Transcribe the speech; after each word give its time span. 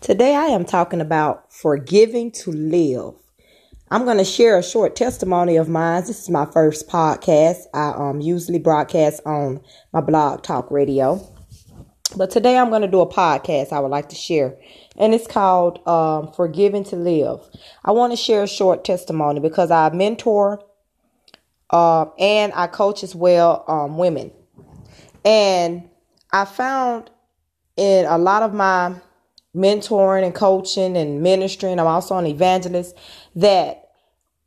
Today 0.00 0.36
I 0.36 0.44
am 0.46 0.64
talking 0.64 1.00
about 1.00 1.52
forgiving 1.52 2.30
to 2.30 2.52
live. 2.52 3.14
I'm 3.90 4.04
going 4.04 4.18
to 4.18 4.24
share 4.24 4.56
a 4.56 4.62
short 4.62 4.94
testimony 4.94 5.56
of 5.56 5.68
mine. 5.68 6.02
This 6.02 6.22
is 6.22 6.30
my 6.30 6.46
first 6.46 6.88
podcast. 6.88 7.64
I 7.74 7.90
um, 7.96 8.20
usually 8.20 8.60
broadcast 8.60 9.20
on 9.26 9.60
my 9.92 10.00
blog 10.00 10.44
talk 10.44 10.70
radio. 10.70 11.20
But 12.16 12.30
today 12.30 12.56
I'm 12.56 12.70
going 12.70 12.82
to 12.82 12.88
do 12.88 13.00
a 13.00 13.12
podcast 13.12 13.72
I 13.72 13.80
would 13.80 13.90
like 13.90 14.08
to 14.10 14.14
share. 14.14 14.56
And 14.96 15.14
it's 15.14 15.26
called 15.26 15.86
um, 15.86 16.32
Forgiving 16.32 16.84
to 16.84 16.96
Live. 16.96 17.40
I 17.84 17.90
want 17.90 18.12
to 18.12 18.16
share 18.16 18.44
a 18.44 18.48
short 18.48 18.84
testimony 18.84 19.40
because 19.40 19.72
I 19.72 19.90
mentor 19.90 20.62
uh, 21.70 22.06
and 22.20 22.52
I 22.54 22.68
coach 22.68 23.02
as 23.02 23.16
well 23.16 23.64
um, 23.66 23.98
women. 23.98 24.30
And 25.24 25.90
I 26.32 26.44
found 26.44 27.10
in 27.76 28.06
a 28.06 28.16
lot 28.16 28.44
of 28.44 28.54
my 28.54 28.94
mentoring 29.54 30.24
and 30.24 30.34
coaching 30.34 30.96
and 30.96 31.22
ministering, 31.22 31.78
I'm 31.78 31.86
also 31.86 32.16
an 32.16 32.26
evangelist, 32.26 32.96
that 33.36 33.90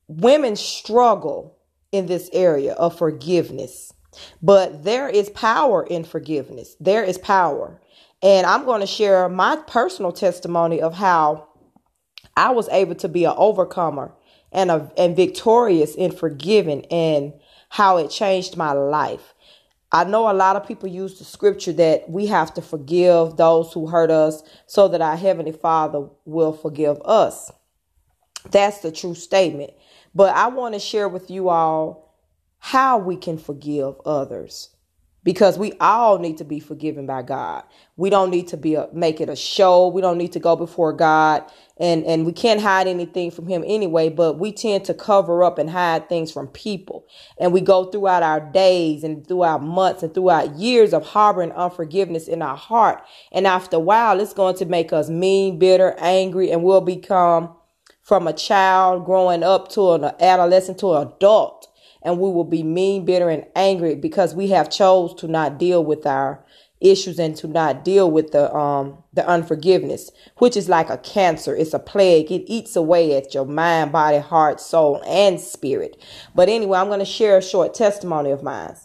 women 0.07 0.55
struggle 0.55 1.57
in 1.91 2.05
this 2.05 2.30
area 2.34 2.73
of 2.73 2.98
forgiveness. 2.98 3.93
But 4.41 4.84
there 4.84 5.09
is 5.09 5.29
power 5.29 5.84
in 5.84 6.03
forgiveness. 6.03 6.76
There 6.79 7.03
is 7.03 7.17
power. 7.17 7.81
And 8.21 8.45
I'm 8.45 8.66
going 8.66 8.81
to 8.81 8.88
share 8.88 9.27
my 9.29 9.55
personal 9.67 10.12
testimony 10.12 10.81
of 10.81 10.93
how 10.93 11.48
I 12.35 12.52
was 12.52 12.70
able 12.70 12.95
to 12.95 13.07
be 13.07 13.26
an 13.26 13.34
overcomer 13.35 14.13
and 14.52 14.70
a, 14.70 14.91
and 14.98 15.15
victorious 15.15 15.95
in 15.95 16.12
forgiving 16.12 16.85
and 16.88 17.34
how 17.70 17.98
it 17.98 18.09
changed 18.09 18.57
my 18.57 18.73
life. 18.73 19.34
I 19.91 20.05
know 20.05 20.31
a 20.31 20.34
lot 20.34 20.55
of 20.55 20.68
people 20.68 20.88
use 20.90 21.20
the 21.20 21.26
scripture 21.26 21.73
that 21.73 22.09
we 22.09 22.27
have 22.27 22.54
to 22.54 22.62
forgive 22.62 23.38
those 23.38 23.73
who 23.73 23.88
hurt 23.88 24.12
us 24.12 24.41
so 24.66 24.88
that 24.88 25.02
our 25.02 25.18
Heavenly 25.18 25.52
Father 25.52 26.08
will 26.26 26.54
forgive 26.54 27.02
us. 27.04 27.52
That's 28.52 28.80
the 28.80 28.91
true 28.91 29.15
statement. 29.15 29.71
But 30.15 30.35
I 30.35 30.48
want 30.48 30.76
to 30.76 30.80
share 30.80 31.10
with 31.10 31.30
you 31.30 31.49
all 31.49 32.15
how 32.60 32.98
we 32.99 33.18
can 33.18 33.38
forgive 33.38 33.96
others 34.05 34.70
because 35.24 35.57
we 35.57 35.74
all 35.80 36.20
need 36.20 36.37
to 36.37 36.43
be 36.46 36.60
forgiven 36.60 37.05
by 37.05 37.21
God. 37.21 37.63
We 37.98 38.10
don't 38.10 38.32
need 38.32 38.48
to 38.49 38.58
be 38.58 38.76
a, 38.76 38.87
make 38.93 39.21
it 39.21 39.30
a 39.30 39.35
show. 39.35 39.87
We 39.87 40.02
don't 40.02 40.18
need 40.18 40.34
to 40.34 40.40
go 40.40 40.55
before 40.55 40.93
God 40.93 41.43
and 41.82 42.05
and 42.05 42.26
we 42.27 42.32
can't 42.32 42.62
hide 42.62 42.87
anything 42.87 43.32
from 43.32 43.48
him 43.48 43.63
anyway, 43.65 44.07
but 44.07 44.37
we 44.37 44.51
tend 44.51 44.85
to 44.85 44.93
cover 44.93 45.43
up 45.43 45.57
and 45.57 45.70
hide 45.70 46.07
things 46.07 46.32
from 46.32 46.48
people. 46.49 47.07
And 47.40 47.51
we 47.51 47.60
go 47.60 47.85
throughout 47.85 48.21
our 48.21 48.40
days 48.40 49.04
and 49.04 49.27
throughout 49.27 49.63
months 49.63 50.04
and 50.04 50.13
throughout 50.13 50.55
years 50.55 50.93
of 50.93 51.04
harboring 51.04 51.52
unforgiveness 51.54 52.27
in 52.27 52.43
our 52.43 52.55
heart. 52.55 53.04
And 53.32 53.48
after 53.48 53.77
a 53.77 53.79
while, 53.79 54.20
it's 54.20 54.34
going 54.34 54.55
to 54.57 54.65
make 54.65 54.93
us 54.93 55.09
mean, 55.09 55.57
bitter, 55.57 55.96
angry, 55.98 56.52
and 56.52 56.63
we'll 56.63 56.82
become 56.82 57.55
from 58.04 58.27
a 58.27 58.34
child 58.34 59.04
growing 59.05 59.43
up 59.43 59.70
to 59.70 59.93
an 59.93 60.04
adolescent 60.20 60.77
to 60.79 60.93
an 60.93 61.07
adult 61.07 61.68
and 62.04 62.20
we 62.20 62.32
will 62.32 62.43
be 62.43 62.63
mean, 62.63 63.05
bitter, 63.05 63.29
and 63.29 63.46
angry 63.55 63.96
because 63.96 64.34
we 64.34 64.47
have 64.47 64.69
chose 64.69 65.13
to 65.16 65.28
not 65.28 65.59
deal 65.59 65.84
with 65.84 66.06
our 66.06 66.44
issues 66.81 67.19
and 67.19 67.35
to 67.38 67.47
not 67.47 67.85
deal 67.85 68.09
with 68.09 68.31
the 68.31 68.53
um 68.53 69.03
the 69.13 69.28
unforgiveness, 69.28 70.12
which 70.38 70.57
is 70.57 70.69
like 70.69 70.90
a 70.90 70.97
cancer. 70.97 71.56
It's 71.56 71.74
a 71.74 71.79
plague. 71.79 72.31
It 72.31 72.44
eats 72.47 72.75
away 72.75 73.16
at 73.16 73.34
your 73.34 73.46
mind, 73.46 73.91
body, 73.91 74.19
heart, 74.19 74.59
soul, 74.59 75.02
and 75.06 75.40
spirit. 75.40 76.02
But 76.35 76.50
anyway, 76.50 76.79
I'm 76.79 76.88
going 76.88 77.00
to 77.00 77.06
share 77.06 77.38
a 77.38 77.44
short 77.44 77.74
testimony 77.74 78.31
of 78.31 78.44
mine 78.44 78.75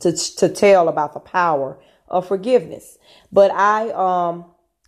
to 0.00 0.12
to 0.12 0.48
tell 0.48 0.88
about 0.88 1.14
the 1.14 1.20
power 1.20 1.78
of 2.08 2.28
forgiveness. 2.28 2.98
But 3.30 3.50
I 3.52 3.90
um 3.90 4.46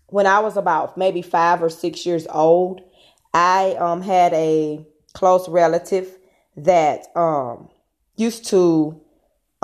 when 0.09 0.27
I 0.27 0.39
was 0.41 0.57
about 0.57 0.97
maybe 0.97 1.23
5 1.23 1.63
or 1.63 1.71
6 1.71 2.07
years 2.07 2.27
old, 2.31 2.83
I 3.33 3.75
um 3.81 4.03
had 4.03 4.33
a 4.35 4.87
close 5.15 5.49
relative 5.49 6.19
that 6.57 7.07
um, 7.17 7.69
used 8.17 8.47
to 8.47 9.01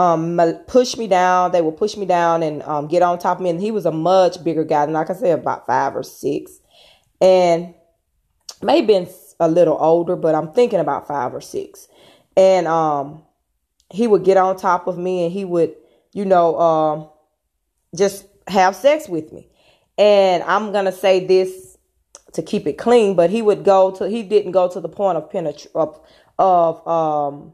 um, 0.01 0.41
push 0.67 0.97
me 0.97 1.07
down. 1.07 1.53
They 1.53 1.61
would 1.61 1.77
push 1.77 1.97
me 1.97 2.07
down 2.07 2.43
and 2.43 2.63
um, 2.63 2.89
get 2.89 3.03
on 3.03 3.19
top 3.19 3.37
of 3.37 3.43
me. 3.43 3.51
And 3.51 3.61
he 3.61 3.71
was 3.71 3.85
a 3.85 3.93
much 3.93 4.43
bigger 4.43 4.65
guy 4.65 4.87
than, 4.87 4.95
like 4.95 5.11
I 5.11 5.15
said, 5.15 5.39
about 5.39 5.67
five 5.67 5.95
or 5.95 6.03
six. 6.03 6.59
And 7.21 7.75
may 8.63 8.81
been 8.81 9.09
a 9.39 9.49
little 9.49 9.77
older, 9.79 10.17
but 10.17 10.35
I'm 10.35 10.53
thinking 10.53 10.81
about 10.81 11.07
five 11.07 11.35
or 11.35 11.43
six. 11.43 11.87
And 12.35 12.67
um, 12.67 13.25
he 13.91 14.07
would 14.07 14.25
get 14.25 14.39
on 14.39 14.57
top 14.57 14.87
of 14.87 14.97
me 14.97 15.25
and 15.25 15.33
he 15.33 15.45
would, 15.45 15.75
you 16.15 16.25
know, 16.25 16.59
um, 16.59 17.11
just 17.95 18.25
have 18.49 18.75
sex 18.75 19.07
with 19.07 19.33
me. 19.35 19.49
And 19.99 20.43
I'm 20.45 20.73
going 20.73 20.87
to 20.87 20.93
say 20.93 21.27
this 21.27 21.77
to 22.33 22.43
keep 22.43 22.67
it 22.67 22.79
clean, 22.79 23.17
but 23.17 23.29
he 23.29 23.43
would 23.43 23.65
go 23.65 23.91
to, 23.97 24.09
he 24.09 24.23
didn't 24.23 24.53
go 24.53 24.67
to 24.67 24.81
the 24.81 24.89
point 24.89 25.19
of 25.19 25.31
penetration, 25.31 25.73
of 26.39 26.89
um 26.89 27.53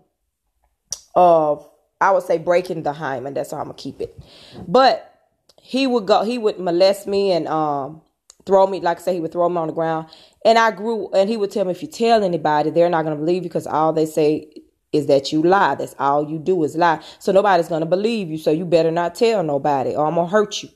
of 1.17 1.69
I 2.01 2.11
would 2.11 2.23
say 2.23 2.39
breaking 2.39 2.83
the 2.83 2.93
hymen. 2.93 3.35
That's 3.35 3.51
how 3.51 3.59
I'm 3.59 3.65
gonna 3.65 3.75
keep 3.75 4.01
it. 4.01 4.19
But 4.67 5.13
he 5.61 5.87
would 5.87 6.07
go. 6.07 6.25
He 6.25 6.39
would 6.39 6.59
molest 6.59 7.07
me 7.07 7.33
and 7.33 7.49
um 7.49 8.03
throw 8.45 8.67
me. 8.67 8.81
Like 8.81 8.99
I 8.99 9.03
say, 9.03 9.15
he 9.15 9.21
would 9.21 9.33
throw 9.33 9.49
me 9.49 9.57
on 9.57 9.69
the 9.69 9.75
ground. 9.75 10.09
And 10.45 10.59
I 10.59 10.71
grew. 10.71 11.11
And 11.13 11.29
he 11.29 11.37
would 11.37 11.51
tell 11.51 11.65
me, 11.65 11.73
if 11.73 11.83
you 11.83 11.89
tell 11.89 12.23
anybody, 12.23 12.71
they're 12.71 12.91
not 12.91 13.03
gonna 13.05 13.17
believe 13.17 13.43
you 13.43 13.49
because 13.49 13.67
all 13.67 13.93
they 13.93 14.07
say 14.07 14.53
is 14.93 15.07
that 15.07 15.33
you 15.33 15.43
lie. 15.43 15.75
That's 15.75 15.95
all 15.99 16.29
you 16.29 16.39
do 16.39 16.63
is 16.65 16.77
lie. 16.77 17.03
So 17.19 17.33
nobody's 17.33 17.69
gonna 17.69 17.87
believe 17.87 18.31
you. 18.31 18.39
So 18.39 18.51
you 18.51 18.65
better 18.65 18.91
not 18.91 19.15
tell 19.15 19.43
nobody, 19.43 19.95
or 19.95 20.07
I'm 20.07 20.15
gonna 20.15 20.29
hurt 20.29 20.63
you. 20.63 20.69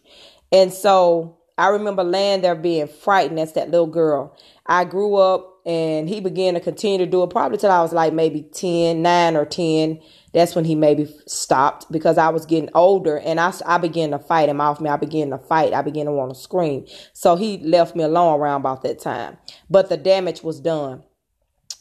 And 0.52 0.72
so 0.72 1.38
I 1.60 1.68
remember 1.68 2.02
laying 2.02 2.40
there 2.40 2.54
being 2.54 2.88
frightened 2.88 3.38
That's 3.38 3.52
that 3.52 3.70
little 3.70 3.86
girl. 3.86 4.34
I 4.66 4.84
grew 4.84 5.16
up 5.16 5.60
and 5.66 6.08
he 6.08 6.20
began 6.20 6.54
to 6.54 6.60
continue 6.60 6.98
to 6.98 7.06
do 7.06 7.22
it 7.22 7.30
probably 7.30 7.58
till 7.58 7.70
I 7.70 7.82
was 7.82 7.92
like 7.92 8.12
maybe 8.14 8.42
10, 8.42 9.02
9 9.02 9.36
or 9.36 9.44
10. 9.44 10.00
That's 10.32 10.54
when 10.54 10.64
he 10.64 10.74
maybe 10.74 11.12
stopped 11.26 11.90
because 11.90 12.18
I 12.18 12.28
was 12.28 12.46
getting 12.46 12.70
older 12.74 13.18
and 13.18 13.40
I, 13.40 13.52
I 13.66 13.78
began 13.78 14.10
to 14.12 14.18
fight 14.18 14.48
him 14.48 14.60
off 14.60 14.80
me. 14.80 14.88
I 14.88 14.96
began 14.96 15.30
to 15.30 15.38
fight. 15.38 15.72
I 15.72 15.82
began 15.82 16.06
to 16.06 16.12
want 16.12 16.32
to 16.32 16.40
scream. 16.40 16.86
So 17.12 17.36
he 17.36 17.58
left 17.58 17.96
me 17.96 18.04
alone 18.04 18.38
around 18.38 18.60
about 18.60 18.82
that 18.82 19.00
time. 19.00 19.38
But 19.68 19.88
the 19.88 19.96
damage 19.96 20.42
was 20.42 20.60
done. 20.60 21.02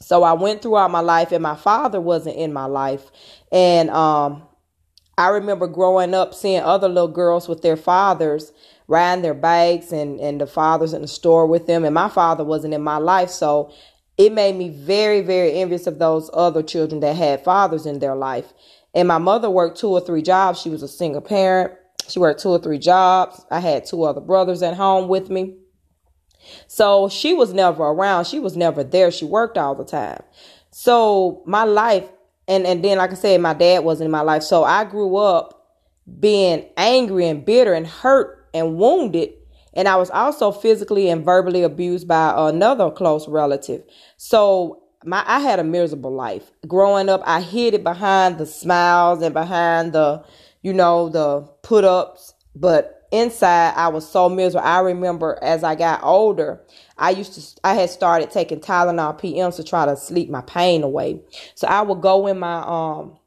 So 0.01 0.23
I 0.23 0.33
went 0.33 0.61
throughout 0.61 0.91
my 0.91 1.01
life 1.01 1.31
and 1.31 1.43
my 1.43 1.55
father 1.55 2.01
wasn't 2.01 2.37
in 2.37 2.53
my 2.53 2.65
life. 2.65 3.11
And 3.51 3.89
um, 3.91 4.43
I 5.17 5.27
remember 5.27 5.67
growing 5.67 6.13
up 6.13 6.33
seeing 6.33 6.61
other 6.61 6.87
little 6.87 7.09
girls 7.09 7.47
with 7.47 7.61
their 7.61 7.77
fathers 7.77 8.51
riding 8.87 9.21
their 9.21 9.35
bikes 9.35 9.91
and, 9.91 10.19
and 10.19 10.41
the 10.41 10.47
fathers 10.47 10.93
in 10.93 11.03
the 11.03 11.07
store 11.07 11.45
with 11.45 11.67
them. 11.67 11.85
And 11.85 11.93
my 11.93 12.09
father 12.09 12.43
wasn't 12.43 12.73
in 12.73 12.81
my 12.81 12.97
life. 12.97 13.29
So 13.29 13.71
it 14.19 14.33
made 14.33 14.57
me 14.57 14.67
very, 14.67 15.21
very 15.21 15.53
envious 15.53 15.87
of 15.87 15.97
those 15.97 16.29
other 16.33 16.61
children 16.61 16.99
that 16.99 17.15
had 17.15 17.41
fathers 17.41 17.85
in 17.85 17.99
their 17.99 18.15
life. 18.15 18.53
And 18.93 19.07
my 19.07 19.17
mother 19.17 19.49
worked 19.49 19.79
two 19.79 19.87
or 19.87 20.01
three 20.01 20.21
jobs. 20.21 20.59
She 20.59 20.69
was 20.69 20.83
a 20.83 20.89
single 20.89 21.21
parent. 21.21 21.73
She 22.09 22.19
worked 22.19 22.41
two 22.41 22.49
or 22.49 22.59
three 22.59 22.79
jobs. 22.79 23.45
I 23.49 23.61
had 23.61 23.85
two 23.85 24.03
other 24.03 24.19
brothers 24.19 24.61
at 24.61 24.73
home 24.75 25.07
with 25.07 25.29
me. 25.29 25.55
So 26.67 27.07
she 27.07 27.33
was 27.33 27.53
never 27.53 27.81
around. 27.83 28.25
She 28.25 28.39
was 28.39 28.57
never 28.57 28.83
there. 28.83 29.09
She 29.09 29.23
worked 29.23 29.57
all 29.57 29.73
the 29.73 29.85
time. 29.85 30.21
So 30.71 31.41
my 31.45 31.63
life, 31.63 32.09
and, 32.45 32.67
and 32.67 32.83
then, 32.83 32.97
like 32.97 33.11
I 33.11 33.15
said, 33.15 33.39
my 33.39 33.53
dad 33.53 33.85
wasn't 33.85 34.07
in 34.07 34.11
my 34.11 34.21
life. 34.21 34.43
So 34.43 34.65
I 34.65 34.83
grew 34.83 35.15
up 35.15 35.65
being 36.19 36.65
angry 36.75 37.25
and 37.25 37.45
bitter 37.45 37.73
and 37.73 37.87
hurt 37.87 38.49
and 38.53 38.75
wounded. 38.75 39.29
And 39.73 39.87
I 39.87 39.95
was 39.95 40.09
also 40.09 40.51
physically 40.51 41.09
and 41.09 41.23
verbally 41.23 41.63
abused 41.63 42.07
by 42.07 42.33
another 42.35 42.89
close 42.91 43.27
relative. 43.27 43.83
So 44.17 44.83
my 45.05 45.23
I 45.25 45.39
had 45.39 45.59
a 45.59 45.63
miserable 45.63 46.13
life. 46.13 46.51
Growing 46.67 47.09
up, 47.09 47.21
I 47.25 47.41
hid 47.41 47.73
it 47.73 47.83
behind 47.83 48.37
the 48.37 48.45
smiles 48.45 49.21
and 49.21 49.33
behind 49.33 49.93
the, 49.93 50.23
you 50.61 50.73
know, 50.73 51.09
the 51.09 51.41
put 51.61 51.83
ups. 51.83 52.33
But 52.55 53.07
inside 53.11 53.73
I 53.75 53.87
was 53.87 54.09
so 54.09 54.29
miserable. 54.29 54.67
I 54.67 54.79
remember 54.79 55.39
as 55.41 55.63
I 55.63 55.75
got 55.75 56.03
older, 56.03 56.61
I 56.97 57.11
used 57.11 57.33
to 57.33 57.61
I 57.63 57.75
had 57.75 57.89
started 57.89 58.31
taking 58.31 58.59
Tylenol 58.59 59.19
PMs 59.19 59.55
to 59.55 59.63
try 59.63 59.85
to 59.85 59.95
sleep 59.95 60.29
my 60.29 60.41
pain 60.41 60.83
away. 60.83 61.21
So 61.55 61.67
I 61.67 61.81
would 61.81 62.01
go 62.01 62.27
in 62.27 62.39
my 62.39 62.61
um 62.65 63.17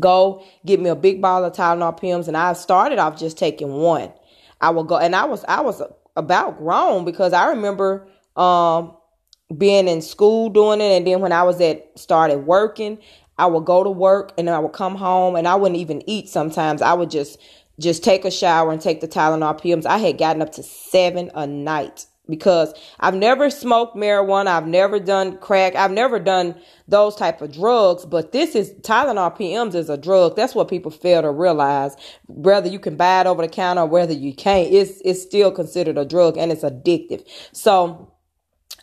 go 0.00 0.42
get 0.64 0.80
me 0.80 0.88
a 0.88 0.96
big 0.96 1.20
bottle 1.20 1.48
of 1.48 1.54
Tylenol 1.54 1.98
PMs 1.98 2.28
and 2.28 2.36
I 2.36 2.52
started 2.54 2.98
off 2.98 3.18
just 3.18 3.38
taking 3.38 3.72
one. 3.72 4.12
I 4.62 4.70
would 4.70 4.86
go, 4.86 4.96
and 4.96 5.14
I 5.14 5.24
was 5.24 5.44
I 5.46 5.60
was 5.60 5.82
about 6.16 6.58
grown 6.58 7.04
because 7.04 7.32
I 7.32 7.48
remember 7.48 8.06
um, 8.36 8.96
being 9.56 9.88
in 9.88 10.00
school 10.00 10.48
doing 10.48 10.80
it, 10.80 10.96
and 10.96 11.06
then 11.06 11.20
when 11.20 11.32
I 11.32 11.42
was 11.42 11.60
at 11.60 11.98
started 11.98 12.38
working, 12.46 12.98
I 13.38 13.46
would 13.46 13.64
go 13.64 13.82
to 13.82 13.90
work 13.90 14.32
and 14.38 14.48
I 14.48 14.58
would 14.58 14.72
come 14.72 14.94
home 14.94 15.36
and 15.36 15.48
I 15.48 15.56
wouldn't 15.56 15.80
even 15.80 16.08
eat. 16.08 16.28
Sometimes 16.28 16.80
I 16.80 16.94
would 16.94 17.10
just 17.10 17.38
just 17.80 18.04
take 18.04 18.24
a 18.24 18.30
shower 18.30 18.70
and 18.70 18.80
take 18.80 19.00
the 19.00 19.08
Tylenol 19.08 19.60
PMs. 19.60 19.86
I 19.86 19.98
had 19.98 20.18
gotten 20.18 20.42
up 20.42 20.52
to 20.52 20.62
seven 20.62 21.30
a 21.34 21.46
night 21.46 22.06
because 22.28 22.72
I've 23.00 23.14
never 23.14 23.50
smoked 23.50 23.96
marijuana, 23.96 24.48
I've 24.48 24.66
never 24.66 25.00
done 25.00 25.38
crack, 25.38 25.74
I've 25.74 25.90
never 25.90 26.18
done 26.18 26.54
those 26.88 27.16
type 27.16 27.42
of 27.42 27.52
drugs, 27.52 28.06
but 28.06 28.32
this 28.32 28.54
is 28.54 28.72
Tylenol 28.82 29.36
PMs 29.36 29.74
is 29.74 29.90
a 29.90 29.96
drug. 29.96 30.36
That's 30.36 30.54
what 30.54 30.68
people 30.68 30.90
fail 30.90 31.22
to 31.22 31.30
realize. 31.30 31.96
Whether 32.28 32.68
you 32.68 32.78
can 32.78 32.96
buy 32.96 33.22
it 33.22 33.26
over 33.26 33.42
the 33.42 33.48
counter 33.48 33.82
or 33.82 33.86
whether 33.86 34.12
you 34.12 34.34
can't, 34.34 34.72
it's 34.72 35.00
it's 35.04 35.22
still 35.22 35.50
considered 35.50 35.98
a 35.98 36.04
drug 36.04 36.36
and 36.36 36.52
it's 36.52 36.62
addictive. 36.64 37.26
So 37.52 38.12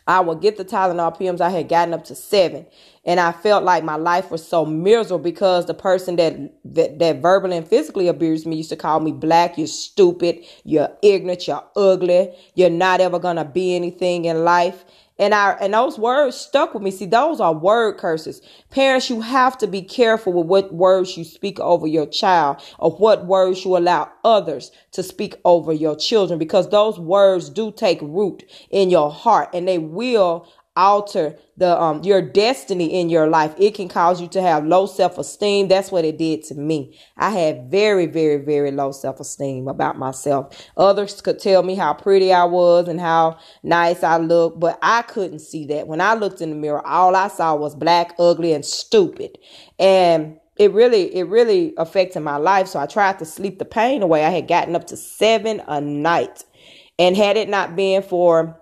I 0.06 0.20
would 0.20 0.40
get 0.40 0.56
the 0.56 0.64
Tylenol 0.64 1.18
PMs. 1.18 1.40
I 1.40 1.50
had 1.50 1.68
gotten 1.68 1.94
up 1.94 2.04
to 2.06 2.14
seven, 2.14 2.66
and 3.04 3.20
I 3.20 3.32
felt 3.32 3.64
like 3.64 3.84
my 3.84 3.96
life 3.96 4.30
was 4.30 4.46
so 4.46 4.66
miserable 4.66 5.22
because 5.22 5.66
the 5.66 5.74
person 5.74 6.16
that 6.16 6.36
that, 6.64 6.98
that 6.98 7.22
verbally 7.22 7.56
and 7.56 7.68
physically 7.68 8.08
abused 8.08 8.46
me 8.46 8.56
used 8.56 8.70
to 8.70 8.76
call 8.76 9.00
me 9.00 9.12
black. 9.12 9.58
You're 9.58 9.66
stupid. 9.66 10.44
You're 10.64 10.90
ignorant. 11.02 11.48
You're 11.48 11.64
ugly. 11.76 12.34
You're 12.54 12.70
not 12.70 13.00
ever 13.00 13.18
gonna 13.18 13.44
be 13.44 13.76
anything 13.76 14.26
in 14.26 14.44
life. 14.44 14.84
And 15.20 15.34
I 15.34 15.52
and 15.60 15.74
those 15.74 15.98
words 15.98 16.36
stuck 16.36 16.74
with 16.74 16.82
me. 16.82 16.90
See, 16.90 17.06
those 17.06 17.40
are 17.40 17.54
word 17.54 17.98
curses. 17.98 18.42
Parents, 18.70 19.10
you 19.10 19.20
have 19.20 19.58
to 19.58 19.68
be 19.68 19.82
careful 19.82 20.32
with 20.32 20.48
what 20.48 20.74
words 20.74 21.16
you 21.16 21.24
speak 21.24 21.60
over 21.60 21.86
your 21.86 22.06
child 22.06 22.62
or 22.80 22.92
what 22.92 23.26
words 23.26 23.64
you 23.64 23.76
allow 23.76 24.10
others 24.24 24.72
to 24.92 25.04
speak 25.04 25.36
over 25.44 25.72
your 25.72 25.96
children 25.96 26.38
because 26.38 26.70
those 26.70 26.98
words 26.98 27.50
do 27.50 27.72
take 27.72 28.00
root 28.02 28.44
in 28.70 28.90
your 28.90 29.12
heart 29.12 29.50
and 29.54 29.68
they 29.68 29.78
will 29.78 30.48
alter 30.76 31.36
the 31.56 31.80
um 31.80 32.02
your 32.04 32.22
destiny 32.22 33.00
in 33.00 33.10
your 33.10 33.26
life. 33.26 33.54
It 33.58 33.74
can 33.74 33.88
cause 33.88 34.20
you 34.20 34.28
to 34.28 34.40
have 34.40 34.64
low 34.64 34.86
self-esteem. 34.86 35.68
That's 35.68 35.90
what 35.90 36.04
it 36.04 36.16
did 36.16 36.44
to 36.44 36.54
me. 36.54 36.98
I 37.16 37.30
had 37.30 37.70
very 37.70 38.06
very 38.06 38.36
very 38.36 38.70
low 38.70 38.92
self-esteem 38.92 39.68
about 39.68 39.98
myself. 39.98 40.70
Others 40.76 41.20
could 41.22 41.38
tell 41.38 41.62
me 41.62 41.74
how 41.74 41.92
pretty 41.92 42.32
i 42.32 42.44
was 42.44 42.88
and 42.88 43.00
how 43.00 43.38
nice 43.62 44.02
i 44.02 44.16
looked 44.16 44.60
but 44.60 44.78
i 44.82 45.02
couldn't 45.02 45.40
see 45.40 45.66
that. 45.66 45.88
When 45.88 46.00
i 46.00 46.14
looked 46.14 46.40
in 46.40 46.50
the 46.50 46.56
mirror 46.56 46.86
all 46.86 47.16
i 47.16 47.28
saw 47.28 47.54
was 47.56 47.74
black 47.74 48.14
ugly 48.18 48.52
and 48.52 48.64
stupid. 48.64 49.38
And 49.78 50.38
it 50.56 50.72
really 50.72 51.14
it 51.14 51.24
really 51.24 51.74
affected 51.78 52.20
my 52.20 52.36
life 52.36 52.68
so 52.68 52.78
i 52.78 52.86
tried 52.86 53.18
to 53.18 53.24
sleep 53.24 53.58
the 53.58 53.64
pain 53.64 54.02
away. 54.02 54.24
I 54.24 54.30
had 54.30 54.46
gotten 54.46 54.76
up 54.76 54.86
to 54.88 54.96
seven 54.96 55.62
a 55.66 55.80
night. 55.80 56.44
And 56.98 57.16
had 57.16 57.38
it 57.38 57.48
not 57.48 57.76
been 57.76 58.02
for 58.02 58.59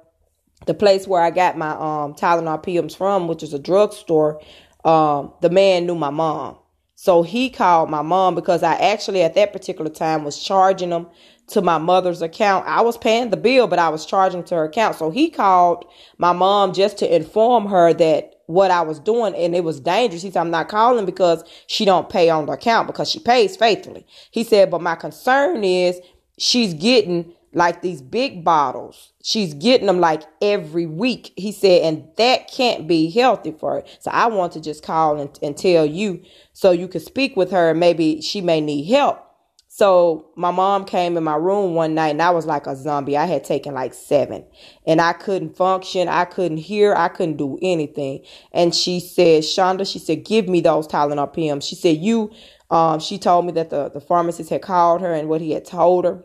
the 0.69 0.75
place 0.75 1.09
where 1.09 1.23
I 1.23 1.31
got 1.31 1.57
my 1.59 1.71
um 1.71 2.15
Tylenol 2.15 2.63
PMs 2.63 2.95
from, 2.95 3.27
which 3.27 3.43
is 3.43 3.55
a 3.55 3.59
drugstore, 3.59 4.41
um, 4.85 5.33
the 5.41 5.51
man 5.51 5.87
knew 5.87 5.97
my 5.97 6.11
mom. 6.11 6.59
So 6.95 7.23
he 7.23 7.49
called 7.49 7.91
my 7.91 8.03
mom 8.03 8.35
because 8.35 8.63
I 8.63 8.75
actually 8.75 9.23
at 9.23 9.35
that 9.35 9.53
particular 9.53 9.91
time 9.91 10.25
was 10.25 10.39
charging 10.39 10.91
them 10.91 11.09
to 11.49 11.63
my 11.63 11.79
mother's 11.79 12.21
account. 12.21 12.67
I 12.67 12.83
was 12.83 12.99
paying 12.99 13.31
the 13.31 13.37
bill, 13.39 13.67
but 13.67 13.79
I 13.79 13.89
was 13.89 14.05
charging 14.05 14.45
to 14.45 14.57
her 14.57 14.65
account. 14.65 14.97
So 14.97 15.11
he 15.11 15.31
called 15.31 15.87
my 16.19 16.33
mom 16.33 16.75
just 16.75 16.99
to 16.99 17.17
inform 17.17 17.67
her 17.67 17.95
that 17.95 18.35
what 18.47 18.71
I 18.71 18.83
was 18.83 18.99
doing 18.99 19.35
and 19.35 19.55
it 19.55 19.65
was 19.65 19.81
dangerous. 19.81 20.23
He 20.23 20.31
said, 20.31 20.41
I'm 20.41 20.51
not 20.51 20.69
calling 20.69 21.07
because 21.07 21.45
she 21.67 21.87
don't 21.87 22.11
pay 22.11 22.29
on 22.29 22.45
the 22.45 22.53
account 22.53 22.89
because 22.89 23.11
she 23.11 23.21
pays 23.21 23.57
faithfully. 23.57 24.05
He 24.31 24.45
said, 24.45 24.71
but 24.71 24.83
my 24.83 24.97
concern 24.97 25.65
is 25.65 25.99
she's 26.39 26.75
getting 26.75 27.33
like 27.53 27.83
these 27.83 28.03
big 28.03 28.45
bottles. 28.45 29.13
She's 29.23 29.55
getting 29.55 29.87
them 29.87 30.01
like 30.01 30.23
every 30.43 30.87
week. 30.87 31.33
He 31.37 31.53
said, 31.53 31.83
and 31.83 32.09
that 32.17 32.51
can't 32.51 32.87
be 32.87 33.11
healthy 33.11 33.53
for 33.53 33.77
her. 33.77 33.85
So 34.01 34.11
I 34.11 34.27
want 34.27 34.53
to 34.53 34.61
just 34.61 34.85
call 34.85 35.21
and, 35.21 35.39
and 35.43 35.57
tell 35.57 35.87
you 35.87 36.23
so 36.53 36.71
you 36.71 36.89
could 36.89 37.03
speak 37.03 37.37
with 37.37 37.51
her. 37.51 37.75
Maybe 37.75 38.21
she 38.21 38.41
may 38.41 38.61
need 38.61 38.85
help. 38.85 39.25
So 39.69 40.31
my 40.35 40.51
mom 40.51 40.87
came 40.87 41.17
in 41.17 41.23
my 41.23 41.37
room 41.37 41.75
one 41.75 41.95
night 41.95 42.09
and 42.09 42.23
I 42.23 42.31
was 42.31 42.47
like 42.47 42.67
a 42.67 42.75
zombie. 42.75 43.17
I 43.17 43.27
had 43.27 43.45
taken 43.45 43.75
like 43.75 43.95
seven 43.95 44.45
and 44.87 45.01
I 45.01 45.13
couldn't 45.13 45.57
function. 45.57 46.09
I 46.09 46.25
couldn't 46.25 46.59
hear. 46.59 46.95
I 46.97 47.09
couldn't 47.09 47.37
do 47.37 47.59
anything. 47.63 48.25
And 48.53 48.75
she 48.75 48.99
said, 48.99 49.45
Shonda, 49.45 49.91
she 49.91 50.01
said, 50.01 50.25
give 50.25 50.49
me 50.49 50.61
those 50.61 50.89
Tylenol 50.89 51.33
PMs. 51.33 51.63
She 51.63 51.77
said, 51.77 51.99
you, 51.99 52.33
um, 52.71 52.99
she 52.99 53.19
told 53.19 53.47
me 53.47 53.53
that 53.53 53.71
the, 53.71 53.89
the 53.91 54.01
pharmacist 54.01 54.51
had 54.51 54.63
called 54.63 55.01
her 55.01 55.13
and 55.13 55.29
what 55.29 55.41
he 55.41 55.53
had 55.53 55.65
told 55.65 56.05
her 56.05 56.25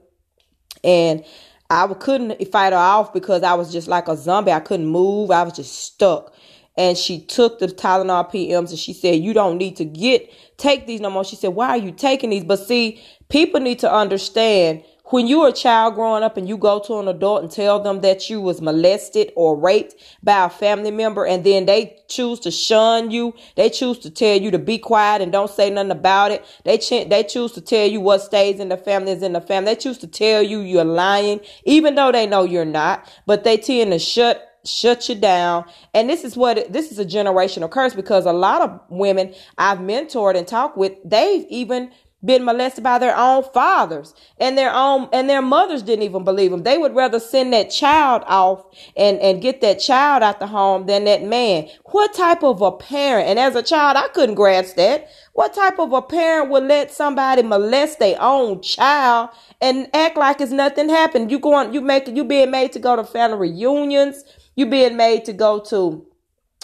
and 0.83 1.24
I 1.69 1.88
couldn't 1.94 2.45
fight 2.51 2.74
her 2.74 2.80
off 2.80 3.13
because 3.13 3.44
I 3.44 3.53
was 3.53 3.71
just 3.71 3.88
like 3.88 4.07
a 4.07 4.15
zombie. 4.15 4.51
I 4.51 4.59
couldn't 4.59 4.88
move. 4.88 5.31
I 5.31 5.44
was 5.44 5.53
just 5.53 5.74
stuck. 5.80 6.33
And 6.77 6.97
she 6.97 7.19
took 7.19 7.59
the 7.59 7.68
Tylenol 7.68 8.31
PMs 8.31 8.69
and 8.69 8.80
she 8.80 8.94
said, 8.94 9.21
You 9.21 9.33
don't 9.33 9.57
need 9.57 9.75
to 9.77 9.85
get 9.85 10.31
take 10.57 10.88
these 10.88 11.01
no 11.01 11.09
more. 11.09 11.24
She 11.24 11.35
said, 11.35 11.50
Why 11.50 11.69
are 11.69 11.77
you 11.77 11.91
taking 11.91 12.30
these? 12.31 12.44
But 12.44 12.57
see, 12.57 13.01
people 13.30 13.59
need 13.59 13.80
to 13.80 13.91
understand 13.91 14.83
when 15.06 15.28
you're 15.28 15.50
a 15.50 15.54
child 15.54 15.96
growing 15.96 16.24
up 16.24 16.38
and 16.38 16.48
you 16.48 16.58
go 16.58 16.80
to 16.80 16.98
an 17.00 17.08
adult 17.10 17.44
and 17.44 17.52
tell 17.52 17.80
them 17.80 18.02
that 18.02 18.30
you 18.30 18.40
was 18.40 18.62
molested 18.62 19.34
or 19.36 19.60
raped 19.60 19.96
by 20.24 20.46
a 20.46 20.50
family 20.50 20.92
member 20.92 21.26
and 21.26 21.44
then 21.44 21.66
they 21.66 21.98
choose 22.08 22.40
to 22.40 22.52
shun 22.52 23.12
you, 23.12 23.34
they 23.56 23.70
choose 23.70 24.00
to 24.00 24.10
tell 24.10 24.40
you 24.40 24.50
to 24.50 24.60
be 24.60 24.78
quiet 24.78 25.22
and 25.22 25.32
don't 25.32 25.50
say 25.50 25.70
nothing 25.70 25.92
about 25.92 26.32
it. 26.32 26.46
They 26.64 26.78
ch- 26.78 27.10
they 27.10 27.24
choose 27.28 27.52
to 27.54 27.62
tell 27.62 27.86
you 27.86 28.00
what 28.00 28.22
stays 28.22 28.60
in 28.60 28.70
the 28.70 28.78
family 28.78 29.12
is 29.12 29.24
in 29.24 29.34
the 29.34 29.42
family. 29.42 29.74
They 29.74 29.82
choose 29.82 29.98
to 30.00 30.08
tell 30.08 30.42
you 30.42 30.62
you're 30.62 30.86
lying 30.86 31.42
even 31.66 31.96
though 31.96 32.12
they 32.12 32.26
know 32.26 32.44
you're 32.44 32.66
not, 32.66 33.12
but 33.26 33.44
they 33.44 33.58
tend 33.58 33.92
to 33.92 34.00
shut 34.00 34.50
shut 34.66 35.10
you 35.10 35.16
down. 35.16 35.66
And 35.94 36.10
this 36.10 36.24
is 36.24 36.38
what 36.38 36.72
this 36.72 36.92
is 36.92 37.00
a 37.00 37.06
generational 37.06 37.70
curse 37.70 37.94
because 37.94 38.26
a 38.26 38.34
lot 38.34 38.62
of 38.62 38.80
women 38.90 39.34
I've 39.58 39.80
mentored 39.80 40.38
and 40.38 40.48
talked 40.48 40.78
with, 40.78 40.94
they've 41.04 41.46
even 41.50 41.92
been 42.25 42.46
molested 42.46 42.84
by 42.84 42.98
their 42.98 43.18
own 43.18 43.44
fathers 43.54 44.14
and 44.38 44.58
their 44.58 44.74
own 44.74 45.10
and 45.12 45.30
their 45.30 45.42
mothers 45.42 45.84
didn't 45.84 46.04
even 46.04 46.24
believe 46.24 46.52
them. 46.52 46.64
They 46.64 46.78
would 46.78 46.96
rather 46.96 47.20
send 47.20 47.54
that 47.54 47.70
child 47.70 48.24
off 48.28 48.66
and 48.96 49.20
and 49.20 49.42
get 49.42 49.62
that 49.62 49.80
child 49.80 50.24
out 50.24 50.40
the 50.40 50.48
home 50.48 50.86
than 50.86 51.04
that 51.06 51.24
man. 51.24 51.68
What 51.86 52.14
type 52.14 52.44
of 52.44 52.62
a 52.62 52.72
parent? 52.72 53.28
And 53.28 53.40
as 53.40 53.56
a 53.56 53.64
child, 53.64 53.98
I 53.98 54.08
couldn't 54.10 54.36
grasp 54.36 54.75
that. 54.78 55.10
What 55.34 55.54
type 55.54 55.80
of 55.80 55.92
a 55.92 56.02
parent 56.02 56.50
would 56.50 56.64
let 56.64 56.92
somebody 56.92 57.44
molest 57.44 58.00
their 58.00 58.22
own 58.22 58.62
child 58.62 59.30
and 59.62 59.90
act 59.94 60.18
like 60.18 60.40
it's 60.40 60.52
nothing 60.52 60.90
happened? 60.90 61.31
You 61.31 61.40
going 61.40 61.74
you 61.74 61.81
make 61.81 62.08
you 62.08 62.24
being 62.24 62.52
made 62.52 62.72
to 62.74 62.80
go 62.80 62.96
to 62.96 63.04
family 63.04 63.50
reunions, 63.50 64.24
you 64.56 64.66
being 64.66 64.96
made 64.96 65.26
to 65.26 65.34
go 65.34 65.60
to 65.66 66.06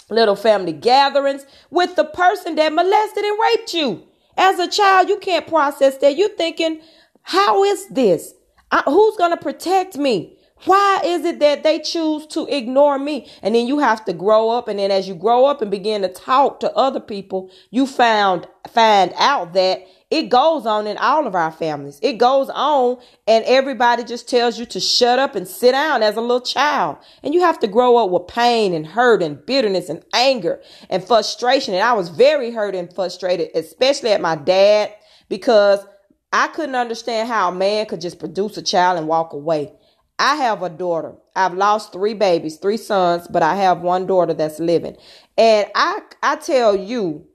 little 0.08 0.36
family 0.36 0.72
gatherings 0.72 1.46
with 1.70 1.96
the 1.96 2.04
person 2.04 2.56
that 2.56 2.72
molested 2.72 3.24
and 3.24 3.38
raped 3.40 3.74
you. 3.74 4.06
As 4.40 4.58
a 4.58 4.68
child, 4.68 5.10
you 5.10 5.18
can't 5.18 5.46
process 5.46 5.98
that. 5.98 6.16
You're 6.16 6.30
thinking, 6.30 6.80
how 7.22 7.62
is 7.62 7.86
this? 7.88 8.32
I, 8.70 8.82
who's 8.86 9.16
going 9.18 9.32
to 9.32 9.36
protect 9.36 9.98
me? 9.98 10.38
Why 10.64 11.00
is 11.04 11.24
it 11.24 11.38
that 11.40 11.62
they 11.62 11.78
choose 11.78 12.26
to 12.28 12.46
ignore 12.54 12.98
me? 12.98 13.30
And 13.42 13.54
then 13.54 13.66
you 13.66 13.78
have 13.78 14.04
to 14.04 14.12
grow 14.12 14.50
up. 14.50 14.68
And 14.68 14.78
then 14.78 14.90
as 14.90 15.08
you 15.08 15.14
grow 15.14 15.46
up 15.46 15.62
and 15.62 15.70
begin 15.70 16.02
to 16.02 16.08
talk 16.08 16.60
to 16.60 16.74
other 16.76 17.00
people, 17.00 17.50
you 17.70 17.86
found, 17.86 18.46
find 18.68 19.12
out 19.18 19.54
that 19.54 19.86
it 20.10 20.28
goes 20.28 20.66
on 20.66 20.86
in 20.86 20.98
all 20.98 21.26
of 21.26 21.34
our 21.34 21.52
families. 21.52 21.98
It 22.02 22.18
goes 22.18 22.50
on 22.50 22.98
and 23.28 23.44
everybody 23.44 24.02
just 24.02 24.28
tells 24.28 24.58
you 24.58 24.66
to 24.66 24.80
shut 24.80 25.18
up 25.18 25.36
and 25.36 25.46
sit 25.46 25.72
down 25.72 26.02
as 26.02 26.16
a 26.16 26.20
little 26.20 26.40
child. 26.40 26.98
And 27.22 27.32
you 27.32 27.40
have 27.40 27.60
to 27.60 27.68
grow 27.68 27.96
up 27.96 28.10
with 28.10 28.26
pain 28.26 28.74
and 28.74 28.86
hurt 28.86 29.22
and 29.22 29.44
bitterness 29.46 29.88
and 29.88 30.04
anger 30.12 30.60
and 30.90 31.02
frustration. 31.02 31.74
And 31.74 31.82
I 31.82 31.92
was 31.92 32.08
very 32.08 32.50
hurt 32.50 32.74
and 32.74 32.92
frustrated, 32.92 33.50
especially 33.54 34.10
at 34.10 34.20
my 34.20 34.34
dad, 34.34 34.92
because 35.28 35.86
I 36.32 36.48
couldn't 36.48 36.74
understand 36.74 37.28
how 37.28 37.48
a 37.48 37.54
man 37.54 37.86
could 37.86 38.00
just 38.00 38.18
produce 38.18 38.56
a 38.56 38.62
child 38.62 38.98
and 38.98 39.08
walk 39.08 39.32
away. 39.32 39.72
I 40.20 40.36
have 40.36 40.62
a 40.62 40.68
daughter. 40.68 41.14
I've 41.34 41.54
lost 41.54 41.92
three 41.92 42.14
babies, 42.14 42.58
three 42.58 42.76
sons, 42.76 43.26
but 43.26 43.42
I 43.42 43.56
have 43.56 43.80
one 43.80 44.06
daughter 44.06 44.34
that's 44.34 44.60
living. 44.60 44.96
And 45.38 45.66
I 45.74 46.02
I 46.22 46.36
tell 46.36 46.76
you, 46.76 47.26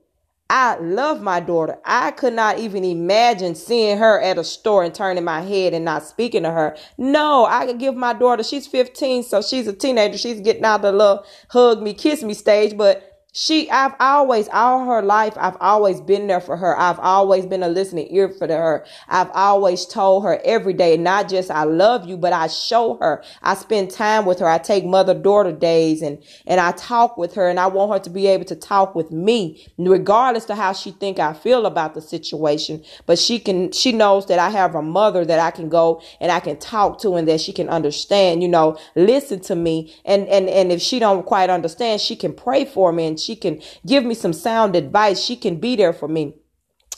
I 0.51 0.77
love 0.77 1.21
my 1.23 1.39
daughter. 1.39 1.79
I 1.83 2.11
could 2.11 2.33
not 2.33 2.59
even 2.59 2.85
imagine 2.85 3.55
seeing 3.55 3.97
her 3.97 4.21
at 4.21 4.37
a 4.37 4.43
store 4.43 4.83
and 4.83 4.93
turning 4.93 5.23
my 5.23 5.41
head 5.41 5.73
and 5.73 5.83
not 5.83 6.03
speaking 6.05 6.43
to 6.43 6.51
her. 6.51 6.77
No, 6.99 7.47
I 7.47 7.65
could 7.65 7.79
give 7.79 7.95
my 7.95 8.13
daughter, 8.13 8.43
she's 8.43 8.67
15, 8.67 9.23
so 9.23 9.41
she's 9.41 9.67
a 9.67 9.73
teenager. 9.73 10.19
She's 10.19 10.39
getting 10.41 10.63
out 10.63 10.83
the 10.83 10.91
little 10.91 11.25
hug 11.49 11.81
me, 11.81 11.95
kiss 11.95 12.21
me 12.21 12.35
stage, 12.35 12.77
but 12.77 13.14
she 13.37 13.69
i've 13.69 13.93
always 13.99 14.47
all 14.53 14.85
her 14.85 15.01
life 15.01 15.33
i've 15.35 15.57
always 15.59 15.99
been 15.99 16.27
there 16.27 16.39
for 16.39 16.55
her. 16.55 16.77
I've 16.77 16.99
always 16.99 17.45
been 17.45 17.63
a 17.63 17.67
listening 17.67 18.07
ear 18.11 18.29
for 18.29 18.47
her. 18.47 18.85
I've 19.09 19.29
always 19.33 19.85
told 19.85 20.23
her 20.23 20.39
every 20.45 20.73
day 20.73 20.95
not 20.97 21.27
just 21.27 21.51
i 21.51 21.63
love 21.63 22.05
you 22.07 22.17
but 22.17 22.31
i 22.33 22.47
show 22.47 22.97
her. 23.01 23.23
I 23.41 23.55
spend 23.55 23.91
time 23.91 24.25
with 24.25 24.39
her. 24.39 24.47
I 24.47 24.57
take 24.57 24.85
mother 24.85 25.13
daughter 25.13 25.51
days 25.51 26.01
and 26.01 26.23
and 26.45 26.59
i 26.59 26.71
talk 26.71 27.17
with 27.17 27.33
her 27.35 27.49
and 27.49 27.59
i 27.59 27.67
want 27.67 27.91
her 27.91 27.99
to 27.99 28.09
be 28.09 28.27
able 28.27 28.45
to 28.45 28.55
talk 28.55 28.95
with 28.95 29.11
me 29.11 29.67
regardless 29.77 30.45
to 30.45 30.55
how 30.55 30.73
she 30.73 30.91
think 30.91 31.19
i 31.19 31.33
feel 31.33 31.65
about 31.65 31.93
the 31.93 32.01
situation. 32.01 32.83
But 33.05 33.19
she 33.19 33.39
can 33.39 33.71
she 33.71 33.91
knows 33.91 34.27
that 34.27 34.39
i 34.39 34.49
have 34.49 34.75
a 34.75 34.81
mother 34.81 35.25
that 35.25 35.39
i 35.39 35.51
can 35.51 35.69
go 35.69 36.01
and 36.21 36.31
i 36.31 36.39
can 36.39 36.57
talk 36.57 36.99
to 37.01 37.15
and 37.15 37.27
that 37.27 37.41
she 37.41 37.51
can 37.51 37.69
understand 37.69 38.41
you 38.41 38.49
know 38.49 38.77
listen 38.95 39.39
to 39.41 39.55
me. 39.55 39.93
And 40.05 40.27
and 40.27 40.47
and 40.47 40.71
if 40.71 40.81
she 40.81 40.99
don't 40.99 41.25
quite 41.25 41.49
understand 41.49 42.01
she 42.01 42.15
can 42.15 42.33
pray 42.33 42.65
for 42.65 42.93
me 42.93 43.07
and 43.07 43.19
she 43.25 43.35
can 43.37 43.61
give 43.87 44.05
me 44.05 44.15
some 44.15 44.33
sound 44.33 44.75
advice. 44.77 45.21
She 45.23 45.37
can 45.37 45.57
be 45.59 45.75
there 45.77 45.93
for 45.93 46.09
me. 46.09 46.35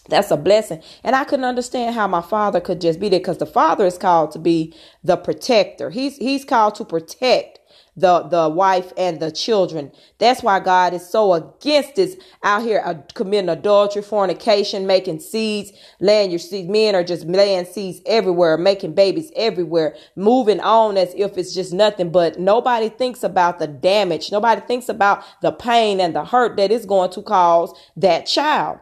that's 0.09 0.31
a 0.31 0.37
blessing. 0.37 0.83
And 1.03 1.15
I 1.15 1.25
couldn't 1.25 1.45
understand 1.45 1.95
how 1.95 2.07
my 2.07 2.21
father 2.21 2.61
could 2.61 2.81
just 2.81 2.99
be 2.99 3.09
there 3.09 3.19
because 3.19 3.39
the 3.39 3.47
father 3.47 3.85
is 3.85 3.97
called 3.97 4.31
to 4.33 4.39
be 4.39 4.75
the 5.03 5.17
protector. 5.17 5.91
He's 5.91 6.17
he's 6.17 6.45
called 6.45 6.75
to 6.77 6.85
protect 6.85 7.56
the 7.97 8.21
the 8.23 8.47
wife 8.47 8.93
and 8.95 9.19
the 9.19 9.31
children. 9.31 9.91
That's 10.19 10.43
why 10.43 10.59
God 10.59 10.93
is 10.93 11.07
so 11.09 11.33
against 11.33 11.95
this 11.95 12.15
out 12.43 12.61
here 12.61 12.81
uh, 12.85 12.93
committing 13.15 13.49
adultery, 13.49 14.03
fornication, 14.03 14.85
making 14.85 15.19
seeds, 15.19 15.71
laying 15.99 16.29
your 16.29 16.39
seeds. 16.39 16.69
Men 16.69 16.95
are 16.95 17.03
just 17.03 17.25
laying 17.25 17.65
seeds 17.65 17.99
everywhere, 18.05 18.57
making 18.57 18.93
babies 18.93 19.31
everywhere, 19.35 19.95
moving 20.15 20.59
on 20.59 20.95
as 20.95 21.13
if 21.17 21.37
it's 21.37 21.53
just 21.53 21.73
nothing. 21.73 22.11
But 22.11 22.39
nobody 22.39 22.89
thinks 22.89 23.23
about 23.23 23.57
the 23.57 23.67
damage. 23.67 24.31
Nobody 24.31 24.61
thinks 24.61 24.87
about 24.87 25.23
the 25.41 25.51
pain 25.51 25.99
and 25.99 26.15
the 26.15 26.23
hurt 26.23 26.55
that 26.57 26.71
is 26.71 26.85
going 26.85 27.09
to 27.11 27.23
cause 27.23 27.73
that 27.97 28.27
child. 28.27 28.79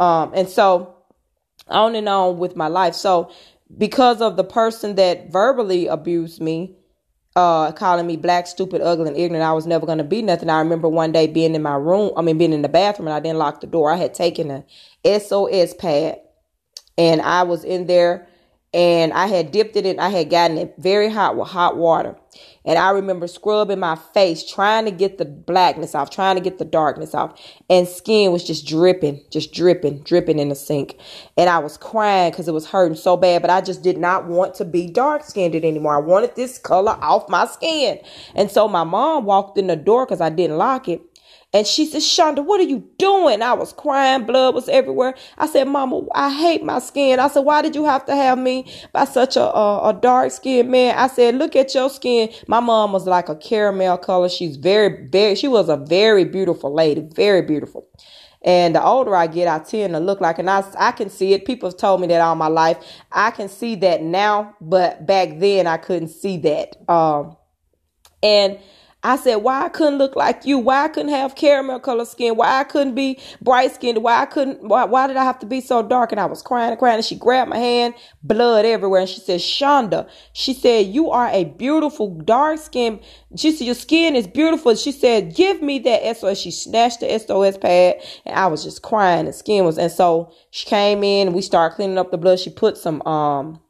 Um, 0.00 0.32
and 0.34 0.48
so 0.48 0.96
on 1.68 1.94
and 1.94 2.08
on 2.08 2.38
with 2.38 2.56
my 2.56 2.66
life. 2.66 2.94
So 2.94 3.30
because 3.78 4.20
of 4.20 4.36
the 4.36 4.44
person 4.44 4.96
that 4.96 5.30
verbally 5.30 5.86
abused 5.86 6.40
me, 6.40 6.76
uh, 7.36 7.72
calling 7.72 8.06
me 8.06 8.16
black, 8.16 8.46
stupid, 8.46 8.82
ugly, 8.82 9.08
and 9.08 9.16
ignorant. 9.16 9.44
I 9.44 9.52
was 9.52 9.66
never 9.66 9.86
going 9.86 9.98
to 9.98 10.04
be 10.04 10.22
nothing. 10.22 10.50
I 10.50 10.58
remember 10.58 10.88
one 10.88 11.12
day 11.12 11.26
being 11.26 11.54
in 11.54 11.62
my 11.62 11.76
room, 11.76 12.12
I 12.16 12.22
mean, 12.22 12.38
being 12.38 12.52
in 12.52 12.62
the 12.62 12.68
bathroom, 12.68 13.08
and 13.08 13.14
I 13.14 13.20
didn't 13.20 13.38
lock 13.38 13.60
the 13.60 13.66
door. 13.66 13.90
I 13.90 13.96
had 13.96 14.14
taken 14.14 14.50
a 14.50 15.20
SOS 15.20 15.74
pad, 15.74 16.20
and 16.98 17.22
I 17.22 17.44
was 17.44 17.64
in 17.64 17.86
there, 17.86 18.28
and 18.72 19.12
I 19.12 19.26
had 19.26 19.50
dipped 19.50 19.76
it 19.76 19.84
in, 19.84 19.98
I 19.98 20.10
had 20.10 20.30
gotten 20.30 20.56
it 20.56 20.74
very 20.78 21.10
hot 21.10 21.36
with 21.36 21.48
hot 21.48 21.76
water. 21.76 22.16
And 22.64 22.78
I 22.78 22.90
remember 22.90 23.26
scrubbing 23.26 23.80
my 23.80 23.96
face, 23.96 24.48
trying 24.48 24.84
to 24.84 24.90
get 24.90 25.18
the 25.18 25.24
blackness 25.24 25.94
off, 25.94 26.10
trying 26.10 26.36
to 26.36 26.42
get 26.42 26.58
the 26.58 26.64
darkness 26.64 27.14
off. 27.14 27.40
And 27.68 27.88
skin 27.88 28.30
was 28.30 28.44
just 28.44 28.66
dripping, 28.66 29.24
just 29.30 29.52
dripping, 29.52 30.02
dripping 30.02 30.38
in 30.38 30.50
the 30.50 30.54
sink. 30.54 30.96
And 31.36 31.50
I 31.50 31.58
was 31.58 31.76
crying 31.76 32.30
because 32.30 32.46
it 32.46 32.54
was 32.54 32.68
hurting 32.68 32.96
so 32.96 33.16
bad. 33.16 33.42
But 33.42 33.50
I 33.50 33.60
just 33.60 33.82
did 33.82 33.98
not 33.98 34.26
want 34.26 34.54
to 34.56 34.64
be 34.64 34.88
dark 34.88 35.24
skinned 35.24 35.56
anymore. 35.56 35.96
I 35.96 36.00
wanted 36.00 36.36
this 36.36 36.58
color 36.58 36.96
off 37.00 37.28
my 37.28 37.46
skin. 37.46 37.98
And 38.34 38.50
so 38.50 38.68
my 38.68 38.84
mom 38.84 39.24
walked 39.24 39.58
in 39.58 39.66
the 39.66 39.76
door 39.76 40.06
because 40.06 40.20
I 40.20 40.30
didn't 40.30 40.58
lock 40.58 40.86
it. 40.88 41.00
And 41.52 41.66
she 41.66 41.84
said, 41.84 42.02
Shonda, 42.02 42.44
what 42.44 42.60
are 42.60 42.64
you 42.64 42.88
doing? 42.96 43.42
I 43.42 43.54
was 43.54 43.72
crying. 43.72 44.24
Blood 44.24 44.54
was 44.54 44.68
everywhere. 44.68 45.16
I 45.36 45.46
said, 45.48 45.66
Mama, 45.66 46.02
I 46.14 46.32
hate 46.32 46.62
my 46.62 46.78
skin. 46.78 47.18
I 47.18 47.26
said, 47.26 47.40
why 47.40 47.60
did 47.60 47.74
you 47.74 47.84
have 47.84 48.06
to 48.06 48.14
have 48.14 48.38
me 48.38 48.72
by 48.92 49.04
such 49.04 49.36
a, 49.36 49.42
a, 49.42 49.88
a 49.88 49.92
dark 49.92 50.30
skinned 50.30 50.70
man? 50.70 50.96
I 50.96 51.08
said, 51.08 51.34
look 51.34 51.56
at 51.56 51.74
your 51.74 51.90
skin. 51.90 52.32
My 52.46 52.60
mom 52.60 52.92
was 52.92 53.06
like 53.06 53.28
a 53.28 53.34
caramel 53.34 53.98
color. 53.98 54.28
She's 54.28 54.56
very, 54.56 55.08
very, 55.08 55.34
she 55.34 55.48
was 55.48 55.68
a 55.68 55.76
very 55.76 56.24
beautiful 56.24 56.72
lady. 56.72 57.08
Very 57.14 57.42
beautiful. 57.42 57.88
And 58.42 58.74
the 58.74 58.82
older 58.82 59.14
I 59.16 59.26
get, 59.26 59.48
I 59.48 59.58
tend 59.58 59.92
to 59.94 60.00
look 60.00 60.20
like, 60.20 60.38
and 60.38 60.48
I, 60.48 60.64
I 60.78 60.92
can 60.92 61.10
see 61.10 61.34
it. 61.34 61.44
People 61.44 61.68
have 61.68 61.76
told 61.76 62.00
me 62.00 62.06
that 62.06 62.20
all 62.20 62.36
my 62.36 62.46
life. 62.46 62.78
I 63.12 63.32
can 63.32 63.48
see 63.48 63.74
that 63.76 64.02
now, 64.02 64.54
but 64.60 65.04
back 65.04 65.40
then 65.40 65.66
I 65.66 65.76
couldn't 65.76 66.08
see 66.08 66.38
that. 66.38 66.76
Um, 66.88 67.36
and 68.22 68.58
I 69.02 69.16
said, 69.16 69.36
why 69.36 69.64
I 69.64 69.68
couldn't 69.70 69.98
look 69.98 70.14
like 70.14 70.44
you? 70.44 70.58
Why 70.58 70.84
I 70.84 70.88
couldn't 70.88 71.12
have 71.12 71.34
caramel 71.34 71.80
color 71.80 72.04
skin? 72.04 72.36
Why 72.36 72.60
I 72.60 72.64
couldn't 72.64 72.94
be 72.94 73.18
bright 73.40 73.74
skinned? 73.74 74.02
Why 74.02 74.20
I 74.20 74.26
couldn't, 74.26 74.62
why, 74.62 74.84
why 74.84 75.06
did 75.06 75.16
I 75.16 75.24
have 75.24 75.38
to 75.38 75.46
be 75.46 75.62
so 75.62 75.82
dark? 75.82 76.12
And 76.12 76.20
I 76.20 76.26
was 76.26 76.42
crying 76.42 76.70
and 76.70 76.78
crying 76.78 76.96
and 76.96 77.04
she 77.04 77.16
grabbed 77.16 77.48
my 77.48 77.56
hand, 77.56 77.94
blood 78.22 78.66
everywhere. 78.66 79.00
And 79.00 79.08
she 79.08 79.20
said, 79.20 79.40
Shonda, 79.40 80.08
she 80.34 80.52
said, 80.52 80.86
you 80.86 81.10
are 81.10 81.28
a 81.28 81.44
beautiful 81.44 82.14
dark 82.14 82.58
skin. 82.60 83.00
She 83.36 83.52
said, 83.52 83.64
your 83.64 83.74
skin 83.74 84.16
is 84.16 84.26
beautiful. 84.26 84.74
She 84.74 84.92
said, 84.92 85.34
give 85.34 85.62
me 85.62 85.78
that 85.80 86.16
SOS. 86.18 86.38
She 86.38 86.50
snatched 86.50 87.00
the 87.00 87.18
SOS 87.18 87.56
pad 87.56 87.96
and 88.26 88.36
I 88.36 88.48
was 88.48 88.62
just 88.62 88.82
crying. 88.82 89.24
The 89.24 89.32
skin 89.32 89.64
was, 89.64 89.78
and 89.78 89.90
so 89.90 90.32
she 90.50 90.66
came 90.66 91.02
in 91.02 91.28
and 91.28 91.34
we 91.34 91.42
started 91.42 91.74
cleaning 91.74 91.96
up 91.98 92.10
the 92.10 92.18
blood. 92.18 92.38
She 92.38 92.50
put 92.50 92.76
some, 92.76 93.00
um, 93.06 93.60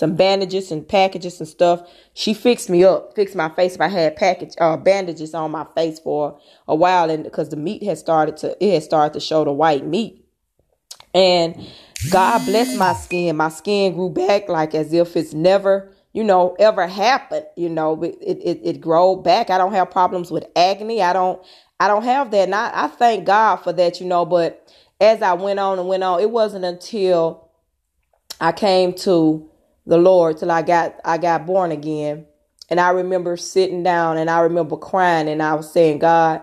some 0.00 0.16
bandages 0.16 0.72
and 0.72 0.88
packages 0.88 1.40
and 1.40 1.48
stuff. 1.48 1.86
She 2.14 2.32
fixed 2.32 2.70
me 2.70 2.84
up, 2.84 3.14
fixed 3.14 3.36
my 3.36 3.50
face. 3.50 3.74
If 3.74 3.82
I 3.82 3.88
had 3.88 4.16
package 4.16 4.54
uh, 4.58 4.78
bandages 4.78 5.34
on 5.34 5.50
my 5.50 5.66
face 5.76 5.98
for 5.98 6.40
a 6.66 6.74
while, 6.74 7.10
and 7.10 7.22
because 7.22 7.50
the 7.50 7.58
meat 7.58 7.82
had 7.82 7.98
started 7.98 8.38
to, 8.38 8.56
it 8.64 8.72
had 8.72 8.82
started 8.82 9.12
to 9.12 9.20
show 9.20 9.44
the 9.44 9.52
white 9.52 9.84
meat. 9.84 10.24
And 11.12 11.68
God 12.10 12.46
bless 12.46 12.74
my 12.78 12.94
skin. 12.94 13.36
My 13.36 13.50
skin 13.50 13.92
grew 13.92 14.08
back 14.08 14.48
like 14.48 14.74
as 14.74 14.90
if 14.94 15.16
it's 15.18 15.34
never, 15.34 15.92
you 16.14 16.24
know, 16.24 16.56
ever 16.58 16.86
happened. 16.86 17.44
You 17.54 17.68
know, 17.68 18.02
it 18.02 18.16
it 18.22 18.60
it 18.64 18.80
grew 18.80 19.20
back. 19.22 19.50
I 19.50 19.58
don't 19.58 19.74
have 19.74 19.90
problems 19.90 20.30
with 20.30 20.46
acne. 20.56 21.02
I 21.02 21.12
don't 21.12 21.44
I 21.78 21.88
don't 21.88 22.04
have 22.04 22.30
that. 22.30 22.44
And 22.44 22.54
I, 22.54 22.70
I 22.84 22.88
thank 22.88 23.26
God 23.26 23.56
for 23.56 23.74
that. 23.74 24.00
You 24.00 24.06
know, 24.06 24.24
but 24.24 24.66
as 24.98 25.20
I 25.20 25.34
went 25.34 25.58
on 25.58 25.78
and 25.78 25.88
went 25.88 26.02
on, 26.02 26.20
it 26.20 26.30
wasn't 26.30 26.64
until 26.64 27.50
I 28.40 28.52
came 28.52 28.94
to 28.94 29.49
the 29.86 29.98
Lord 29.98 30.38
till 30.38 30.50
I 30.50 30.62
got 30.62 30.96
I 31.04 31.18
got 31.18 31.46
born 31.46 31.72
again. 31.72 32.26
And 32.68 32.78
I 32.78 32.90
remember 32.90 33.36
sitting 33.36 33.82
down 33.82 34.16
and 34.16 34.30
I 34.30 34.40
remember 34.40 34.76
crying 34.76 35.28
and 35.28 35.42
I 35.42 35.54
was 35.54 35.72
saying, 35.72 35.98
God, 35.98 36.42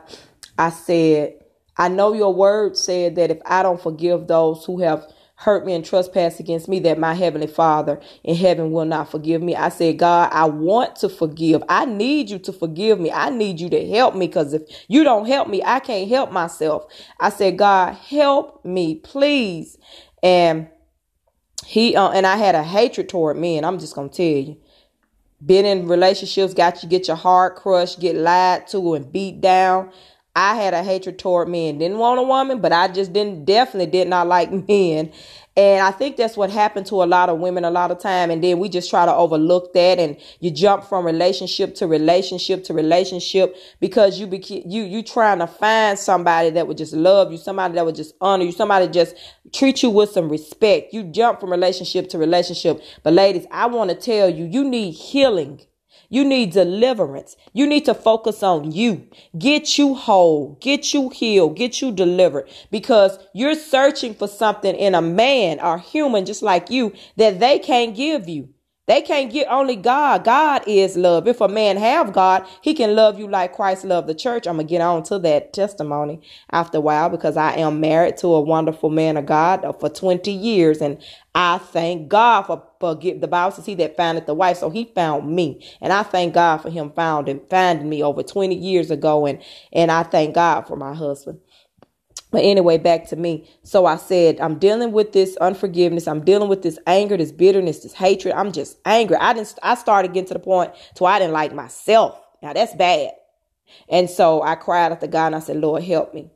I 0.57 0.69
said, 0.69 1.35
I 1.77 1.87
know 1.87 2.13
your 2.13 2.33
word 2.33 2.75
said 2.75 3.15
that 3.15 3.31
if 3.31 3.39
I 3.45 3.63
don't 3.63 3.81
forgive 3.81 4.27
those 4.27 4.65
who 4.65 4.81
have 4.81 5.05
hurt 5.35 5.65
me 5.65 5.73
and 5.73 5.85
trespass 5.85 6.39
against 6.39 6.67
me, 6.67 6.79
that 6.79 6.97
my 6.99 7.13
heavenly 7.13 7.47
Father 7.47 8.01
in 8.23 8.35
heaven 8.35 8.71
will 8.71 8.85
not 8.85 9.09
forgive 9.09 9.41
me. 9.41 9.55
I 9.55 9.69
said, 9.69 9.99
God, 9.99 10.29
I 10.33 10.45
want 10.45 10.95
to 10.97 11.09
forgive. 11.09 11.63
I 11.69 11.85
need 11.85 12.29
you 12.29 12.39
to 12.39 12.51
forgive 12.51 12.99
me. 12.99 13.11
I 13.11 13.29
need 13.29 13.59
you 13.59 13.69
to 13.69 13.87
help 13.89 14.15
me 14.15 14.25
because 14.25 14.53
if 14.53 14.63
you 14.87 15.03
don't 15.03 15.27
help 15.27 15.47
me, 15.47 15.61
I 15.63 15.79
can't 15.79 16.09
help 16.09 16.31
myself. 16.31 16.85
I 17.19 17.29
said, 17.29 17.57
God, 17.57 17.93
help 17.93 18.65
me, 18.65 18.95
please. 18.95 19.77
And 20.23 20.67
he 21.67 21.97
uh, 21.97 22.11
and 22.11 22.25
I 22.25 22.37
had 22.37 22.55
a 22.55 22.63
hatred 22.63 23.09
toward 23.09 23.35
men. 23.35 23.65
I'm 23.65 23.77
just 23.77 23.93
gonna 23.93 24.07
tell 24.07 24.25
you. 24.25 24.55
Been 25.45 25.65
in 25.65 25.85
relationships, 25.89 26.53
got 26.53 26.81
you 26.81 26.87
get 26.87 27.09
your 27.09 27.17
heart 27.17 27.57
crushed, 27.57 27.99
get 27.99 28.15
lied 28.15 28.67
to 28.67 28.93
and 28.93 29.11
beat 29.11 29.41
down. 29.41 29.91
I 30.33 30.55
had 30.55 30.73
a 30.73 30.81
hatred 30.81 31.19
toward 31.19 31.49
men. 31.49 31.77
Didn't 31.77 31.97
want 31.97 32.21
a 32.21 32.23
woman, 32.23 32.61
but 32.61 32.71
I 32.71 32.87
just 32.87 33.11
didn't 33.11 33.43
definitely 33.43 33.91
did 33.91 34.07
not 34.07 34.27
like 34.27 34.49
men. 34.69 35.11
And 35.57 35.81
I 35.81 35.89
think 35.89 36.17
that's 36.17 36.37
what 36.37 36.51
happened 36.51 36.85
to 36.87 37.01
a 37.03 37.05
lot 37.05 37.29
of 37.29 37.39
women 37.39 37.65
a 37.65 37.71
lot 37.71 37.89
of 37.89 37.99
time. 37.99 38.29
And 38.29 38.43
then 38.43 38.59
we 38.59 38.69
just 38.69 38.91
try 38.91 39.07
to 39.07 39.13
overlook 39.13 39.73
that 39.73 39.97
and 39.97 40.15
you 40.39 40.51
jump 40.51 40.83
from 40.83 41.03
relationship 41.03 41.73
to 41.75 41.87
relationship 41.87 42.63
to 42.65 42.75
relationship 42.75 43.57
because 43.81 44.19
you 44.19 44.27
be, 44.27 44.37
you, 44.67 44.83
you 44.83 45.01
trying 45.01 45.39
to 45.39 45.47
find 45.47 45.97
somebody 45.97 46.51
that 46.51 46.67
would 46.67 46.77
just 46.77 46.93
love 46.93 47.31
you, 47.31 47.39
somebody 47.39 47.73
that 47.73 47.85
would 47.87 47.95
just 47.95 48.13
honor 48.21 48.45
you, 48.45 48.51
somebody 48.51 48.87
just 48.87 49.15
treat 49.51 49.81
you 49.81 49.89
with 49.89 50.11
some 50.11 50.29
respect. 50.29 50.93
You 50.93 51.03
jump 51.05 51.39
from 51.39 51.49
relationship 51.49 52.07
to 52.09 52.19
relationship. 52.19 52.79
But 53.01 53.13
ladies, 53.13 53.47
I 53.49 53.65
want 53.65 53.89
to 53.89 53.95
tell 53.95 54.29
you, 54.29 54.45
you 54.45 54.63
need 54.63 54.91
healing. 54.91 55.61
You 56.09 56.23
need 56.23 56.51
deliverance. 56.51 57.35
You 57.53 57.67
need 57.67 57.85
to 57.85 57.93
focus 57.93 58.41
on 58.43 58.71
you. 58.71 59.07
Get 59.37 59.77
you 59.77 59.93
whole, 59.93 60.57
get 60.61 60.93
you 60.93 61.09
healed, 61.09 61.57
get 61.57 61.81
you 61.81 61.91
delivered 61.91 62.49
because 62.71 63.19
you're 63.33 63.55
searching 63.55 64.13
for 64.13 64.27
something 64.27 64.75
in 64.75 64.95
a 64.95 65.01
man 65.01 65.59
or 65.59 65.77
human 65.77 66.25
just 66.25 66.41
like 66.41 66.69
you 66.69 66.93
that 67.17 67.39
they 67.39 67.59
can't 67.59 67.95
give 67.95 68.29
you. 68.29 68.49
They 68.87 69.01
can't 69.01 69.31
get 69.31 69.47
only 69.49 69.75
God. 69.75 70.23
God 70.23 70.63
is 70.65 70.97
love. 70.97 71.27
If 71.27 71.41
a 71.41 71.49
man 71.49 71.77
have 71.77 72.13
God, 72.13 72.47
he 72.61 72.73
can 72.73 72.95
love 72.95 73.19
you 73.19 73.27
like 73.27 73.53
Christ 73.53 73.85
loved 73.85 74.07
the 74.07 74.15
church. 74.15 74.47
I'm 74.47 74.57
to 74.57 74.63
get 74.63 74.81
on 74.81 75.03
to 75.03 75.19
that 75.19 75.53
testimony 75.53 76.21
after 76.51 76.79
a 76.79 76.81
while 76.81 77.09
because 77.09 77.37
I 77.37 77.53
am 77.57 77.81
married 77.81 78.17
to 78.17 78.27
a 78.29 78.41
wonderful 78.41 78.89
man 78.89 79.17
of 79.17 79.25
God 79.25 79.63
for 79.79 79.89
20 79.89 80.31
years. 80.31 80.81
And 80.81 81.03
I 81.35 81.59
thank 81.59 82.09
God 82.09 82.43
for, 82.43 82.63
for 82.79 82.95
get, 82.95 83.21
the 83.21 83.27
Bible 83.27 83.51
says 83.51 83.65
he 83.65 83.75
that 83.75 83.97
founded 83.97 84.25
the 84.25 84.33
wife. 84.33 84.57
So 84.57 84.69
he 84.69 84.85
found 84.95 85.35
me. 85.35 85.65
And 85.81 85.93
I 85.93 86.03
thank 86.03 86.33
God 86.33 86.59
for 86.59 86.69
him 86.69 86.91
finding, 86.95 87.41
finding 87.49 87.89
me 87.89 88.01
over 88.03 88.23
20 88.23 88.55
years 88.55 88.89
ago. 88.89 89.25
And, 89.25 89.41
and 89.73 89.91
I 89.91 90.03
thank 90.03 90.35
God 90.35 90.61
for 90.61 90.77
my 90.77 90.93
husband. 90.93 91.39
But 92.37 92.43
anyway, 92.43 92.77
back 92.77 93.07
to 93.07 93.15
me. 93.15 93.49
So 93.63 93.87
I 93.87 93.95
said, 93.95 94.39
I'm 94.39 94.59
dealing 94.59 94.91
with 94.91 95.11
this 95.11 95.35
unforgiveness. 95.37 96.07
I'm 96.07 96.23
dealing 96.23 96.49
with 96.49 96.61
this 96.61 96.77
anger, 96.85 97.17
this 97.17 97.31
bitterness, 97.31 97.79
this 97.79 97.93
hatred. 97.93 98.35
I'm 98.35 98.51
just 98.51 98.77
angry. 98.85 99.17
I 99.17 99.33
didn't, 99.33 99.57
I 99.63 99.73
started 99.73 100.13
getting 100.13 100.27
to 100.27 100.35
the 100.35 100.39
point 100.39 100.71
to 100.97 101.05
I 101.05 101.17
didn't 101.17 101.33
like 101.33 101.51
myself. 101.51 102.21
Now 102.43 102.53
that's 102.53 102.75
bad. 102.75 103.13
And 103.89 104.07
so 104.07 104.43
I 104.43 104.53
cried 104.53 104.91
out 104.91 104.99
to 104.99 105.07
God 105.07 105.25
and 105.25 105.35
I 105.37 105.39
said, 105.39 105.57
Lord, 105.57 105.81
help 105.81 106.13
me. 106.13 106.29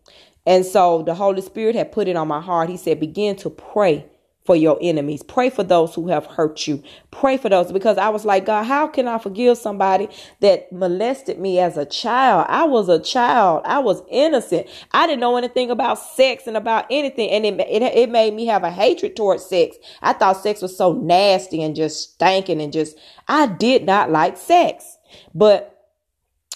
And 0.48 0.65
so 0.65 1.03
the 1.03 1.13
Holy 1.13 1.43
Spirit 1.43 1.75
had 1.75 1.91
put 1.91 2.08
it 2.08 2.15
on 2.15 2.27
my 2.27 2.41
heart. 2.41 2.72
He 2.72 2.77
said, 2.77 3.00
begin 3.00 3.36
to 3.36 3.51
pray 3.51 4.08
for 4.51 4.55
your 4.58 4.77
enemies. 4.81 5.24
Pray 5.24 5.50
for 5.50 5.63
those 5.63 5.96
who 5.96 6.10
have 6.10 6.25
hurt 6.25 6.67
you. 6.67 6.84
Pray 7.10 7.38
for 7.38 7.48
those 7.48 7.72
because 7.72 7.98
I 7.98 8.10
was 8.10 8.25
like, 8.25 8.46
God, 8.46 8.63
how 8.63 8.86
can 8.86 9.08
I 9.08 9.17
forgive 9.17 9.58
somebody 9.58 10.10
that 10.41 10.70
molested 10.74 11.39
me 11.39 11.58
as 11.58 11.77
a 11.77 11.86
child? 11.86 12.48
I 12.50 12.65
was 12.65 12.89
a 12.89 13.00
child. 13.00 13.62
I 13.63 13.79
was 13.79 14.03
innocent. 14.10 14.67
I 14.91 15.08
didn't 15.08 15.22
know 15.22 15.38
anything 15.38 15.72
about 15.72 16.00
sex 16.00 16.48
and 16.48 16.58
about 16.58 16.86
anything. 16.91 17.29
And 17.29 17.46
it, 17.46 17.62
it, 17.62 17.81
it 17.81 18.10
made 18.10 18.34
me 18.34 18.46
have 18.48 18.65
a 18.65 18.72
hatred 18.72 19.15
towards 19.15 19.46
sex. 19.46 19.77
I 20.01 20.12
thought 20.12 20.43
sex 20.43 20.62
was 20.62 20.75
so 20.75 20.91
nasty 20.91 21.63
and 21.63 21.74
just 21.74 22.15
stinking 22.15 22.62
and 22.62 22.74
just, 22.74 22.98
I 23.29 23.46
did 23.48 23.86
not 23.86 24.12
like 24.12 24.36
sex. 24.36 24.98
But 25.34 25.81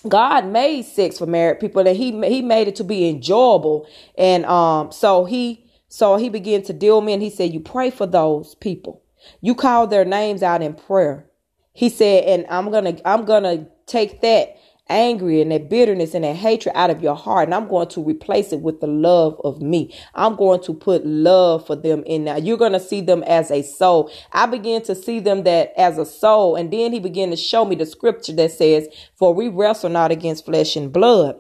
God 0.06 0.48
made 0.48 0.84
sex 0.84 1.20
for 1.20 1.28
married 1.28 1.62
people 1.62 1.88
and 1.88 1.96
he, 1.96 2.12
he 2.28 2.42
made 2.42 2.68
it 2.68 2.76
to 2.76 2.84
be 2.84 3.08
enjoyable. 3.08 3.88
And, 4.18 4.46
um, 4.48 4.92
so 4.92 5.24
he, 5.24 5.65
So 5.96 6.18
he 6.18 6.28
began 6.28 6.62
to 6.64 6.74
deal 6.74 7.00
me 7.00 7.14
and 7.14 7.22
he 7.22 7.30
said, 7.30 7.54
You 7.54 7.62
pray 7.62 7.90
for 7.90 8.06
those 8.06 8.54
people. 8.56 9.02
You 9.40 9.56
call 9.56 9.88
their 9.88 10.04
names 10.04 10.44
out 10.44 10.62
in 10.62 10.74
prayer. 10.74 11.26
He 11.72 11.88
said, 11.88 12.26
and 12.26 12.46
I'm 12.50 12.70
gonna 12.70 12.98
I'm 13.06 13.24
gonna 13.24 13.68
take 13.86 14.20
that 14.20 14.58
angry 14.90 15.42
and 15.42 15.54
that 15.54 15.70
bitterness 15.70 16.14
and 16.14 16.26
that 16.26 16.36
hatred 16.36 16.76
out 16.76 16.90
of 16.90 17.02
your 17.02 17.16
heart. 17.16 17.48
And 17.48 17.56
I'm 17.56 17.70
going 17.70 17.88
to 17.88 18.04
replace 18.04 18.52
it 18.52 18.60
with 18.60 18.82
the 18.82 18.88
love 18.88 19.40
of 19.46 19.62
me. 19.62 19.96
I'm 20.16 20.36
going 20.36 20.62
to 20.64 20.74
put 20.74 21.06
love 21.06 21.66
for 21.66 21.78
them 21.78 22.04
in 22.06 22.26
now. 22.26 22.36
You're 22.36 22.58
going 22.58 22.74
to 22.74 22.80
see 22.82 23.00
them 23.00 23.24
as 23.24 23.50
a 23.50 23.62
soul. 23.62 24.12
I 24.34 24.48
began 24.48 24.82
to 24.84 24.96
see 24.96 25.22
them 25.22 25.44
that 25.44 25.72
as 25.78 25.98
a 25.98 26.06
soul. 26.06 26.58
And 26.58 26.74
then 26.74 26.92
he 26.92 27.00
began 27.00 27.30
to 27.30 27.38
show 27.38 27.64
me 27.64 27.76
the 27.78 27.86
scripture 27.86 28.34
that 28.34 28.52
says, 28.52 28.90
for 29.16 29.34
we 29.34 29.48
wrestle 29.48 29.90
not 29.90 30.12
against 30.12 30.44
flesh 30.44 30.76
and 30.76 30.92
blood 30.92 31.40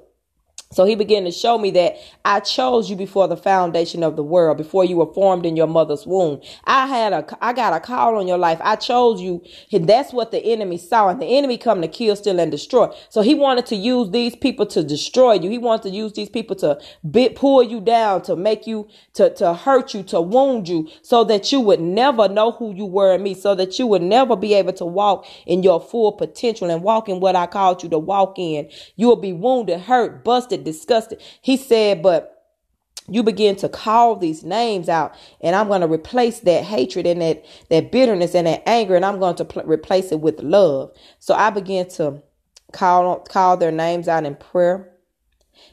so 0.75 0.83
he 0.83 0.95
began 0.95 1.23
to 1.23 1.31
show 1.31 1.57
me 1.57 1.71
that 1.71 1.95
I 2.25 2.41
chose 2.41 2.89
you 2.89 2.97
before 2.97 3.29
the 3.29 3.37
foundation 3.37 4.03
of 4.03 4.17
the 4.17 4.23
world, 4.23 4.57
before 4.57 4.83
you 4.83 4.97
were 4.97 5.13
formed 5.13 5.45
in 5.45 5.55
your 5.55 5.67
mother's 5.67 6.05
womb. 6.05 6.41
I 6.65 6.85
had 6.85 7.13
a, 7.13 7.25
I 7.39 7.53
got 7.53 7.71
a 7.71 7.79
call 7.79 8.17
on 8.17 8.27
your 8.27 8.37
life. 8.37 8.59
I 8.61 8.75
chose 8.75 9.21
you. 9.21 9.41
And 9.71 9.87
that's 9.87 10.11
what 10.11 10.31
the 10.31 10.43
enemy 10.43 10.77
saw. 10.77 11.07
And 11.07 11.21
the 11.21 11.37
enemy 11.37 11.57
come 11.57 11.81
to 11.81 11.87
kill, 11.87 12.17
steal, 12.17 12.41
and 12.41 12.51
destroy. 12.51 12.93
So 13.07 13.21
he 13.21 13.35
wanted 13.35 13.65
to 13.67 13.77
use 13.77 14.09
these 14.09 14.35
people 14.35 14.65
to 14.65 14.83
destroy 14.83 15.35
you. 15.35 15.49
He 15.49 15.57
wanted 15.57 15.83
to 15.83 15.95
use 15.95 16.11
these 16.11 16.27
people 16.27 16.57
to 16.57 16.77
bit, 17.09 17.37
pull 17.37 17.63
you 17.63 17.79
down, 17.79 18.23
to 18.23 18.35
make 18.35 18.67
you, 18.67 18.89
to, 19.13 19.33
to 19.35 19.53
hurt 19.53 19.93
you, 19.93 20.03
to 20.03 20.19
wound 20.19 20.67
you, 20.67 20.89
so 21.03 21.23
that 21.23 21.53
you 21.53 21.61
would 21.61 21.79
never 21.79 22.27
know 22.27 22.51
who 22.51 22.75
you 22.75 22.85
were 22.85 23.15
in 23.15 23.23
me, 23.23 23.33
so 23.33 23.55
that 23.55 23.79
you 23.79 23.87
would 23.87 24.01
never 24.01 24.35
be 24.35 24.53
able 24.53 24.73
to 24.73 24.85
walk 24.85 25.25
in 25.45 25.63
your 25.63 25.79
full 25.79 26.11
potential 26.11 26.69
and 26.69 26.83
walk 26.83 27.07
in 27.07 27.21
what 27.21 27.37
I 27.37 27.47
called 27.47 27.81
you 27.81 27.87
to 27.91 27.99
walk 27.99 28.37
in. 28.37 28.69
You 28.97 29.07
will 29.07 29.15
be 29.15 29.31
wounded, 29.31 29.79
hurt, 29.79 30.25
busted, 30.25 30.64
disgusted. 30.65 31.21
He 31.41 31.57
said, 31.57 32.03
but 32.03 32.33
you 33.07 33.23
begin 33.23 33.55
to 33.57 33.69
call 33.69 34.15
these 34.15 34.43
names 34.43 34.89
out 34.89 35.15
and 35.41 35.55
i'm 35.55 35.67
going 35.67 35.81
to 35.81 35.87
replace 35.87 36.39
that 36.41 36.63
hatred 36.63 37.05
and 37.05 37.21
that 37.21 37.45
that 37.69 37.91
bitterness 37.91 38.33
and 38.35 38.47
that 38.47 38.67
anger 38.67 38.95
and 38.95 39.05
i'm 39.05 39.19
going 39.19 39.35
to 39.35 39.45
pl- 39.45 39.63
replace 39.63 40.11
it 40.11 40.21
with 40.21 40.41
love 40.41 40.91
so 41.19 41.35
i 41.35 41.51
began 41.51 41.87
to 41.87 42.21
call 42.73 43.19
call 43.21 43.57
their 43.57 43.71
names 43.71 44.07
out 44.07 44.25
in 44.25 44.35
prayer 44.35 44.89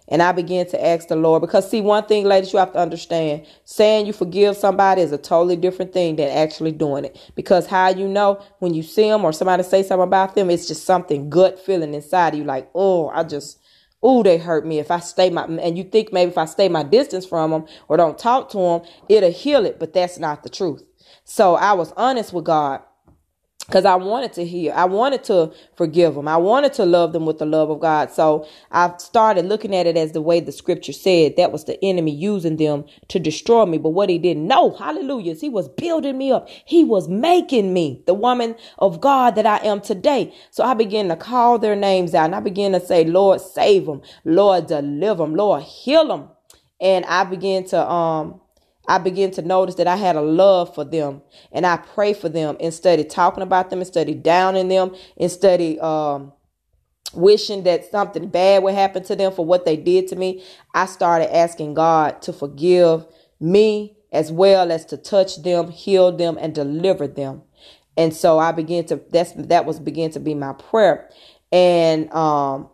and 0.08 0.22
I 0.22 0.32
began 0.32 0.66
to 0.68 0.84
ask 0.86 1.08
the 1.08 1.16
Lord 1.16 1.40
because 1.42 1.70
see 1.70 1.80
one 1.80 2.06
thing 2.06 2.24
ladies 2.24 2.52
you 2.52 2.58
have 2.58 2.72
to 2.74 2.78
understand 2.78 3.46
saying 3.64 4.06
you 4.06 4.12
forgive 4.12 4.56
somebody 4.56 5.02
is 5.02 5.12
a 5.12 5.18
totally 5.18 5.56
different 5.56 5.92
thing 5.92 6.16
than 6.16 6.30
actually 6.30 6.72
doing 6.72 7.04
it 7.06 7.32
because 7.34 7.66
how 7.66 7.90
you 7.90 8.08
know 8.08 8.42
when 8.60 8.74
you 8.74 8.82
see 8.82 9.08
them 9.08 9.24
or 9.24 9.32
somebody 9.32 9.62
say 9.62 9.82
something 9.82 10.04
about 10.04 10.34
them 10.34 10.50
it's 10.50 10.68
just 10.68 10.84
something 10.84 11.30
gut 11.30 11.58
feeling 11.58 11.94
inside 11.94 12.34
of 12.34 12.38
you 12.40 12.44
like 12.44 12.70
oh 12.74 13.08
I 13.10 13.24
just 13.24 13.60
oh, 14.02 14.22
they 14.22 14.38
hurt 14.38 14.66
me. 14.66 14.78
If 14.78 14.90
I 14.90 15.00
stay 15.00 15.30
my, 15.30 15.44
and 15.44 15.78
you 15.78 15.84
think 15.84 16.12
maybe 16.12 16.30
if 16.30 16.38
I 16.38 16.46
stay 16.46 16.68
my 16.68 16.82
distance 16.82 17.26
from 17.26 17.50
them 17.50 17.66
or 17.88 17.96
don't 17.96 18.18
talk 18.18 18.50
to 18.50 18.58
them, 18.58 18.82
it'll 19.08 19.30
heal 19.30 19.64
it. 19.66 19.78
But 19.78 19.92
that's 19.92 20.18
not 20.18 20.42
the 20.42 20.50
truth. 20.50 20.82
So 21.24 21.54
I 21.54 21.72
was 21.72 21.92
honest 21.96 22.32
with 22.32 22.44
God 22.44 22.82
because 23.72 23.86
I 23.86 23.96
wanted 23.96 24.34
to 24.34 24.46
hear. 24.46 24.74
I 24.74 24.84
wanted 24.84 25.24
to 25.24 25.50
forgive 25.76 26.16
them. 26.16 26.28
I 26.28 26.36
wanted 26.36 26.74
to 26.74 26.86
love 26.86 27.14
them 27.14 27.26
with 27.26 27.38
the 27.38 27.46
love 27.46 27.70
of 27.70 27.80
God. 27.80 28.12
So 28.12 28.46
I 28.72 28.94
started 28.98 29.46
looking 29.46 29.74
at 29.74 29.86
it 29.88 29.96
as 29.96 30.12
the 30.12 30.22
way 30.22 30.40
the 30.40 30.52
scripture 30.52 30.92
said 30.92 31.36
that 31.38 31.52
was 31.52 31.64
the 31.64 31.82
enemy 31.84 32.12
using 32.14 32.58
them 32.58 32.84
to 33.08 33.20
destroy 33.20 33.66
me. 33.66 33.78
But 33.78 33.90
what 33.90 34.10
he 34.10 34.18
didn't 34.18 34.46
know, 34.46 34.72
hallelujah, 34.76 35.36
he 35.36 35.48
was 35.50 35.70
building 35.70 36.18
me 36.18 36.32
up. 36.32 36.50
He 36.66 36.84
was 36.84 37.08
making 37.08 37.74
me 37.74 38.04
the 38.06 38.14
woman 38.14 38.56
of 38.78 39.00
God 39.00 39.36
that 39.36 39.46
I 39.46 39.58
am 39.66 39.80
today. 39.80 40.34
So 40.52 40.64
I 40.64 40.74
began 40.74 41.08
to 41.08 41.16
call 41.16 41.58
their 41.58 41.76
names 41.76 42.14
out 42.14 42.26
and 42.26 42.36
I 42.36 42.40
began 42.40 42.72
to 42.74 42.80
say, 42.80 43.04
Lord, 43.06 43.40
save 43.40 43.86
them. 43.86 44.02
Lord, 44.26 44.68
deliver 44.68 45.24
them. 45.24 45.36
Lord, 45.36 45.64
heal 45.64 46.08
them. 46.08 46.28
And 46.82 47.06
I 47.06 47.24
began 47.24 47.64
to, 47.68 47.90
um, 47.90 48.41
I 48.88 48.98
began 48.98 49.30
to 49.32 49.42
notice 49.42 49.76
that 49.76 49.86
I 49.86 49.96
had 49.96 50.16
a 50.16 50.20
love 50.20 50.74
for 50.74 50.84
them 50.84 51.22
and 51.52 51.66
I 51.66 51.76
pray 51.76 52.12
for 52.12 52.28
them 52.28 52.56
instead 52.60 52.98
of 52.98 53.08
talking 53.08 53.42
about 53.42 53.70
them, 53.70 53.78
instead 53.78 54.08
of 54.08 54.22
downing 54.22 54.68
them, 54.68 54.94
instead 55.16 55.60
of 55.60 55.78
um, 55.82 56.32
wishing 57.14 57.62
that 57.64 57.90
something 57.90 58.28
bad 58.28 58.62
would 58.62 58.74
happen 58.74 59.02
to 59.04 59.16
them 59.16 59.32
for 59.32 59.44
what 59.44 59.64
they 59.64 59.76
did 59.76 60.08
to 60.08 60.16
me. 60.16 60.44
I 60.74 60.86
started 60.86 61.34
asking 61.34 61.74
God 61.74 62.22
to 62.22 62.32
forgive 62.32 63.06
me 63.40 63.96
as 64.12 64.30
well 64.30 64.70
as 64.70 64.84
to 64.86 64.96
touch 64.96 65.42
them, 65.42 65.70
heal 65.70 66.12
them, 66.12 66.36
and 66.40 66.54
deliver 66.54 67.06
them. 67.06 67.42
And 67.96 68.14
so 68.14 68.38
I 68.38 68.52
began 68.52 68.84
to 68.86 69.00
that's 69.10 69.32
that 69.32 69.66
was 69.66 69.78
began 69.78 70.10
to 70.12 70.20
be 70.20 70.34
my 70.34 70.54
prayer. 70.54 71.08
And 71.50 72.12
um 72.12 72.68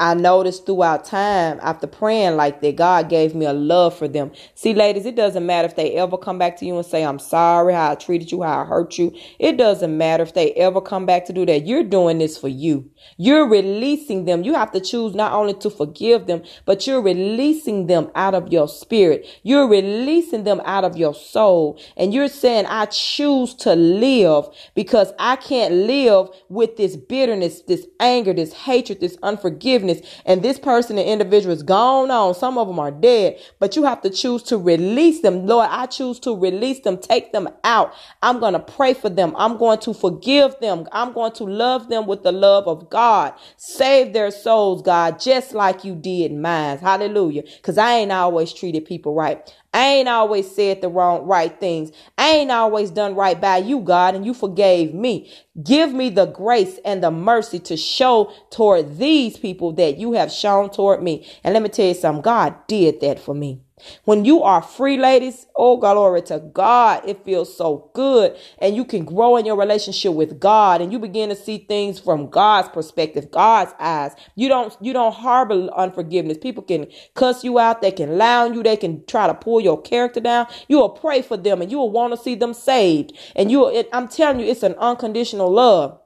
I 0.00 0.14
noticed 0.14 0.64
throughout 0.64 1.04
time 1.04 1.58
after 1.60 1.88
praying 1.88 2.36
like 2.36 2.60
that, 2.60 2.76
God 2.76 3.08
gave 3.08 3.34
me 3.34 3.46
a 3.46 3.52
love 3.52 3.98
for 3.98 4.06
them. 4.06 4.30
See, 4.54 4.72
ladies, 4.72 5.04
it 5.06 5.16
doesn't 5.16 5.44
matter 5.44 5.66
if 5.66 5.74
they 5.74 5.94
ever 5.94 6.16
come 6.16 6.38
back 6.38 6.56
to 6.58 6.64
you 6.64 6.76
and 6.76 6.86
say, 6.86 7.04
I'm 7.04 7.18
sorry 7.18 7.74
how 7.74 7.90
I 7.90 7.94
treated 7.96 8.30
you, 8.30 8.44
how 8.44 8.62
I 8.62 8.64
hurt 8.64 8.96
you. 8.96 9.12
It 9.40 9.56
doesn't 9.56 9.98
matter 9.98 10.22
if 10.22 10.34
they 10.34 10.52
ever 10.52 10.80
come 10.80 11.04
back 11.04 11.24
to 11.24 11.32
do 11.32 11.44
that. 11.46 11.66
You're 11.66 11.82
doing 11.82 12.18
this 12.18 12.38
for 12.38 12.46
you. 12.46 12.88
You're 13.16 13.48
releasing 13.48 14.24
them. 14.24 14.44
You 14.44 14.54
have 14.54 14.70
to 14.70 14.80
choose 14.80 15.16
not 15.16 15.32
only 15.32 15.54
to 15.54 15.68
forgive 15.68 16.28
them, 16.28 16.44
but 16.64 16.86
you're 16.86 17.02
releasing 17.02 17.88
them 17.88 18.12
out 18.14 18.34
of 18.34 18.52
your 18.52 18.68
spirit. 18.68 19.26
You're 19.42 19.66
releasing 19.66 20.44
them 20.44 20.60
out 20.64 20.84
of 20.84 20.96
your 20.96 21.14
soul. 21.14 21.80
And 21.96 22.14
you're 22.14 22.28
saying, 22.28 22.66
I 22.66 22.86
choose 22.86 23.52
to 23.56 23.74
live 23.74 24.44
because 24.76 25.12
I 25.18 25.34
can't 25.34 25.74
live 25.74 26.28
with 26.48 26.76
this 26.76 26.94
bitterness, 26.94 27.62
this 27.62 27.84
anger, 27.98 28.32
this 28.32 28.52
hatred, 28.52 29.00
this 29.00 29.18
unforgiveness 29.24 29.87
and 30.26 30.42
this 30.42 30.58
person, 30.58 30.96
the 30.96 31.06
individual 31.06 31.54
is 31.54 31.62
gone 31.62 32.10
on. 32.10 32.34
Some 32.34 32.58
of 32.58 32.68
them 32.68 32.78
are 32.78 32.90
dead, 32.90 33.38
but 33.58 33.76
you 33.76 33.84
have 33.84 34.02
to 34.02 34.10
choose 34.10 34.42
to 34.44 34.58
release 34.58 35.20
them. 35.22 35.46
Lord, 35.46 35.68
I 35.70 35.86
choose 35.86 36.18
to 36.20 36.36
release 36.36 36.80
them, 36.80 36.98
take 36.98 37.32
them 37.32 37.48
out. 37.64 37.92
I'm 38.22 38.40
going 38.40 38.54
to 38.54 38.60
pray 38.60 38.94
for 38.94 39.08
them. 39.08 39.34
I'm 39.36 39.56
going 39.56 39.78
to 39.80 39.94
forgive 39.94 40.58
them. 40.60 40.86
I'm 40.92 41.12
going 41.12 41.32
to 41.32 41.44
love 41.44 41.88
them 41.88 42.06
with 42.06 42.22
the 42.22 42.32
love 42.32 42.66
of 42.66 42.90
God. 42.90 43.34
Save 43.56 44.12
their 44.12 44.30
souls, 44.30 44.82
God, 44.82 45.20
just 45.20 45.54
like 45.54 45.84
you 45.84 45.94
did 45.94 46.32
mine. 46.32 46.78
Hallelujah. 46.78 47.42
Cause 47.62 47.78
I 47.78 47.94
ain't 47.94 48.12
always 48.12 48.52
treated 48.52 48.84
people 48.84 49.14
right. 49.14 49.54
I 49.74 49.86
ain't 49.86 50.08
always 50.08 50.50
said 50.50 50.80
the 50.80 50.88
wrong, 50.88 51.26
right 51.26 51.58
things. 51.60 51.92
I 52.16 52.30
ain't 52.30 52.50
always 52.50 52.90
done 52.90 53.14
right 53.14 53.40
by 53.40 53.58
you, 53.58 53.80
God, 53.80 54.14
and 54.14 54.24
you 54.24 54.34
forgave 54.34 54.94
me. 54.94 55.30
Give 55.62 55.92
me 55.92 56.08
the 56.08 56.26
grace 56.26 56.78
and 56.84 57.02
the 57.02 57.10
mercy 57.10 57.58
to 57.60 57.76
show 57.76 58.32
toward 58.50 58.98
these 58.98 59.36
people 59.36 59.72
that 59.72 59.98
you 59.98 60.12
have 60.12 60.32
shown 60.32 60.70
toward 60.70 61.02
me. 61.02 61.26
And 61.44 61.52
let 61.54 61.62
me 61.62 61.68
tell 61.68 61.86
you 61.86 61.94
something. 61.94 62.22
God 62.22 62.54
did 62.66 63.00
that 63.02 63.20
for 63.20 63.34
me. 63.34 63.60
When 64.04 64.24
you 64.24 64.42
are 64.42 64.62
free, 64.62 64.96
ladies, 64.96 65.46
oh 65.54 65.76
glory 65.76 66.22
to 66.22 66.38
God, 66.38 67.02
it 67.06 67.24
feels 67.24 67.56
so 67.56 67.90
good. 67.94 68.36
And 68.58 68.76
you 68.76 68.84
can 68.84 69.04
grow 69.04 69.36
in 69.36 69.46
your 69.46 69.56
relationship 69.56 70.12
with 70.12 70.40
God 70.40 70.80
and 70.80 70.92
you 70.92 70.98
begin 70.98 71.28
to 71.28 71.36
see 71.36 71.58
things 71.58 71.98
from 71.98 72.30
God's 72.30 72.68
perspective, 72.68 73.30
God's 73.30 73.72
eyes. 73.78 74.12
You 74.34 74.48
don't 74.48 74.76
you 74.80 74.92
don't 74.92 75.14
harbor 75.14 75.68
unforgiveness. 75.76 76.38
People 76.38 76.62
can 76.62 76.86
cuss 77.14 77.44
you 77.44 77.58
out, 77.58 77.82
they 77.82 77.92
can 77.92 78.20
on 78.20 78.54
you, 78.54 78.62
they 78.62 78.76
can 78.76 79.04
try 79.06 79.26
to 79.26 79.34
pull 79.34 79.60
your 79.60 79.80
character 79.80 80.20
down. 80.20 80.46
You 80.68 80.78
will 80.78 80.90
pray 80.90 81.22
for 81.22 81.36
them 81.36 81.62
and 81.62 81.70
you 81.70 81.78
will 81.78 81.90
want 81.90 82.14
to 82.14 82.20
see 82.20 82.34
them 82.34 82.54
saved. 82.54 83.12
And 83.36 83.50
you 83.50 83.68
it, 83.68 83.88
I'm 83.92 84.08
telling 84.08 84.40
you, 84.40 84.46
it's 84.46 84.62
an 84.62 84.74
unconditional 84.78 85.50
love. 85.50 86.00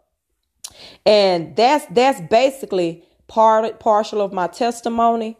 And 1.05 1.57
that's 1.57 1.87
that's 1.87 2.21
basically 2.23 3.05
part 3.29 3.81
partial 3.81 4.21
of 4.21 4.33
my 4.33 4.47
testimony 4.47 5.39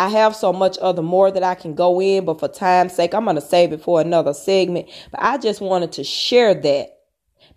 I 0.00 0.08
have 0.08 0.34
so 0.34 0.50
much 0.50 0.78
other 0.80 1.02
more 1.02 1.30
that 1.30 1.42
I 1.42 1.54
can 1.54 1.74
go 1.74 2.00
in, 2.00 2.24
but 2.24 2.40
for 2.40 2.48
time's 2.48 2.94
sake, 2.94 3.12
I'm 3.12 3.24
going 3.24 3.36
to 3.36 3.42
save 3.42 3.74
it 3.74 3.82
for 3.82 4.00
another 4.00 4.32
segment. 4.32 4.88
But 5.10 5.22
I 5.22 5.36
just 5.36 5.60
wanted 5.60 5.92
to 5.92 6.04
share 6.04 6.54
that 6.54 6.99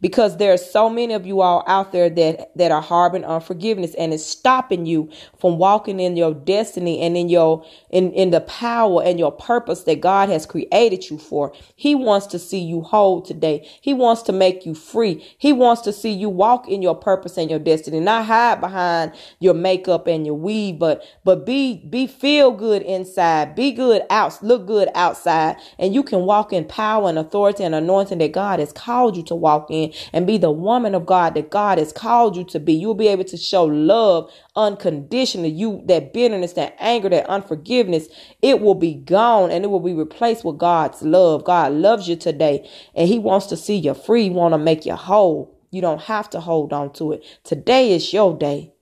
because 0.03 0.37
there 0.37 0.53
are 0.53 0.57
so 0.59 0.91
many 0.91 1.15
of 1.15 1.25
you 1.27 1.41
all 1.41 1.65
out 1.67 1.93
there 1.93 2.11
that 2.11 2.55
that 2.57 2.71
are 2.71 2.83
harboring 2.83 3.25
unforgiveness 3.25 3.95
and 3.95 4.13
it's 4.13 4.25
stopping 4.25 4.85
you 4.85 5.09
from 5.39 5.57
walking 5.59 5.99
in 6.01 6.17
your 6.17 6.35
destiny 6.35 7.01
and 7.01 7.17
in 7.17 7.29
your 7.29 7.65
in 7.91 8.13
in 8.13 8.31
the 8.31 8.41
power 8.41 9.03
and 9.03 9.19
your 9.19 9.33
purpose 9.33 9.85
that 9.85 10.01
God 10.01 10.29
has 10.29 10.45
created 10.47 11.09
you 11.09 11.19
for. 11.19 11.53
He 11.77 11.95
wants 11.95 12.27
to 12.29 12.39
see 12.39 12.59
you 12.59 12.81
whole 12.83 13.23
today. 13.23 13.67
He 13.81 13.95
wants 13.95 14.23
to 14.23 14.33
make 14.33 14.65
you 14.67 14.75
free. 14.75 15.25
He 15.39 15.53
wants 15.53 15.83
to 15.83 15.93
see 15.93 16.11
you 16.11 16.29
walk 16.29 16.69
in 16.69 16.83
your 16.83 16.95
purpose 16.95 17.37
and 17.37 17.49
your 17.49 17.59
destiny, 17.59 18.01
not 18.01 18.25
hide 18.27 18.61
behind 18.61 19.13
your 19.39 19.55
makeup 19.55 20.07
and 20.07 20.25
your 20.27 20.35
weave, 20.35 20.79
but 20.79 21.03
but 21.25 21.45
be 21.45 21.77
be 21.89 22.07
feel 22.07 22.51
good 22.51 22.83
inside, 22.83 23.55
be 23.55 23.71
good 23.71 24.03
out, 24.11 24.43
look 24.43 24.67
good 24.67 24.89
outside, 24.95 25.57
and 25.79 25.95
you 25.95 26.03
can 26.03 26.21
walk 26.21 26.53
in 26.53 26.65
power 26.65 27.09
and 27.09 27.19
authority 27.19 27.63
and 27.63 27.75
anointing 27.75 28.19
that 28.19 28.33
God 28.33 28.59
has 28.59 28.73
called 28.73 29.17
you 29.17 29.23
to 29.23 29.35
walk 29.35 29.71
in 29.71 29.92
and 30.12 30.27
be 30.27 30.38
the 30.38 30.51
woman 30.51 30.95
of 30.95 31.06
God 31.06 31.36
that 31.36 31.49
God 31.49 31.77
has 31.77 31.93
called 31.93 32.36
you 32.36 32.43
to 32.45 32.60
be. 32.60 32.73
You'll 32.73 32.95
be 32.95 33.08
able 33.08 33.23
to 33.25 33.38
show 33.38 33.65
love 33.65 34.32
unconditionally. 34.56 35.49
You, 35.49 35.82
that 35.86 36.13
bitterness, 36.13 36.53
that 36.53 36.75
anger, 36.79 37.10
that 37.10 37.29
unforgiveness, 37.29 38.08
it 38.41 38.62
will 38.62 38.75
be 38.75 38.93
gone 38.93 39.51
and 39.51 39.63
it 39.63 39.69
will 39.69 39.79
be 39.79 39.93
replaced 39.93 40.43
with 40.43 40.58
God's 40.58 41.01
love. 41.01 41.43
God 41.43 41.73
loves 41.73 42.08
you 42.08 42.15
today 42.15 42.69
and 42.95 43.08
he 43.08 43.19
wants 43.19 43.47
to 43.47 43.58
see 43.58 43.77
you 43.77 43.93
free. 43.93 44.29
Want 44.29 44.53
to 44.53 44.58
make 44.58 44.86
you 44.86 44.95
whole. 44.95 45.58
You 45.71 45.82
don't 45.82 46.01
have 46.03 46.29
to 46.32 46.39
hold 46.39 46.73
on 46.73 46.93
to 46.93 47.13
it. 47.13 47.23
Today 47.43 47.91
is 47.93 48.13
your 48.13 48.38
day. 48.38 48.72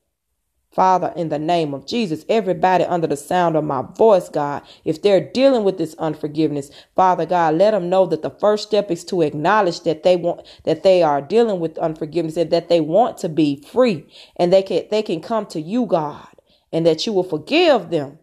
Father, 0.72 1.12
in 1.18 1.30
the 1.30 1.40
name 1.40 1.74
of 1.74 1.86
Jesus, 1.86 2.26
everybody 2.30 2.86
under 2.86 3.08
the 3.08 3.18
sound 3.18 3.58
of 3.58 3.64
my 3.66 3.82
voice, 3.82 4.30
God, 4.30 4.64
if 4.86 5.02
they're 5.02 5.20
dealing 5.20 5.66
with 5.66 5.78
this 5.78 5.96
unforgiveness, 6.00 6.72
Father 6.96 7.26
God, 7.26 7.56
let 7.56 7.72
them 7.72 7.90
know 7.90 8.06
that 8.06 8.22
the 8.22 8.30
first 8.30 8.68
step 8.68 8.90
is 8.90 9.04
to 9.06 9.22
acknowledge 9.22 9.82
that 9.82 10.04
they 10.04 10.16
want 10.16 10.48
that 10.64 10.84
they 10.84 11.04
are 11.04 11.22
dealing 11.22 11.60
with 11.60 11.78
unforgiveness 11.78 12.38
and 12.38 12.52
that 12.52 12.70
they 12.70 12.80
want 12.80 13.18
to 13.18 13.30
be 13.30 13.62
free 13.72 14.06
and 14.38 14.54
they 14.54 14.64
can 14.64 14.84
they 14.90 15.04
can 15.04 15.22
come 15.22 15.46
to 15.48 15.60
you, 15.60 15.86
God, 15.86 16.30
and 16.72 16.86
that 16.86 17.06
you 17.06 17.14
will 17.14 17.24
forgive 17.24 17.90
them. 17.90 18.20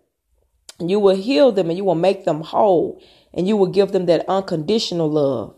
And 0.80 0.90
you 0.90 1.00
will 1.00 1.16
heal 1.16 1.52
them 1.52 1.68
and 1.70 1.76
you 1.76 1.84
will 1.84 1.96
make 1.96 2.24
them 2.24 2.40
whole 2.42 3.02
and 3.34 3.48
you 3.48 3.56
will 3.56 3.66
give 3.66 3.92
them 3.92 4.06
that 4.06 4.24
unconditional 4.28 5.10
love 5.10 5.56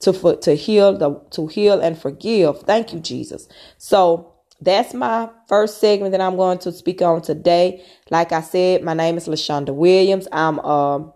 to 0.00 0.12
for, 0.12 0.36
to 0.36 0.54
heal 0.54 0.96
the 0.96 1.20
to 1.30 1.46
heal 1.46 1.80
and 1.80 1.98
forgive. 1.98 2.62
Thank 2.62 2.92
you, 2.92 3.00
Jesus. 3.00 3.48
So 3.78 4.33
that's 4.64 4.94
my 4.94 5.28
first 5.48 5.80
segment 5.80 6.12
that 6.12 6.20
I'm 6.20 6.36
going 6.36 6.58
to 6.58 6.72
speak 6.72 7.02
on 7.02 7.22
today. 7.22 7.84
Like 8.10 8.32
I 8.32 8.40
said, 8.40 8.82
my 8.82 8.94
name 8.94 9.16
is 9.16 9.28
Lashonda 9.28 9.74
Williams. 9.74 10.26
I'm 10.32 10.58
a 10.60 11.12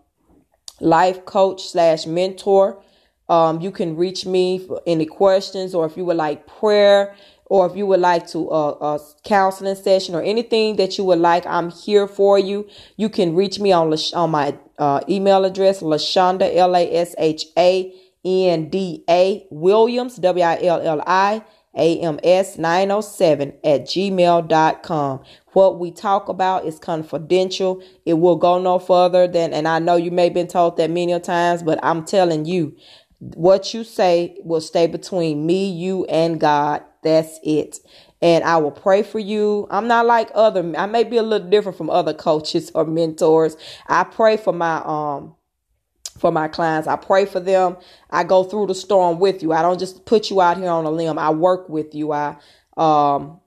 life 0.80 1.24
coach 1.24 1.62
slash 1.62 2.06
mentor. 2.06 2.82
Um, 3.28 3.60
you 3.60 3.70
can 3.70 3.96
reach 3.96 4.24
me 4.24 4.58
for 4.58 4.80
any 4.86 5.06
questions 5.06 5.74
or 5.74 5.84
if 5.86 5.96
you 5.96 6.04
would 6.04 6.16
like 6.16 6.46
prayer 6.46 7.14
or 7.46 7.66
if 7.66 7.76
you 7.76 7.86
would 7.86 8.00
like 8.00 8.26
to 8.28 8.50
uh, 8.50 8.76
a 8.80 8.98
counseling 9.24 9.74
session 9.74 10.14
or 10.14 10.22
anything 10.22 10.76
that 10.76 10.98
you 10.98 11.04
would 11.04 11.18
like, 11.18 11.46
I'm 11.46 11.70
here 11.70 12.06
for 12.06 12.38
you. 12.38 12.68
You 12.96 13.08
can 13.08 13.34
reach 13.34 13.58
me 13.58 13.72
on 13.72 13.94
on 14.14 14.30
my 14.30 14.56
uh, 14.78 15.00
email 15.08 15.44
address, 15.44 15.80
Lashonda 15.80 16.54
L 16.54 16.76
A 16.76 16.94
S 16.94 17.14
H 17.18 17.46
A 17.56 17.92
N 18.24 18.68
D 18.68 19.04
A 19.08 19.46
Williams 19.50 20.16
W 20.16 20.44
I 20.44 20.62
L 20.62 20.80
L 20.80 21.02
I 21.06 21.42
AMS907 21.78 23.54
at 23.64 23.82
gmail.com. 23.82 25.22
What 25.52 25.78
we 25.78 25.90
talk 25.90 26.28
about 26.28 26.66
is 26.66 26.78
confidential. 26.78 27.82
It 28.04 28.14
will 28.14 28.36
go 28.36 28.60
no 28.60 28.78
further 28.78 29.26
than, 29.26 29.52
and 29.52 29.66
I 29.66 29.78
know 29.78 29.96
you 29.96 30.10
may 30.10 30.24
have 30.24 30.34
been 30.34 30.48
told 30.48 30.76
that 30.76 30.90
many 30.90 31.18
times, 31.20 31.62
but 31.62 31.78
I'm 31.82 32.04
telling 32.04 32.44
you, 32.44 32.76
what 33.18 33.74
you 33.74 33.84
say 33.84 34.36
will 34.44 34.60
stay 34.60 34.86
between 34.86 35.46
me, 35.46 35.70
you, 35.70 36.04
and 36.06 36.38
God. 36.38 36.84
That's 37.02 37.38
it. 37.42 37.78
And 38.20 38.44
I 38.44 38.56
will 38.58 38.72
pray 38.72 39.02
for 39.02 39.18
you. 39.18 39.66
I'm 39.70 39.86
not 39.86 40.06
like 40.06 40.30
other, 40.34 40.72
I 40.76 40.86
may 40.86 41.04
be 41.04 41.16
a 41.16 41.22
little 41.22 41.48
different 41.48 41.78
from 41.78 41.90
other 41.90 42.12
coaches 42.12 42.70
or 42.74 42.84
mentors. 42.84 43.56
I 43.86 44.04
pray 44.04 44.36
for 44.36 44.52
my, 44.52 44.82
um, 44.84 45.34
for 46.18 46.32
my 46.32 46.48
clients. 46.48 46.88
I 46.88 46.96
pray 46.96 47.24
for 47.24 47.40
them. 47.40 47.76
I 48.10 48.24
go 48.24 48.44
through 48.44 48.66
the 48.66 48.74
storm 48.74 49.18
with 49.18 49.42
you. 49.42 49.52
I 49.52 49.62
don't 49.62 49.78
just 49.78 50.04
put 50.04 50.30
you 50.30 50.40
out 50.40 50.58
here 50.58 50.70
on 50.70 50.84
a 50.84 50.90
limb. 50.90 51.18
I 51.18 51.30
work 51.30 51.68
with 51.68 51.94
you. 51.94 52.12
I 52.12 52.36
um 52.76 53.40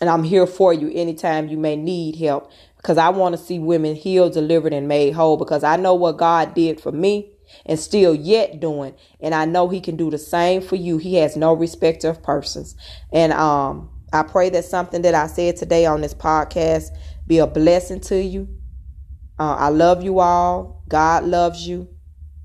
and 0.00 0.08
I'm 0.08 0.22
here 0.22 0.46
for 0.46 0.72
you 0.72 0.90
anytime 0.94 1.48
you 1.48 1.56
may 1.56 1.74
need 1.74 2.16
help 2.16 2.52
because 2.76 2.98
I 2.98 3.08
want 3.08 3.36
to 3.36 3.42
see 3.42 3.58
women 3.58 3.96
healed, 3.96 4.32
delivered 4.34 4.72
and 4.72 4.86
made 4.86 5.14
whole 5.14 5.36
because 5.36 5.64
I 5.64 5.76
know 5.76 5.94
what 5.94 6.18
God 6.18 6.54
did 6.54 6.80
for 6.80 6.92
me 6.92 7.32
and 7.66 7.78
still 7.78 8.14
yet 8.14 8.60
doing 8.60 8.94
and 9.20 9.34
I 9.34 9.44
know 9.44 9.68
he 9.68 9.80
can 9.80 9.96
do 9.96 10.10
the 10.10 10.18
same 10.18 10.60
for 10.60 10.76
you. 10.76 10.98
He 10.98 11.16
has 11.16 11.36
no 11.36 11.54
respect 11.54 12.04
of 12.04 12.22
persons. 12.22 12.74
And 13.12 13.32
um 13.32 13.90
I 14.12 14.22
pray 14.22 14.48
that 14.50 14.64
something 14.64 15.02
that 15.02 15.14
I 15.14 15.26
said 15.26 15.56
today 15.56 15.84
on 15.84 16.00
this 16.00 16.14
podcast 16.14 16.88
be 17.26 17.38
a 17.38 17.46
blessing 17.46 18.00
to 18.00 18.16
you. 18.16 18.48
Uh, 19.38 19.54
I 19.54 19.68
love 19.68 20.02
you 20.02 20.18
all. 20.18 20.82
God 20.88 21.24
loves 21.24 21.68
you 21.68 21.88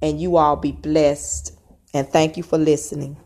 and 0.04 0.22
you 0.22 0.38
all 0.38 0.58
be 0.58 0.74
blessed. 0.74 1.58
And 1.96 2.08
thank 2.10 2.38
you 2.38 2.44
for 2.44 2.60
listening. 2.60 3.18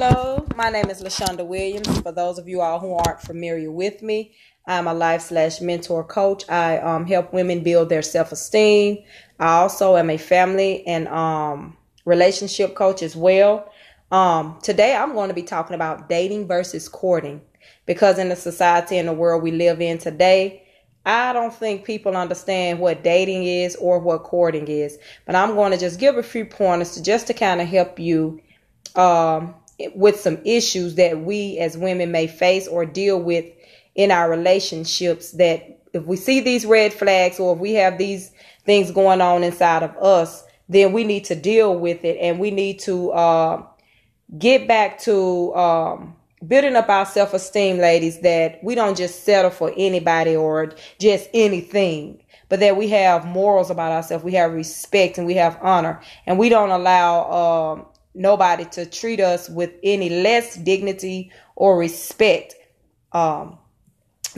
Hello, 0.00 0.46
my 0.54 0.70
name 0.70 0.90
is 0.90 1.02
Lashonda 1.02 1.44
Williams. 1.44 1.98
For 2.02 2.12
those 2.12 2.38
of 2.38 2.48
you 2.48 2.60
all 2.60 2.78
who 2.78 2.94
aren't 2.94 3.20
familiar 3.20 3.72
with 3.72 4.00
me, 4.00 4.32
I'm 4.64 4.86
a 4.86 4.94
life 4.94 5.22
slash 5.22 5.60
mentor 5.60 6.04
coach. 6.04 6.48
I 6.48 6.78
um, 6.78 7.04
help 7.04 7.32
women 7.32 7.64
build 7.64 7.88
their 7.88 8.02
self 8.02 8.30
esteem. 8.30 8.98
I 9.40 9.56
also 9.56 9.96
am 9.96 10.08
a 10.08 10.16
family 10.16 10.86
and 10.86 11.08
um, 11.08 11.76
relationship 12.04 12.76
coach 12.76 13.02
as 13.02 13.16
well. 13.16 13.72
Um, 14.12 14.60
today, 14.62 14.94
I'm 14.94 15.14
going 15.14 15.30
to 15.30 15.34
be 15.34 15.42
talking 15.42 15.74
about 15.74 16.08
dating 16.08 16.46
versus 16.46 16.88
courting 16.88 17.40
because 17.84 18.20
in 18.20 18.28
the 18.28 18.36
society 18.36 18.98
and 18.98 19.08
the 19.08 19.12
world 19.12 19.42
we 19.42 19.50
live 19.50 19.80
in 19.80 19.98
today, 19.98 20.62
I 21.06 21.32
don't 21.32 21.52
think 21.52 21.84
people 21.84 22.16
understand 22.16 22.78
what 22.78 23.02
dating 23.02 23.42
is 23.42 23.74
or 23.74 23.98
what 23.98 24.22
courting 24.22 24.68
is. 24.68 24.96
But 25.26 25.34
I'm 25.34 25.56
going 25.56 25.72
to 25.72 25.78
just 25.78 25.98
give 25.98 26.16
a 26.16 26.22
few 26.22 26.44
pointers 26.44 26.92
to 26.92 27.02
just 27.02 27.26
to 27.26 27.34
kind 27.34 27.60
of 27.60 27.66
help 27.66 27.98
you 27.98 28.40
um, 28.94 29.54
with 29.94 30.18
some 30.20 30.38
issues 30.44 30.96
that 30.96 31.20
we 31.20 31.58
as 31.58 31.76
women 31.76 32.10
may 32.10 32.26
face 32.26 32.66
or 32.66 32.84
deal 32.84 33.20
with 33.20 33.44
in 33.94 34.10
our 34.10 34.30
relationships 34.30 35.32
that 35.32 35.80
if 35.92 36.04
we 36.04 36.16
see 36.16 36.40
these 36.40 36.66
red 36.66 36.92
flags 36.92 37.40
or 37.40 37.54
if 37.54 37.58
we 37.58 37.74
have 37.74 37.98
these 37.98 38.30
things 38.64 38.90
going 38.90 39.20
on 39.20 39.42
inside 39.42 39.82
of 39.82 39.96
us, 39.96 40.44
then 40.68 40.92
we 40.92 41.04
need 41.04 41.24
to 41.24 41.34
deal 41.34 41.76
with 41.76 42.04
it 42.04 42.18
and 42.20 42.38
we 42.38 42.50
need 42.50 42.78
to 42.80 43.10
uh, 43.12 43.62
get 44.36 44.68
back 44.68 44.98
to 45.00 45.54
um, 45.54 46.16
building 46.46 46.76
up 46.76 46.88
our 46.88 47.06
self 47.06 47.32
esteem, 47.34 47.78
ladies, 47.78 48.20
that 48.20 48.62
we 48.62 48.74
don't 48.74 48.96
just 48.96 49.24
settle 49.24 49.50
for 49.50 49.72
anybody 49.76 50.36
or 50.36 50.72
just 50.98 51.28
anything, 51.32 52.22
but 52.48 52.60
that 52.60 52.76
we 52.76 52.88
have 52.88 53.24
morals 53.24 53.70
about 53.70 53.92
ourselves, 53.92 54.24
we 54.24 54.34
have 54.34 54.52
respect 54.52 55.18
and 55.18 55.26
we 55.26 55.34
have 55.34 55.58
honor, 55.62 56.00
and 56.26 56.38
we 56.38 56.48
don't 56.48 56.70
allow 56.70 57.72
um, 57.72 57.86
nobody 58.18 58.64
to 58.66 58.84
treat 58.84 59.20
us 59.20 59.48
with 59.48 59.72
any 59.82 60.10
less 60.22 60.56
dignity 60.56 61.32
or 61.56 61.78
respect. 61.78 62.54
Um, 63.12 63.58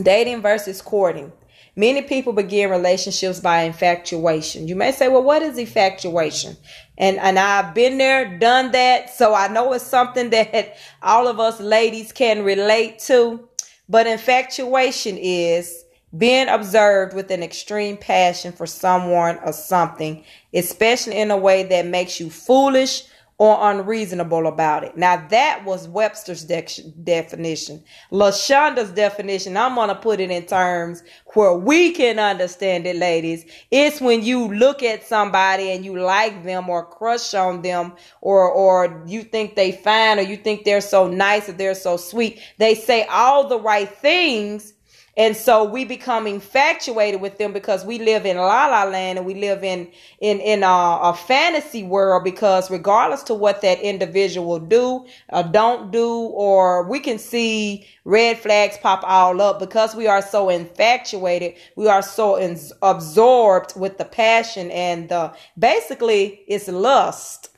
dating 0.00 0.42
versus 0.42 0.80
courting. 0.82 1.32
Many 1.76 2.02
people 2.02 2.32
begin 2.32 2.70
relationships 2.70 3.40
by 3.40 3.62
infatuation. 3.62 4.68
You 4.68 4.76
may 4.76 4.92
say, 4.92 5.08
well, 5.08 5.22
what 5.22 5.42
is 5.42 5.56
infatuation? 5.56 6.56
And, 6.98 7.18
and 7.18 7.38
I've 7.38 7.74
been 7.74 7.96
there, 7.96 8.38
done 8.38 8.72
that. 8.72 9.10
So 9.10 9.34
I 9.34 9.48
know 9.48 9.72
it's 9.72 9.86
something 9.86 10.30
that 10.30 10.76
all 11.02 11.28
of 11.28 11.40
us 11.40 11.60
ladies 11.60 12.12
can 12.12 12.44
relate 12.44 12.98
to. 13.00 13.48
But 13.88 14.06
infatuation 14.06 15.16
is 15.16 15.84
being 16.16 16.48
observed 16.48 17.14
with 17.14 17.30
an 17.30 17.42
extreme 17.42 17.96
passion 17.96 18.52
for 18.52 18.66
someone 18.66 19.38
or 19.44 19.52
something, 19.52 20.24
especially 20.52 21.16
in 21.16 21.30
a 21.30 21.36
way 21.36 21.62
that 21.64 21.86
makes 21.86 22.18
you 22.18 22.30
foolish 22.30 23.04
or 23.40 23.56
unreasonable 23.70 24.46
about 24.46 24.84
it. 24.84 24.98
Now 24.98 25.26
that 25.28 25.64
was 25.64 25.88
Webster's 25.88 26.44
de- 26.44 26.92
definition. 27.04 27.82
LaShonda's 28.12 28.90
definition, 28.90 29.56
I'm 29.56 29.76
going 29.76 29.88
to 29.88 29.94
put 29.94 30.20
it 30.20 30.30
in 30.30 30.44
terms 30.44 31.02
where 31.32 31.54
we 31.54 31.92
can 31.92 32.18
understand 32.18 32.86
it, 32.86 32.96
ladies. 32.96 33.46
It's 33.70 33.98
when 33.98 34.22
you 34.22 34.52
look 34.52 34.82
at 34.82 35.04
somebody 35.06 35.70
and 35.70 35.86
you 35.86 35.98
like 35.98 36.44
them 36.44 36.68
or 36.68 36.84
crush 36.84 37.32
on 37.32 37.62
them 37.62 37.94
or, 38.20 38.46
or 38.50 39.02
you 39.06 39.22
think 39.22 39.56
they 39.56 39.72
fine 39.72 40.18
or 40.18 40.22
you 40.22 40.36
think 40.36 40.64
they're 40.66 40.82
so 40.82 41.08
nice 41.08 41.48
or 41.48 41.52
they're 41.52 41.74
so 41.74 41.96
sweet. 41.96 42.42
They 42.58 42.74
say 42.74 43.06
all 43.06 43.48
the 43.48 43.58
right 43.58 43.88
things 43.88 44.74
and 45.20 45.36
so 45.36 45.64
we 45.64 45.84
become 45.84 46.26
infatuated 46.26 47.20
with 47.20 47.36
them 47.36 47.52
because 47.52 47.84
we 47.84 47.98
live 47.98 48.24
in 48.24 48.38
la 48.38 48.66
la 48.68 48.84
land 48.84 49.18
and 49.18 49.26
we 49.26 49.34
live 49.34 49.62
in 49.62 49.86
in 50.20 50.40
in 50.40 50.62
a, 50.62 50.98
a 51.02 51.14
fantasy 51.14 51.82
world 51.82 52.24
because 52.24 52.70
regardless 52.70 53.22
to 53.22 53.34
what 53.34 53.60
that 53.60 53.78
individual 53.80 54.58
do 54.58 55.04
or 55.28 55.42
don't 55.42 55.90
do 55.90 56.08
or 56.08 56.88
we 56.88 56.98
can 56.98 57.18
see 57.18 57.86
red 58.04 58.38
flags 58.38 58.78
pop 58.78 59.02
all 59.04 59.42
up 59.42 59.58
because 59.60 59.94
we 59.94 60.06
are 60.06 60.22
so 60.22 60.48
infatuated 60.48 61.54
we 61.76 61.86
are 61.86 62.00
so 62.00 62.36
in, 62.36 62.58
absorbed 62.80 63.78
with 63.78 63.98
the 63.98 64.06
passion 64.06 64.70
and 64.70 65.10
the 65.10 65.30
basically 65.58 66.42
it's 66.46 66.66
lust. 66.68 67.48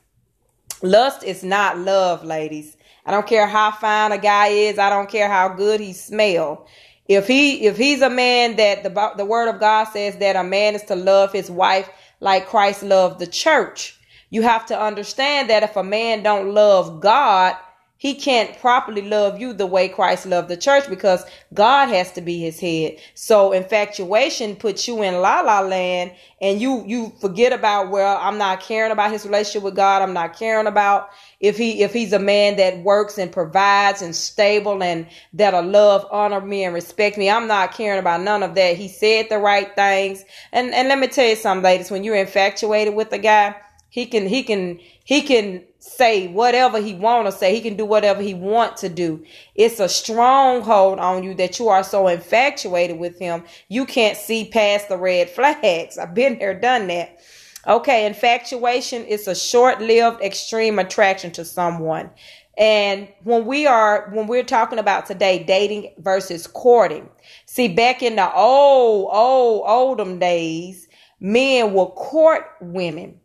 Lust 0.83 1.23
is 1.23 1.45
not 1.45 1.79
love 1.79 2.25
ladies. 2.25 2.77
I 3.07 3.13
don't 3.13 3.27
care 3.27 3.47
how 3.47 3.71
fine 3.71 4.11
a 4.11 4.19
guy 4.19 4.49
is. 4.49 4.81
I 4.81 4.91
don't 4.91 5.09
care 5.09 5.29
how 5.29 5.51
good 5.51 5.79
he 5.79 5.93
smell 5.93 6.67
if 7.09 7.27
he 7.27 7.67
if 7.67 7.77
he's 7.77 8.03
a 8.03 8.11
man 8.11 8.57
that 8.57 8.83
the 8.83 9.13
the 9.17 9.25
word 9.25 9.49
of 9.49 9.61
God 9.61 9.85
says 9.85 10.17
that 10.17 10.37
a 10.37 10.45
man 10.45 10.75
is 10.75 10.83
to 10.85 10.95
love 10.95 11.33
his 11.33 11.51
wife 11.51 11.89
like 12.21 12.47
Christ 12.47 12.83
loved 12.83 13.19
the 13.19 13.27
church, 13.27 13.99
you 14.31 14.43
have 14.43 14.67
to 14.67 14.81
understand 14.81 15.51
that 15.51 15.63
if 15.63 15.77
a 15.77 15.83
man 15.83 16.23
don't 16.23 16.55
love 16.55 17.01
God, 17.01 17.57
he 18.03 18.15
can't 18.15 18.59
properly 18.59 19.03
love 19.03 19.41
you 19.41 19.53
the 19.53 19.67
way 19.67 19.89
Christ 19.89 20.27
loved 20.27 20.49
the 20.49 20.57
church 20.57 20.89
because 20.89 21.25
God 21.55 21.89
has 21.89 22.11
to 22.13 22.21
be 22.21 22.41
his 22.41 22.59
head. 22.59 22.97
So 23.15 23.53
infatuation 23.53 24.57
puts 24.57 24.89
you 24.89 25.03
in 25.03 25.21
la 25.21 25.41
la 25.43 25.61
land 25.61 26.13
and 26.41 26.61
you 26.61 26.85
you 26.87 27.13
forget 27.21 27.53
about 27.53 27.91
well, 27.91 28.19
I'm 28.21 28.39
not 28.39 28.61
caring 28.61 28.91
about 28.91 29.13
his 29.13 29.25
relationship 29.25 29.63
with 29.63 29.77
God. 29.77 30.03
I'm 30.03 30.15
not 30.15 30.37
caring 30.37 30.67
about 30.67 31.11
if 31.43 31.59
he 31.59 31.83
if 31.83 31.93
he's 31.93 32.13
a 32.13 32.19
man 32.21 32.57
that 32.57 32.79
works 32.79 33.19
and 33.19 33.31
provides 33.31 34.01
and 34.01 34.15
stable 34.15 34.83
and 34.83 35.07
that'll 35.33 35.65
love, 35.65 36.07
honor 36.11 36.41
me 36.41 36.65
and 36.65 36.73
respect 36.73 37.19
me, 37.19 37.29
I'm 37.29 37.49
not 37.49 37.75
caring 37.75 37.99
about 37.99 38.23
none 38.23 38.45
of 38.45 38.55
that. 38.55 38.77
He 38.77 38.89
said 38.89 39.27
the 39.29 39.39
right 39.39 39.75
things. 39.75 40.25
And 40.53 40.73
and 40.73 40.89
let 40.89 41.01
me 41.01 41.09
tell 41.09 41.27
you 41.27 41.37
something, 41.37 41.65
ladies, 41.65 41.91
when 41.91 42.05
you're 42.05 42.17
infatuated 42.17 42.95
with 42.95 43.13
a 43.13 43.19
guy, 43.19 43.57
he 43.89 44.07
can 44.07 44.27
he 44.29 44.45
can 44.45 44.79
he 45.05 45.21
can 45.21 45.65
say 45.81 46.29
whatever 46.29 46.81
he 46.81 46.95
want 46.95 47.27
to 47.27 47.33
say. 47.33 47.53
He 47.53 47.61
can 47.61 47.77
do 47.77 47.85
whatever 47.85 48.23
he 48.23 48.35
want 48.35 48.77
to 48.79 48.89
do. 48.89 49.25
It's 49.57 49.81
a 49.81 49.89
stronghold 49.89 51.01
on 51.01 51.25
you 51.25 51.35
that 51.35 51.59
you 51.59 51.69
are 51.69 51.83
so 51.83 52.07
infatuated 52.07 53.01
with 53.01 53.19
him. 53.19 53.43
You 53.69 53.85
can't 53.85 54.17
see 54.17 54.49
past 54.49 54.89
the 54.89 54.97
red 54.97 55.29
flags. 55.29 55.99
I've 55.99 56.15
been 56.15 56.39
there, 56.39 56.59
done 56.59 56.87
that. 56.87 57.19
Okay, 57.67 58.07
infatuation 58.07 59.05
is 59.05 59.29
a 59.29 59.37
short-lived 59.37 60.21
extreme 60.21 60.81
attraction 60.81 61.31
to 61.33 61.45
someone. 61.45 62.11
And 62.59 63.09
when 63.23 63.47
we 63.47 63.67
are 63.67 64.11
when 64.13 64.27
we're 64.27 64.43
talking 64.43 64.81
about 64.81 65.07
today 65.07 65.43
dating 65.45 65.95
versus 65.99 66.47
courting. 66.47 67.09
See, 67.47 67.69
back 67.69 68.03
in 68.03 68.17
the 68.17 68.35
old, 68.35 69.11
old, 69.13 69.63
olden 69.67 70.19
days, 70.19 70.89
men 71.21 71.73
will 71.73 71.93
court 71.93 72.45
women. 72.61 73.21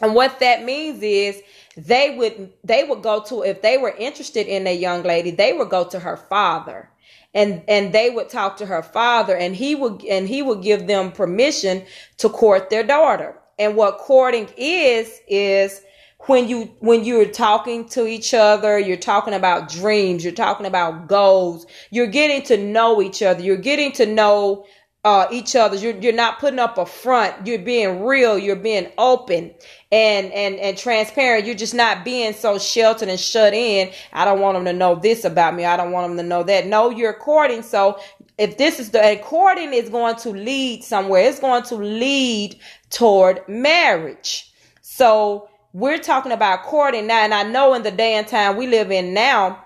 And 0.00 0.14
what 0.14 0.40
that 0.40 0.64
means 0.64 1.02
is 1.02 1.40
they 1.76 2.16
would 2.16 2.52
they 2.64 2.84
would 2.84 3.02
go 3.02 3.22
to 3.24 3.42
if 3.42 3.60
they 3.60 3.76
were 3.76 3.94
interested 3.98 4.46
in 4.46 4.66
a 4.66 4.74
young 4.74 5.02
lady, 5.02 5.30
they 5.30 5.52
would 5.52 5.68
go 5.68 5.84
to 5.88 6.00
her 6.00 6.16
father 6.16 6.90
and 7.34 7.62
and 7.68 7.92
they 7.92 8.10
would 8.10 8.28
talk 8.28 8.56
to 8.56 8.66
her 8.66 8.82
father 8.82 9.36
and 9.36 9.54
he 9.54 9.74
would 9.74 10.02
and 10.06 10.26
he 10.26 10.42
would 10.42 10.62
give 10.62 10.86
them 10.86 11.12
permission 11.12 11.84
to 12.16 12.28
court 12.28 12.70
their 12.70 12.82
daughter 12.82 13.37
and 13.58 13.76
what 13.76 13.98
courting 13.98 14.48
is, 14.56 15.20
is 15.28 15.82
when 16.26 16.48
you 16.48 16.64
when 16.80 17.04
you're 17.04 17.24
talking 17.24 17.88
to 17.88 18.06
each 18.06 18.34
other 18.34 18.78
you're 18.78 18.96
talking 18.96 19.34
about 19.34 19.68
dreams 19.68 20.24
you're 20.24 20.32
talking 20.32 20.66
about 20.66 21.06
goals 21.06 21.64
you're 21.90 22.08
getting 22.08 22.42
to 22.42 22.56
know 22.56 23.00
each 23.00 23.22
other 23.22 23.40
you're 23.40 23.56
getting 23.56 23.92
to 23.92 24.04
know 24.04 24.66
uh, 25.04 25.26
each 25.30 25.54
other 25.54 25.76
you're, 25.76 25.96
you're 25.98 26.12
not 26.12 26.40
putting 26.40 26.58
up 26.58 26.76
a 26.76 26.84
front 26.84 27.46
you're 27.46 27.58
being 27.60 28.04
real 28.04 28.36
you're 28.36 28.56
being 28.56 28.90
open 28.98 29.54
and 29.90 30.30
and 30.32 30.56
and 30.56 30.76
transparent. 30.76 31.46
You're 31.46 31.54
just 31.54 31.74
not 31.74 32.04
being 32.04 32.32
so 32.32 32.58
sheltered 32.58 33.08
and 33.08 33.18
shut 33.18 33.54
in. 33.54 33.90
I 34.12 34.24
don't 34.24 34.40
want 34.40 34.56
them 34.56 34.64
to 34.66 34.72
know 34.72 34.96
this 34.96 35.24
about 35.24 35.54
me. 35.54 35.64
I 35.64 35.76
don't 35.76 35.92
want 35.92 36.08
them 36.10 36.16
to 36.18 36.22
know 36.22 36.42
that. 36.42 36.66
No 36.66 36.90
you're 36.90 37.14
courting. 37.14 37.62
So 37.62 37.98
if 38.36 38.58
this 38.58 38.78
is 38.78 38.90
the 38.90 39.18
courting 39.22 39.72
is 39.72 39.88
going 39.88 40.16
to 40.16 40.30
lead 40.30 40.84
somewhere. 40.84 41.22
It's 41.22 41.40
going 41.40 41.62
to 41.64 41.76
lead 41.76 42.58
toward 42.90 43.46
marriage. 43.48 44.52
So 44.82 45.48
we're 45.72 45.98
talking 45.98 46.32
about 46.32 46.62
courting 46.62 47.06
now. 47.06 47.24
And 47.24 47.34
I 47.34 47.42
know 47.42 47.74
in 47.74 47.82
the 47.82 47.90
day 47.90 48.14
and 48.14 48.26
time 48.26 48.56
we 48.56 48.66
live 48.66 48.90
in 48.90 49.14
now 49.14 49.64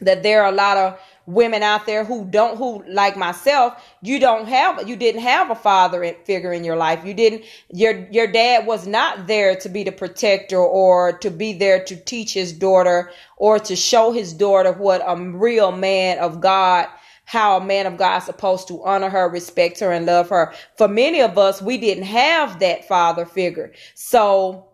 that 0.00 0.22
there 0.22 0.42
are 0.42 0.52
a 0.52 0.54
lot 0.54 0.76
of 0.76 0.98
women 1.26 1.62
out 1.62 1.86
there 1.86 2.04
who 2.04 2.24
don't 2.24 2.56
who 2.56 2.82
like 2.88 3.16
myself 3.16 3.80
you 4.02 4.18
don't 4.18 4.48
have 4.48 4.88
you 4.88 4.96
didn't 4.96 5.20
have 5.20 5.50
a 5.50 5.54
father 5.54 6.04
figure 6.24 6.52
in 6.52 6.64
your 6.64 6.74
life 6.74 7.04
you 7.04 7.14
didn't 7.14 7.44
your 7.70 8.08
your 8.10 8.26
dad 8.26 8.66
was 8.66 8.88
not 8.88 9.28
there 9.28 9.54
to 9.54 9.68
be 9.68 9.84
the 9.84 9.92
protector 9.92 10.58
or 10.58 11.16
to 11.18 11.30
be 11.30 11.52
there 11.52 11.84
to 11.84 11.94
teach 11.94 12.34
his 12.34 12.52
daughter 12.52 13.12
or 13.36 13.60
to 13.60 13.76
show 13.76 14.10
his 14.10 14.32
daughter 14.32 14.72
what 14.72 15.00
a 15.06 15.16
real 15.16 15.70
man 15.70 16.18
of 16.18 16.40
god 16.40 16.88
how 17.32 17.56
a 17.56 17.64
man 17.64 17.86
of 17.86 17.96
God 17.96 18.18
is 18.18 18.24
supposed 18.24 18.68
to 18.68 18.84
honor 18.84 19.08
her, 19.08 19.26
respect 19.26 19.80
her, 19.80 19.90
and 19.90 20.04
love 20.04 20.28
her. 20.28 20.52
For 20.76 20.86
many 20.86 21.22
of 21.22 21.38
us, 21.38 21.62
we 21.62 21.78
didn't 21.78 22.04
have 22.04 22.60
that 22.60 22.86
father 22.86 23.24
figure. 23.24 23.72
So 23.94 24.68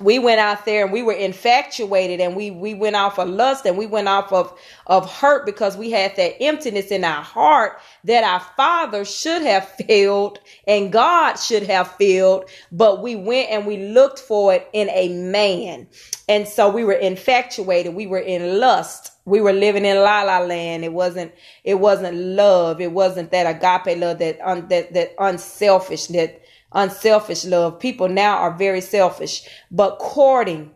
we 0.00 0.18
went 0.18 0.40
out 0.40 0.64
there 0.64 0.82
and 0.84 0.92
we 0.92 1.04
were 1.04 1.12
infatuated 1.12 2.20
and 2.20 2.36
we 2.36 2.50
we 2.50 2.74
went 2.74 2.96
off 2.96 3.18
of 3.18 3.28
lust 3.28 3.64
and 3.64 3.78
we 3.78 3.86
went 3.86 4.08
off 4.08 4.32
of 4.32 4.52
of 4.88 5.08
hurt 5.10 5.46
because 5.46 5.76
we 5.76 5.90
had 5.90 6.14
that 6.16 6.42
emptiness 6.42 6.88
in 6.88 7.04
our 7.04 7.22
heart 7.22 7.80
that 8.04 8.24
our 8.24 8.40
father 8.56 9.04
should 9.04 9.42
have 9.42 9.68
filled 9.88 10.40
and 10.66 10.92
God 10.92 11.36
should 11.36 11.62
have 11.62 11.92
filled 11.92 12.50
but 12.72 13.00
we 13.00 13.16
went 13.16 13.50
and 13.50 13.64
we 13.64 13.78
looked 13.88 14.18
for 14.18 14.52
it 14.52 14.68
in 14.72 14.90
a 14.90 15.08
man 15.08 15.86
and 16.28 16.48
so 16.48 16.68
we 16.68 16.84
were 16.84 16.92
infatuated 16.92 17.94
we 17.94 18.08
were 18.08 18.18
in 18.18 18.58
lust 18.58 19.12
we 19.26 19.40
were 19.40 19.52
living 19.52 19.84
in 19.84 19.96
la 19.98 20.22
la 20.22 20.38
land. 20.38 20.84
It 20.84 20.92
wasn't, 20.92 21.34
it 21.64 21.74
wasn't 21.74 22.16
love. 22.16 22.80
It 22.80 22.92
wasn't 22.92 23.32
that 23.32 23.44
agape 23.44 23.98
love, 23.98 24.18
that, 24.20 24.40
un, 24.40 24.68
that, 24.68 24.94
that 24.94 25.14
unselfish, 25.18 26.06
that 26.08 26.40
unselfish 26.72 27.44
love. 27.44 27.78
People 27.80 28.08
now 28.08 28.38
are 28.38 28.56
very 28.56 28.80
selfish, 28.80 29.46
but 29.70 29.98
courting. 29.98 30.70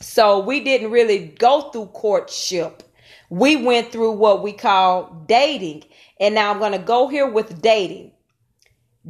So 0.00 0.38
we 0.38 0.60
didn't 0.60 0.92
really 0.92 1.34
go 1.38 1.70
through 1.70 1.86
courtship. 1.86 2.84
We 3.30 3.56
went 3.56 3.90
through 3.90 4.12
what 4.12 4.42
we 4.44 4.52
call 4.52 5.24
dating. 5.26 5.84
And 6.20 6.36
now 6.36 6.52
I'm 6.52 6.60
going 6.60 6.72
to 6.72 6.78
go 6.78 7.08
here 7.08 7.28
with 7.28 7.60
dating 7.60 8.12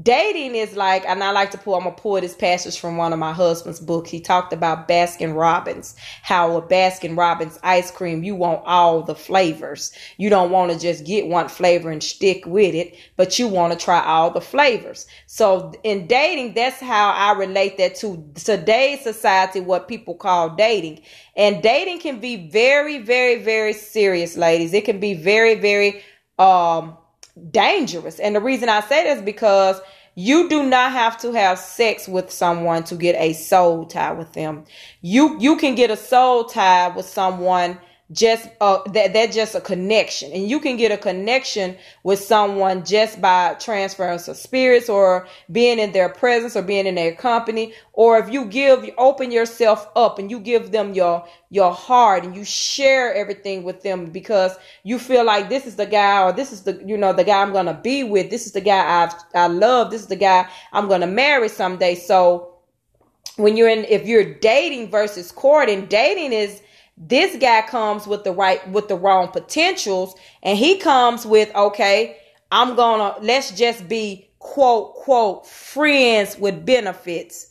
dating 0.02 0.54
is 0.54 0.76
like 0.76 1.04
and 1.06 1.24
i 1.24 1.30
like 1.30 1.50
to 1.50 1.58
pull 1.58 1.74
i'm 1.74 1.84
gonna 1.84 1.94
pull 1.94 2.20
this 2.20 2.34
passage 2.34 2.78
from 2.78 2.96
one 2.96 3.12
of 3.12 3.18
my 3.18 3.32
husband's 3.32 3.80
books 3.80 4.10
he 4.10 4.20
talked 4.20 4.52
about 4.52 4.86
baskin 4.86 5.34
robbins 5.34 5.96
how 6.22 6.56
a 6.56 6.62
baskin 6.62 7.16
robbins 7.16 7.58
ice 7.62 7.90
cream 7.90 8.22
you 8.22 8.34
want 8.34 8.62
all 8.66 9.02
the 9.02 9.14
flavors. 9.14 9.92
You 10.18 10.30
don't 10.30 10.50
want 10.50 10.72
to 10.72 10.78
just 10.78 11.04
get 11.04 11.26
one 11.26 11.48
flavor 11.48 11.90
and 11.90 12.02
stick 12.02 12.44
with 12.46 12.74
it 12.74 12.96
but 13.16 13.38
you 13.38 13.48
want 13.48 13.72
to 13.72 13.84
try 13.84 14.02
all 14.04 14.30
the 14.30 14.40
flavors. 14.40 15.06
So 15.26 15.72
in 15.82 16.06
dating 16.06 16.54
that's 16.54 16.80
how 16.80 17.10
i 17.10 17.32
relate 17.32 17.78
that 17.78 17.94
to 17.96 18.24
today's 18.34 19.02
society 19.02 19.60
what 19.60 19.88
people 19.88 20.14
call 20.14 20.50
dating. 20.50 21.02
And 21.36 21.62
dating 21.62 22.00
can 22.00 22.20
be 22.20 22.48
very 22.48 22.98
very 22.98 23.42
very 23.42 23.72
serious 23.72 24.36
ladies. 24.36 24.72
It 24.72 24.84
can 24.84 25.00
be 25.00 25.14
very 25.14 25.54
very 25.54 26.02
um 26.38 26.96
dangerous. 27.50 28.18
And 28.18 28.34
the 28.34 28.40
reason 28.40 28.68
I 28.68 28.80
say 28.80 29.04
this 29.04 29.22
because 29.22 29.80
you 30.14 30.48
do 30.48 30.62
not 30.62 30.92
have 30.92 31.18
to 31.20 31.32
have 31.32 31.58
sex 31.58 32.08
with 32.08 32.30
someone 32.30 32.84
to 32.84 32.96
get 32.96 33.14
a 33.16 33.34
soul 33.34 33.84
tie 33.84 34.12
with 34.12 34.32
them. 34.32 34.64
You 35.02 35.38
you 35.38 35.56
can 35.56 35.74
get 35.74 35.90
a 35.90 35.96
soul 35.96 36.44
tie 36.44 36.88
with 36.88 37.06
someone 37.06 37.78
just 38.12 38.48
uh 38.60 38.78
that 38.92 39.12
that's 39.12 39.34
just 39.34 39.56
a 39.56 39.60
connection. 39.60 40.30
And 40.32 40.48
you 40.48 40.60
can 40.60 40.76
get 40.76 40.92
a 40.92 40.96
connection 40.96 41.76
with 42.04 42.20
someone 42.20 42.84
just 42.84 43.20
by 43.20 43.54
transference 43.54 44.28
of 44.28 44.36
spirits 44.36 44.88
or 44.88 45.26
being 45.50 45.80
in 45.80 45.90
their 45.90 46.08
presence 46.08 46.54
or 46.54 46.62
being 46.62 46.86
in 46.86 46.94
their 46.94 47.14
company. 47.14 47.74
Or 47.94 48.18
if 48.18 48.32
you 48.32 48.44
give 48.44 48.84
you 48.84 48.92
open 48.96 49.32
yourself 49.32 49.88
up 49.96 50.20
and 50.20 50.30
you 50.30 50.38
give 50.38 50.70
them 50.70 50.94
your 50.94 51.26
your 51.50 51.72
heart 51.72 52.24
and 52.24 52.36
you 52.36 52.44
share 52.44 53.12
everything 53.12 53.64
with 53.64 53.82
them 53.82 54.06
because 54.06 54.56
you 54.84 55.00
feel 55.00 55.24
like 55.24 55.48
this 55.48 55.66
is 55.66 55.74
the 55.74 55.86
guy 55.86 56.22
or 56.22 56.32
this 56.32 56.52
is 56.52 56.62
the 56.62 56.80
you 56.86 56.96
know 56.96 57.12
the 57.12 57.24
guy 57.24 57.42
I'm 57.42 57.52
going 57.52 57.66
to 57.66 57.74
be 57.74 58.04
with. 58.04 58.30
This 58.30 58.46
is 58.46 58.52
the 58.52 58.60
guy 58.60 58.78
I 59.04 59.12
I 59.34 59.46
love. 59.48 59.90
This 59.90 60.02
is 60.02 60.08
the 60.08 60.16
guy 60.16 60.48
I'm 60.72 60.86
going 60.86 61.00
to 61.00 61.08
marry 61.08 61.48
someday. 61.48 61.96
So 61.96 62.52
when 63.36 63.56
you're 63.56 63.68
in 63.68 63.84
if 63.86 64.06
you're 64.06 64.34
dating 64.34 64.90
versus 64.90 65.32
courting 65.32 65.86
dating 65.86 66.32
is 66.32 66.62
this 66.96 67.36
guy 67.36 67.62
comes 67.62 68.06
with 68.06 68.24
the 68.24 68.32
right 68.32 68.66
with 68.70 68.88
the 68.88 68.96
wrong 68.96 69.28
potentials 69.28 70.14
and 70.42 70.58
he 70.58 70.78
comes 70.78 71.26
with 71.26 71.54
okay 71.54 72.16
i'm 72.50 72.74
gonna 72.74 73.14
let's 73.20 73.50
just 73.52 73.86
be 73.88 74.26
quote 74.46 74.94
quote 74.94 75.46
friends 75.46 76.38
with 76.38 76.64
benefits. 76.64 77.48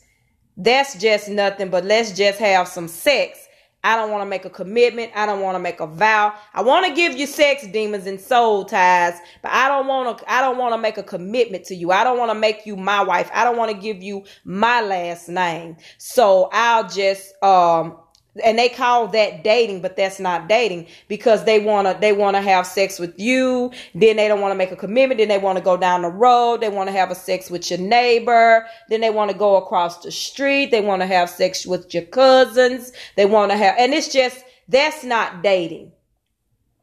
That's 0.56 0.98
just 0.98 1.28
nothing 1.28 1.68
but 1.68 1.84
let's 1.84 2.12
just 2.12 2.38
have 2.38 2.68
some 2.68 2.88
sex. 2.88 3.38
I 3.84 3.94
don't 3.94 4.10
want 4.10 4.22
to 4.22 4.26
make 4.26 4.44
a 4.44 4.50
commitment. 4.50 5.12
I 5.14 5.26
don't 5.26 5.42
want 5.42 5.54
to 5.54 5.60
make 5.60 5.78
a 5.78 5.86
vow. 5.86 6.34
I 6.54 6.62
want 6.62 6.86
to 6.86 6.92
give 6.92 7.16
you 7.16 7.26
sex 7.26 7.66
demons 7.66 8.06
and 8.06 8.20
soul 8.20 8.64
ties 8.64 9.14
but 9.42 9.52
i 9.52 9.68
don't 9.68 9.86
want 9.86 10.18
to 10.18 10.32
i 10.32 10.40
don't 10.40 10.56
want 10.58 10.74
to 10.74 10.78
make 10.78 10.96
a 10.96 11.02
commitment 11.02 11.64
to 11.66 11.74
you. 11.74 11.92
I 11.92 12.02
don't 12.02 12.18
want 12.18 12.30
to 12.30 12.34
make 12.34 12.64
you 12.64 12.76
my 12.76 13.02
wife. 13.02 13.30
I 13.34 13.44
don't 13.44 13.58
want 13.58 13.70
to 13.70 13.76
give 13.76 14.02
you 14.02 14.24
my 14.44 14.80
last 14.80 15.28
name. 15.28 15.76
So 15.98 16.48
i'll 16.52 16.88
just 16.88 17.40
um 17.42 17.98
and 18.44 18.58
they 18.58 18.68
call 18.68 19.08
that 19.08 19.42
dating 19.44 19.80
but 19.80 19.96
that's 19.96 20.20
not 20.20 20.48
dating 20.48 20.86
because 21.08 21.44
they 21.44 21.58
want 21.58 21.86
to 21.86 21.96
they 22.00 22.12
want 22.12 22.36
to 22.36 22.42
have 22.42 22.66
sex 22.66 22.98
with 22.98 23.18
you. 23.18 23.70
Then 23.94 24.16
they 24.16 24.28
don't 24.28 24.40
want 24.40 24.52
to 24.52 24.56
make 24.56 24.72
a 24.72 24.76
commitment. 24.76 25.18
Then 25.18 25.28
they 25.28 25.38
want 25.38 25.58
to 25.58 25.64
go 25.64 25.76
down 25.76 26.02
the 26.02 26.08
road. 26.08 26.60
They 26.60 26.68
want 26.68 26.88
to 26.88 26.92
have 26.92 27.10
a 27.10 27.14
sex 27.14 27.50
with 27.50 27.70
your 27.70 27.80
neighbor. 27.80 28.66
Then 28.88 29.00
they 29.00 29.10
want 29.10 29.30
to 29.30 29.36
go 29.36 29.56
across 29.56 30.02
the 30.02 30.10
street. 30.10 30.70
They 30.70 30.80
want 30.80 31.02
to 31.02 31.06
have 31.06 31.30
sex 31.30 31.66
with 31.66 31.92
your 31.92 32.04
cousins. 32.04 32.92
They 33.16 33.26
want 33.26 33.50
to 33.52 33.56
have 33.56 33.74
and 33.78 33.94
it's 33.94 34.12
just 34.12 34.44
that's 34.68 35.04
not 35.04 35.42
dating. 35.42 35.92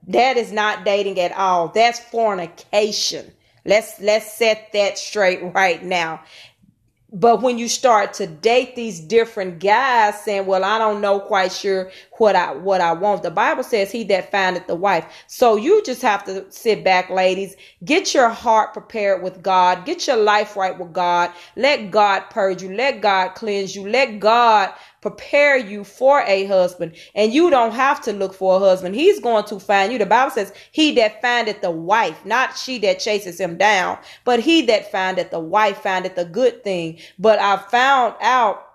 That 0.08 0.38
is 0.38 0.52
not 0.52 0.86
dating 0.86 1.20
at 1.20 1.32
all. 1.34 1.70
That's 1.70 2.00
fornication. 2.00 3.32
Let's 3.66 4.00
let's 4.02 4.34
set 4.34 4.70
that 4.74 4.98
straight 4.98 5.54
right 5.54 5.82
now 5.84 6.22
but 7.14 7.44
when 7.44 7.60
you 7.60 7.70
start 7.70 8.14
to 8.16 8.26
date 8.26 8.76
these 8.76 9.00
different 9.00 9.60
guys 9.60 10.20
saying, 10.24 10.48
well, 10.48 10.64
I 10.64 10.80
don't 10.80 11.00
know 11.00 11.20
quite 11.20 11.52
sure 11.52 11.92
what 12.18 12.36
I, 12.36 12.54
what 12.54 12.82
I 12.82 12.94
want. 12.94 13.22
The 13.22 13.30
Bible 13.30 13.64
says 13.64 13.92
he 13.92 14.04
that 14.06 14.32
findeth 14.32 14.66
the 14.66 14.76
wife. 14.76 15.06
So 15.28 15.56
you 15.56 15.84
just 15.84 16.02
have 16.02 16.24
to 16.26 16.52
sit 16.52 16.84
back, 16.84 17.12
ladies, 17.12 17.56
get 17.86 18.16
your 18.16 18.30
heart 18.30 18.74
prepared 18.74 19.22
with 19.22 19.44
God, 19.44 19.86
get 19.86 20.08
your 20.08 20.18
life 20.18 20.56
right 20.56 20.78
with 20.78 20.92
God. 20.92 21.32
Let 21.56 21.92
God 21.92 22.22
purge 22.32 22.64
you. 22.64 22.74
Let 22.76 23.02
God 23.02 23.36
cleanse 23.36 23.76
you. 23.76 23.88
Let 23.88 24.20
God 24.20 24.74
prepare 25.04 25.58
you 25.58 25.84
for 25.84 26.22
a 26.22 26.46
husband. 26.46 26.96
And 27.14 27.34
you 27.34 27.50
don't 27.50 27.74
have 27.74 28.02
to 28.04 28.14
look 28.14 28.34
for 28.34 28.56
a 28.56 28.60
husband. 28.60 28.96
He's 28.96 29.20
going 29.20 29.44
to 29.46 29.60
find 29.60 29.92
you. 29.92 30.00
The 30.00 30.06
Bible 30.06 30.32
says, 30.32 30.54
He 30.72 30.94
that 30.96 31.22
findeth 31.22 31.60
the 31.60 31.72
wife, 31.72 32.26
not 32.26 32.58
she 32.58 32.78
that 32.80 33.00
chases 33.00 33.38
him 33.40 33.58
down, 33.58 34.00
but 34.24 34.40
he 34.40 34.62
that 34.68 34.90
findeth 34.92 35.30
the 35.30 35.42
wife 35.42 35.80
findeth 35.80 36.18
a 36.18 36.24
good 36.24 36.64
thing. 36.64 37.00
But 37.20 37.38
I 37.40 37.58
found 37.58 38.16
out 38.22 38.74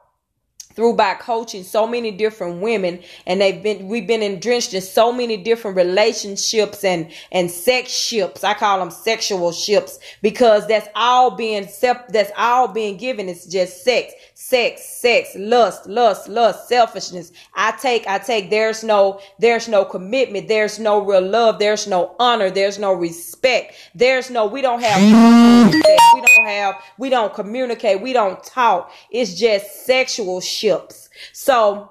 through 0.79 0.95
by 0.95 1.13
coaching 1.15 1.65
so 1.65 1.89
many 1.89 2.13
different 2.13 2.63
women 2.63 3.01
and 3.27 3.41
they've 3.41 3.65
been 3.65 3.89
we've 3.89 4.07
been 4.07 4.39
drenched 4.39 4.73
in 4.73 4.81
so 4.81 5.11
many 5.11 5.37
different 5.37 5.77
relationships 5.77 6.85
and 6.85 7.11
and 7.33 7.51
sex 7.51 7.91
ships 7.91 8.45
i 8.45 8.55
call 8.55 8.79
them 8.79 8.89
sexual 8.89 9.51
ships 9.51 9.99
because 10.23 10.69
that's 10.69 10.87
all 10.95 11.33
being 11.33 11.67
that's 11.83 12.31
all 12.37 12.69
being 12.69 12.97
given 12.97 13.29
it's 13.29 13.45
just 13.47 13.83
sex 13.83 14.13
sex, 14.49 14.83
sex, 14.83 15.37
lust, 15.37 15.87
lust, 15.87 16.27
lust, 16.27 16.69
selfishness. 16.69 17.33
I 17.55 17.73
take, 17.73 18.07
I 18.07 18.19
take, 18.19 18.49
there's 18.49 18.83
no, 18.83 19.21
there's 19.39 19.69
no 19.69 19.85
commitment. 19.85 20.49
There's 20.49 20.79
no 20.79 21.05
real 21.05 21.21
love. 21.21 21.59
There's 21.59 21.87
no 21.87 22.17
honor. 22.19 22.49
There's 22.49 22.79
no 22.79 22.95
respect. 22.95 23.75
There's 23.95 24.31
no, 24.31 24.47
we 24.47 24.63
don't 24.63 24.81
have, 24.83 25.03
we 25.75 26.21
don't 26.23 26.47
have, 26.47 26.83
we 26.97 27.11
don't 27.11 27.35
communicate. 27.35 28.01
We 28.01 28.15
don't 28.15 28.43
talk. 28.43 28.91
It's 29.11 29.35
just 29.35 29.85
sexual 29.85 30.41
ships. 30.41 31.11
So 31.35 31.91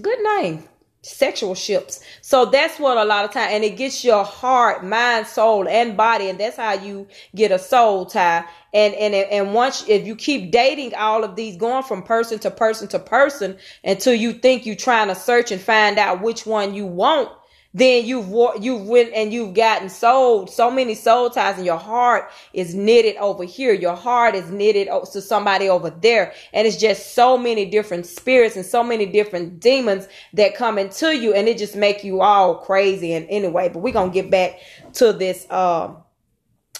good 0.00 0.20
name 0.38 0.68
sexual 1.02 1.54
ships. 1.54 2.00
So 2.22 2.46
that's 2.46 2.78
what 2.78 2.98
a 2.98 3.04
lot 3.04 3.24
of 3.24 3.32
time, 3.32 3.48
and 3.50 3.64
it 3.64 3.76
gets 3.76 4.04
your 4.04 4.24
heart, 4.24 4.84
mind, 4.84 5.26
soul, 5.26 5.68
and 5.68 5.96
body, 5.96 6.28
and 6.28 6.38
that's 6.38 6.56
how 6.56 6.74
you 6.74 7.06
get 7.34 7.52
a 7.52 7.58
soul 7.58 8.06
tie. 8.06 8.44
And 8.74 8.94
and 8.94 9.14
and 9.14 9.54
once 9.54 9.88
if 9.88 10.06
you 10.06 10.16
keep 10.16 10.50
dating 10.50 10.94
all 10.94 11.24
of 11.24 11.36
these, 11.36 11.56
going 11.56 11.82
from 11.84 12.02
person 12.02 12.38
to 12.40 12.50
person 12.50 12.88
to 12.88 12.98
person 12.98 13.56
until 13.84 14.14
you 14.14 14.32
think 14.32 14.66
you're 14.66 14.76
trying 14.76 15.08
to 15.08 15.14
search 15.14 15.52
and 15.52 15.60
find 15.60 15.98
out 15.98 16.20
which 16.20 16.44
one 16.44 16.74
you 16.74 16.86
want, 16.86 17.30
then 17.74 18.06
you've 18.06 18.28
you've 18.62 18.86
went 18.86 19.12
and 19.12 19.32
you've 19.32 19.52
gotten 19.54 19.90
sold. 19.90 20.50
So 20.50 20.70
many 20.70 20.94
soul 20.94 21.28
ties 21.28 21.58
and 21.58 21.66
your 21.66 21.76
heart 21.76 22.30
is 22.54 22.74
knitted 22.74 23.16
over 23.16 23.44
here. 23.44 23.74
Your 23.74 23.94
heart 23.94 24.34
is 24.34 24.50
knitted 24.50 24.88
to 25.12 25.20
somebody 25.20 25.68
over 25.68 25.90
there. 25.90 26.32
And 26.54 26.66
it's 26.66 26.78
just 26.78 27.14
so 27.14 27.36
many 27.36 27.66
different 27.66 28.06
spirits 28.06 28.56
and 28.56 28.64
so 28.64 28.82
many 28.82 29.04
different 29.04 29.60
demons 29.60 30.08
that 30.32 30.54
come 30.54 30.78
into 30.78 31.14
you 31.14 31.34
and 31.34 31.46
it 31.46 31.58
just 31.58 31.76
make 31.76 32.02
you 32.04 32.22
all 32.22 32.56
crazy 32.56 33.12
and 33.12 33.26
anyway 33.28 33.68
but 33.68 33.80
we're 33.80 33.92
gonna 33.92 34.12
get 34.12 34.30
back 34.30 34.60
to 34.94 35.12
this 35.12 35.46
uh, 35.50 35.94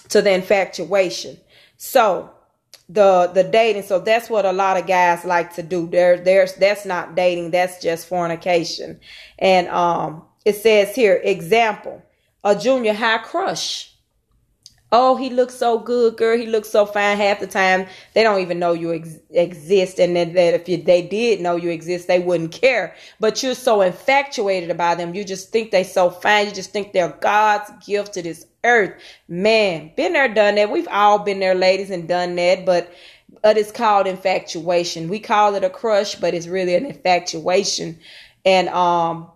to 0.08 0.22
the 0.22 0.32
infatuation. 0.32 1.38
So 1.76 2.30
the 2.88 3.30
the 3.34 3.44
dating 3.44 3.82
so 3.82 3.98
that's 3.98 4.30
what 4.30 4.46
a 4.46 4.52
lot 4.52 4.78
of 4.78 4.86
guys 4.86 5.22
like 5.26 5.54
to 5.56 5.62
do. 5.62 5.86
There 5.86 6.18
there's 6.18 6.54
that's 6.54 6.86
not 6.86 7.14
dating. 7.14 7.50
That's 7.50 7.82
just 7.82 8.08
fornication. 8.08 9.00
And 9.38 9.68
um 9.68 10.24
it 10.44 10.56
says 10.56 10.94
here, 10.94 11.20
example, 11.22 12.02
a 12.44 12.56
junior 12.56 12.94
high 12.94 13.18
crush. 13.18 13.94
Oh, 14.90 15.16
he 15.16 15.28
looks 15.28 15.54
so 15.54 15.78
good, 15.78 16.16
girl. 16.16 16.38
He 16.38 16.46
looks 16.46 16.70
so 16.70 16.86
fine. 16.86 17.18
Half 17.18 17.40
the 17.40 17.46
time, 17.46 17.86
they 18.14 18.22
don't 18.22 18.40
even 18.40 18.58
know 18.58 18.72
you 18.72 18.94
ex- 18.94 19.18
exist, 19.28 19.98
and 19.98 20.16
that, 20.16 20.32
that 20.32 20.54
if 20.54 20.66
you, 20.66 20.82
they 20.82 21.02
did 21.02 21.42
know 21.42 21.56
you 21.56 21.68
exist, 21.68 22.08
they 22.08 22.20
wouldn't 22.20 22.52
care. 22.52 22.94
But 23.20 23.42
you're 23.42 23.54
so 23.54 23.82
infatuated 23.82 24.70
about 24.70 24.96
them. 24.96 25.14
You 25.14 25.24
just 25.24 25.52
think 25.52 25.72
they 25.72 25.84
so 25.84 26.08
fine. 26.08 26.46
You 26.46 26.52
just 26.52 26.72
think 26.72 26.92
they're 26.92 27.14
God's 27.20 27.70
gift 27.84 28.14
to 28.14 28.22
this 28.22 28.46
earth. 28.64 28.94
Man, 29.28 29.92
been 29.94 30.14
there, 30.14 30.32
done 30.32 30.54
that. 30.54 30.70
We've 30.70 30.88
all 30.88 31.18
been 31.18 31.40
there, 31.40 31.54
ladies, 31.54 31.90
and 31.90 32.08
done 32.08 32.36
that. 32.36 32.64
But 32.64 32.90
but 33.42 33.58
it's 33.58 33.72
called 33.72 34.06
infatuation. 34.06 35.08
We 35.08 35.20
call 35.20 35.54
it 35.54 35.64
a 35.64 35.70
crush, 35.70 36.14
but 36.14 36.32
it's 36.32 36.46
really 36.46 36.74
an 36.74 36.86
infatuation. 36.86 37.98
And 38.44 38.70
um, 38.70 39.30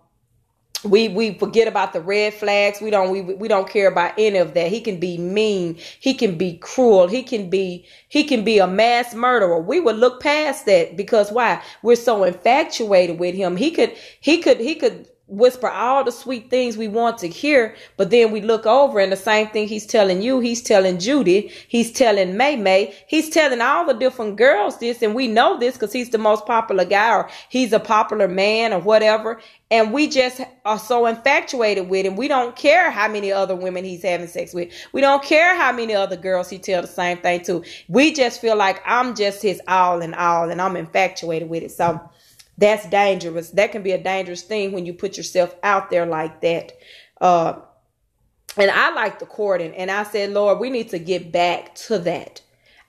we 0.83 1.09
we 1.09 1.33
forget 1.37 1.67
about 1.67 1.93
the 1.93 2.01
red 2.01 2.33
flags. 2.33 2.81
We 2.81 2.89
don't 2.89 3.11
we, 3.11 3.21
we 3.21 3.47
don't 3.47 3.69
care 3.69 3.87
about 3.87 4.13
any 4.17 4.37
of 4.37 4.53
that. 4.53 4.69
He 4.69 4.81
can 4.81 4.99
be 4.99 5.17
mean. 5.17 5.77
He 5.99 6.13
can 6.13 6.37
be 6.37 6.57
cruel. 6.57 7.07
He 7.07 7.23
can 7.23 7.49
be 7.49 7.85
he 8.09 8.23
can 8.23 8.43
be 8.43 8.59
a 8.59 8.67
mass 8.67 9.13
murderer. 9.13 9.61
We 9.61 9.79
would 9.79 9.97
look 9.97 10.21
past 10.21 10.65
that 10.65 10.97
because 10.97 11.31
why? 11.31 11.61
We're 11.81 11.95
so 11.95 12.23
infatuated 12.23 13.19
with 13.19 13.35
him. 13.35 13.57
He 13.57 13.71
could 13.71 13.93
he 14.21 14.39
could 14.39 14.59
he 14.59 14.75
could 14.75 15.07
whisper 15.27 15.69
all 15.69 16.03
the 16.03 16.11
sweet 16.11 16.49
things 16.49 16.75
we 16.75 16.87
want 16.87 17.17
to 17.17 17.27
hear, 17.29 17.75
but 17.95 18.09
then 18.09 18.31
we 18.31 18.41
look 18.41 18.65
over 18.65 18.99
and 18.99 19.11
the 19.11 19.17
same 19.17 19.47
thing 19.47 19.67
he's 19.67 19.85
telling 19.85 20.21
you, 20.21 20.39
he's 20.41 20.61
telling 20.61 20.99
Judy, 20.99 21.49
he's 21.67 21.93
telling 21.93 22.35
May 22.35 22.57
May, 22.57 22.93
he's 23.07 23.29
telling 23.29 23.61
all 23.61 23.85
the 23.85 23.93
different 23.93 24.35
girls 24.35 24.79
this, 24.79 25.01
and 25.01 25.15
we 25.15 25.27
know 25.27 25.57
this 25.57 25.75
because 25.75 25.93
he's 25.93 26.09
the 26.09 26.17
most 26.17 26.45
popular 26.45 26.83
guy 26.83 27.15
or 27.15 27.29
he's 27.47 27.71
a 27.71 27.79
popular 27.79 28.27
man 28.27 28.73
or 28.73 28.79
whatever. 28.79 29.39
And 29.71 29.91
we 29.91 30.07
just 30.07 30.41
are 30.65 30.77
so 30.77 31.07
infatuated 31.07 31.89
with 31.89 32.05
him. 32.05 32.15
We 32.15 32.27
don't 32.27 32.55
care 32.55 32.91
how 32.91 33.07
many 33.07 33.31
other 33.31 33.55
women 33.55 33.83
he's 33.83 34.03
having 34.03 34.27
sex 34.27 34.53
with. 34.53 34.71
We 34.91 35.01
don't 35.01 35.23
care 35.23 35.55
how 35.55 35.71
many 35.71 35.95
other 35.95 36.15
girls 36.15 36.49
he 36.49 36.59
tell 36.59 36.83
the 36.83 36.87
same 36.87 37.17
thing 37.17 37.43
to. 37.45 37.63
We 37.87 38.13
just 38.13 38.39
feel 38.39 38.55
like 38.55 38.83
I'm 38.85 39.15
just 39.15 39.41
his 39.41 39.59
all 39.67 40.01
in 40.01 40.13
all 40.13 40.51
and 40.51 40.61
I'm 40.61 40.75
infatuated 40.75 41.49
with 41.49 41.63
it. 41.63 41.71
So 41.71 41.99
that's 42.57 42.87
dangerous. 42.87 43.49
That 43.51 43.71
can 43.71 43.83
be 43.83 43.91
a 43.91 44.01
dangerous 44.01 44.43
thing 44.43 44.71
when 44.71 44.85
you 44.85 44.93
put 44.93 45.17
yourself 45.17 45.55
out 45.63 45.89
there 45.89 46.05
like 46.05 46.41
that. 46.41 46.73
Uh, 47.19 47.59
and 48.57 48.69
I 48.69 48.93
like 48.93 49.19
the 49.19 49.25
courting, 49.25 49.73
and 49.75 49.89
I 49.89 50.03
said, 50.03 50.31
Lord, 50.31 50.59
we 50.59 50.69
need 50.69 50.89
to 50.89 50.99
get 50.99 51.31
back 51.31 51.73
to 51.75 51.97
that. 51.99 52.41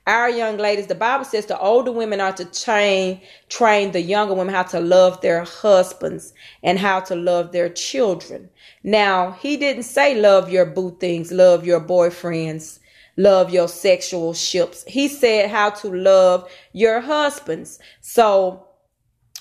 Our 0.07 0.29
young 0.29 0.57
ladies, 0.57 0.85
the 0.85 0.93
Bible 0.93 1.25
says 1.25 1.47
the 1.47 1.59
older 1.59 1.91
women 1.91 2.21
are 2.21 2.33
to 2.33 2.45
train 2.45 3.21
train 3.49 3.91
the 3.91 4.01
younger 4.01 4.35
women 4.35 4.53
how 4.53 4.61
to 4.61 4.79
love 4.79 5.19
their 5.21 5.43
husbands 5.43 6.31
and 6.61 6.77
how 6.77 6.99
to 7.01 7.15
love 7.15 7.51
their 7.51 7.69
children. 7.69 8.49
Now, 8.83 9.31
he 9.31 9.57
didn't 9.57 9.83
say 9.83 10.13
love 10.13 10.51
your 10.51 10.67
boo 10.67 10.95
things, 10.99 11.31
love 11.31 11.65
your 11.65 11.81
boyfriends, 11.81 12.77
love 13.17 13.49
your 13.51 13.67
sexual 13.67 14.35
ships. 14.35 14.83
He 14.87 15.07
said 15.07 15.49
how 15.49 15.71
to 15.71 15.87
love 15.87 16.51
your 16.71 17.01
husbands. 17.01 17.79
So 18.01 18.67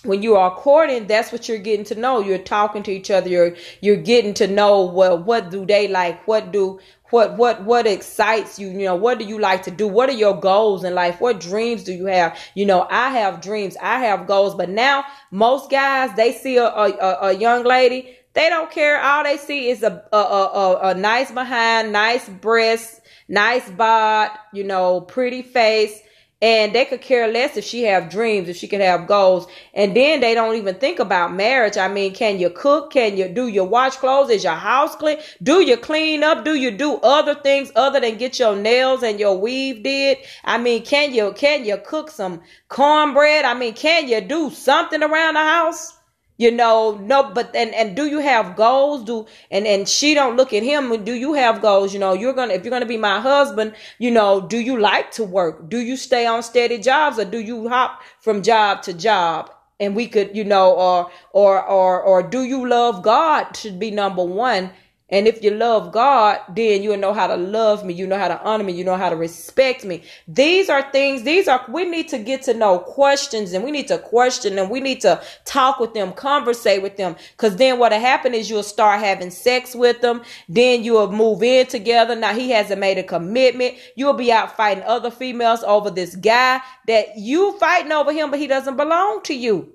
when 0.05 0.23
you 0.23 0.37
are 0.37 0.55
courting, 0.55 1.07
that's 1.07 1.33
what 1.33 1.49
you're 1.49 1.59
getting 1.59 1.85
to 1.87 1.95
know. 1.95 2.21
You're 2.21 2.39
talking 2.39 2.83
to 2.85 2.93
each 2.93 3.11
other. 3.11 3.29
You're 3.29 3.57
you're 3.81 3.97
getting 3.97 4.35
to 4.35 4.47
know 4.47 4.85
well 4.85 5.19
what 5.19 5.51
do 5.51 5.65
they 5.65 5.89
like? 5.89 6.27
What 6.27 6.53
do 6.53 6.79
what 7.11 7.37
what 7.37 7.65
what 7.65 7.87
excites 7.87 8.59
you? 8.59 8.69
You 8.69 8.85
know, 8.85 8.97
what 8.97 9.19
do 9.19 9.25
you 9.25 9.39
like 9.39 9.63
to 9.65 9.71
do? 9.71 9.89
What 9.89 10.09
are 10.09 10.15
your 10.15 10.39
goals 10.39 10.85
in 10.85 10.95
life? 10.95 11.21
What 11.21 11.41
dreams 11.41 11.85
do 11.85 11.93
you 11.93 12.07
have? 12.07 12.39
You 12.55 12.67
know, 12.67 12.87
I 12.91 13.11
have 13.11 13.41
dreams, 13.41 13.77
I 13.81 14.01
have 14.01 14.27
goals, 14.27 14.55
but 14.55 14.69
now 14.69 15.05
most 15.31 15.71
guys 15.71 16.15
they 16.17 16.33
see 16.33 16.57
a 16.59 16.67
a, 16.67 17.19
a 17.23 17.33
young 17.33 17.65
lady, 17.65 18.17
they 18.35 18.49
don't 18.49 18.71
care. 18.71 19.01
All 19.01 19.25
they 19.25 19.39
see 19.39 19.71
is 19.71 19.83
a 19.83 20.05
a 20.13 20.17
a, 20.17 20.79
a 20.91 20.95
nice 20.95 21.31
behind, 21.31 21.93
nice 21.93 22.29
breasts, 22.29 23.01
nice 23.29 23.69
bod, 23.71 24.31
you 24.53 24.65
know, 24.65 25.01
pretty 25.01 25.43
face 25.43 26.01
and 26.45 26.75
they 26.75 26.85
could 26.85 27.01
care 27.01 27.27
less 27.27 27.57
if 27.57 27.65
she 27.65 27.85
have 27.85 28.11
dreams 28.11 28.51
if 28.51 28.57
she 28.59 28.69
could 28.69 28.83
have 28.83 29.07
goals. 29.07 29.47
And 29.73 29.97
then 29.97 30.21
they 30.21 30.35
don't 30.35 30.57
even 30.57 30.75
think 30.75 30.99
about 30.99 31.33
marriage. 31.33 31.79
I 31.79 31.89
mean 31.89 32.13
can 32.13 32.39
you 32.39 32.51
cook? 32.51 32.93
Can 32.93 33.17
you 33.17 33.29
do 33.29 33.49
your 33.49 33.65
wash 33.65 33.97
clothes? 33.97 34.29
Is 34.29 34.45
your 34.45 34.53
house 34.53 34.95
clean? 34.95 35.17
Do 35.43 35.63
you 35.63 35.79
clean 35.79 36.23
up? 36.23 36.45
Do 36.45 36.55
you 36.55 36.71
do 36.71 36.97
other 36.97 37.35
things 37.35 37.73
other 37.75 37.99
than 37.99 38.19
get 38.19 38.39
your 38.39 38.55
nails 38.55 39.03
and 39.03 39.19
your 39.19 39.39
weave 39.39 39.83
did? 39.83 40.19
I 40.45 40.59
mean 40.59 40.85
can 40.85 41.15
you 41.15 41.33
can 41.33 41.65
you 41.65 41.79
cook 41.79 42.11
some 42.11 42.43
cornbread? 42.69 43.47
I 43.47 43.55
mean 43.55 43.73
can 43.73 44.07
you 44.07 44.21
do 44.21 44.51
something 44.51 45.03
around 45.03 45.35
the 45.35 45.41
house 45.41 45.94
you 46.37 46.51
know 46.51 46.99
no 47.01 47.33
but 47.33 47.55
and 47.55 47.75
and 47.75 47.97
do 47.97 48.07
you 48.07 48.19
have 48.19 48.57
goals? 48.57 49.05
Do 49.05 49.27
and 49.51 49.67
and 49.67 49.89
she 49.89 50.15
don't 50.15 50.37
look 50.37 50.53
at 50.53 50.63
him 50.63 51.05
do 51.05 51.13
you 51.13 51.35
have 51.35 51.63
goals? 51.63 51.93
You 51.95 52.01
know 52.01 52.13
you're 52.13 52.33
gonna 52.33 52.55
if 52.55 52.65
you're 52.65 52.71
gonna 52.71 52.87
be 52.87 52.97
my 52.97 53.21
husband 53.21 53.75
you 53.99 54.11
know 54.11 54.41
do 54.41 54.59
you 54.59 54.79
like 54.79 55.11
to 55.13 55.25
work? 55.25 55.69
Do 55.69 55.79
you 55.79 55.97
stay 55.97 56.27
on 56.27 56.43
steady 56.43 56.79
jobs 56.79 57.19
or 57.19 57.25
do 57.25 57.39
you 57.39 57.69
hop 57.69 58.03
from 58.21 58.43
job 58.43 58.83
to 58.83 58.93
job? 58.93 59.51
And 59.81 59.95
we 59.97 60.07
could 60.07 60.37
you 60.37 60.45
know 60.45 60.73
or 60.73 61.11
or 61.33 61.63
or 61.65 62.01
or 62.03 62.23
do 62.23 62.45
you 62.45 62.67
love 62.69 63.03
god 63.03 63.57
should 63.57 63.79
be 63.79 63.91
number 63.91 64.25
one 64.25 64.71
and 65.11 65.29
if 65.29 65.45
you 65.45 65.51
love 65.51 65.93
God, 65.93 66.41
then 66.49 66.83
you'll 66.83 66.97
know 66.97 67.13
how 67.13 67.27
to 67.27 67.37
love 67.37 67.85
me. 67.85 67.93
You 67.93 68.07
know 68.07 68.17
how 68.17 68.29
to 68.29 68.43
honor 68.43 68.65
me. 68.65 68.73
You 68.73 68.85
know 68.85 68.97
how 68.97 69.11
to 69.11 69.17
respect 69.17 69.85
me. 69.85 70.03
These 70.27 70.71
are 70.71 70.91
things, 70.93 71.25
these 71.25 71.47
are, 71.47 71.63
we 71.69 71.85
need 71.85 72.09
to 72.09 72.19
get 72.19 72.43
to 72.45 72.55
know 72.55 72.79
questions 72.79 73.53
and 73.53 73.63
we 73.63 73.71
need 73.71 73.87
to 73.89 73.99
question 73.99 74.57
them. 74.57 74.71
We 74.71 74.81
need 74.81 75.03
to 75.03 75.23
talk 75.45 75.79
with 75.79 75.93
them, 75.93 76.15
conversate 76.15 76.83
with 76.83 76.97
them. 76.97 77.17
Cause 77.37 77.57
then 77.57 77.79
what'll 77.79 78.01
happen 78.01 78.33
is 78.33 78.49
you'll 78.49 78.63
start 78.63 79.01
having 79.01 79.31
sex 79.31 79.75
with 79.75 80.01
them. 80.01 80.23
Then 80.49 80.83
you'll 80.83 81.13
move 81.13 81.43
in 81.43 81.67
together. 81.67 82.17
Now 82.17 82.33
he 82.33 82.51
hasn't 82.51 82.81
made 82.81 82.97
a 82.97 83.03
commitment. 83.03 83.75
You'll 83.97 84.15
be 84.15 84.33
out 84.33 84.57
fighting 84.57 84.85
other 84.85 85.11
females 85.11 85.63
over 85.65 85.91
this 85.91 86.17
guy 86.17 86.63
that 86.87 87.19
you 87.19 87.59
fighting 87.59 87.93
over 87.93 88.13
him, 88.13 88.31
but 88.31 88.41
he 88.41 88.47
doesn't 88.47 88.79
belong 88.79 89.23
to 89.25 89.35
you. 89.35 89.75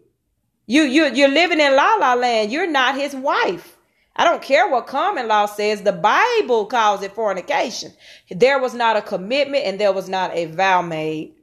You, 0.66 0.84
you, 0.84 1.06
you're 1.06 1.30
living 1.30 1.60
in 1.60 1.76
la 1.76 1.96
la 1.96 2.16
land. 2.16 2.52
You're 2.52 2.70
not 2.70 2.96
his 2.96 3.16
wife. 3.16 3.79
I 4.20 4.26
don't 4.26 4.42
care 4.42 4.68
what 4.68 4.86
common 4.86 5.30
law 5.30 5.46
says. 5.46 5.84
The 5.84 5.94
Bible 5.94 6.66
calls 6.66 7.02
it 7.04 7.14
fornication. 7.14 7.94
There 8.30 8.60
was 8.60 8.74
not 8.74 8.98
a 8.98 9.02
commitment 9.02 9.64
and 9.64 9.80
there 9.80 9.94
was 9.94 10.10
not 10.10 10.36
a 10.36 10.44
vow 10.48 10.82
made. 10.82 11.36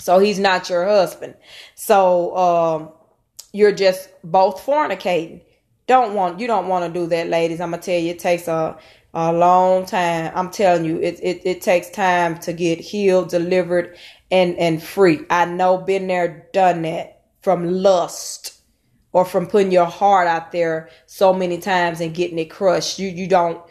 So 0.00 0.18
he's 0.18 0.40
not 0.40 0.68
your 0.68 0.84
husband. 0.84 1.36
So 1.76 2.36
um, 2.36 2.88
you're 3.52 3.70
just 3.70 4.10
both 4.24 4.60
fornicating. 4.66 5.42
Don't 5.86 6.14
want 6.14 6.40
you 6.40 6.48
don't 6.48 6.66
want 6.66 6.84
to 6.92 7.00
do 7.00 7.06
that, 7.06 7.28
ladies. 7.28 7.60
I'm 7.60 7.70
gonna 7.70 7.80
tell 7.80 8.00
you, 8.00 8.10
it 8.10 8.18
takes 8.18 8.48
a 8.48 8.76
a 9.14 9.32
long 9.32 9.86
time. 9.86 10.32
I'm 10.34 10.50
telling 10.50 10.84
you, 10.84 10.98
it, 10.98 11.20
it, 11.22 11.42
it 11.44 11.60
takes 11.60 11.90
time 11.90 12.38
to 12.40 12.52
get 12.52 12.80
healed, 12.80 13.28
delivered, 13.28 13.96
and, 14.32 14.58
and 14.58 14.82
free. 14.82 15.20
I 15.30 15.44
know, 15.44 15.78
been 15.78 16.08
there, 16.08 16.48
done 16.52 16.82
that 16.82 17.22
from 17.40 17.70
lust 17.70 18.54
or 19.14 19.24
from 19.24 19.46
putting 19.46 19.70
your 19.70 19.86
heart 19.86 20.26
out 20.26 20.52
there 20.52 20.90
so 21.06 21.32
many 21.32 21.56
times 21.56 22.00
and 22.00 22.14
getting 22.14 22.38
it 22.38 22.50
crushed. 22.50 22.98
You 22.98 23.08
you 23.08 23.26
don't 23.26 23.62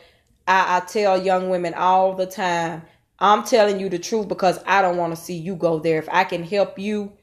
I, 0.48 0.78
I 0.78 0.80
tell 0.80 1.22
young 1.22 1.50
women 1.50 1.76
all 1.76 2.16
the 2.16 2.26
time, 2.26 2.82
I'm 3.20 3.44
telling 3.44 3.80
you 3.80 3.90
the 3.90 4.00
truth 4.00 4.28
because 4.28 4.60
I 4.66 4.82
don't 4.82 4.98
want 4.98 5.16
to 5.16 5.22
see 5.22 5.36
you 5.36 5.56
go 5.56 5.80
there. 5.80 6.00
If 6.00 6.10
I 6.10 6.24
can 6.24 6.44
help 6.44 6.80
you 6.80 7.14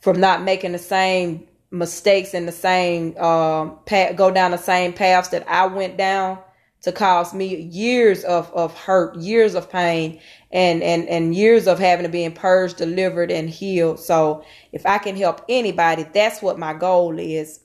from 0.00 0.20
not 0.20 0.42
making 0.42 0.72
the 0.72 0.78
same 0.78 1.48
mistakes 1.70 2.34
and 2.34 2.46
the 2.46 2.52
same 2.52 3.16
um, 3.18 3.78
path, 3.86 4.14
go 4.14 4.30
down 4.30 4.52
the 4.52 4.58
same 4.58 4.92
paths 4.92 5.28
that 5.28 5.48
I 5.48 5.66
went 5.66 5.96
down 5.96 6.38
to 6.86 6.92
cause 6.92 7.34
me 7.34 7.62
years 7.62 8.22
of, 8.22 8.48
of 8.54 8.72
hurt, 8.72 9.16
years 9.16 9.56
of 9.56 9.68
pain, 9.68 10.20
and 10.52 10.84
and 10.84 11.08
and 11.08 11.34
years 11.34 11.66
of 11.66 11.80
having 11.80 12.04
to 12.04 12.08
be 12.08 12.30
purged, 12.30 12.76
delivered, 12.76 13.32
and 13.32 13.50
healed. 13.50 13.98
So 13.98 14.44
if 14.70 14.86
I 14.86 14.98
can 14.98 15.16
help 15.16 15.44
anybody, 15.48 16.04
that's 16.04 16.40
what 16.40 16.60
my 16.60 16.74
goal 16.74 17.18
is. 17.18 17.58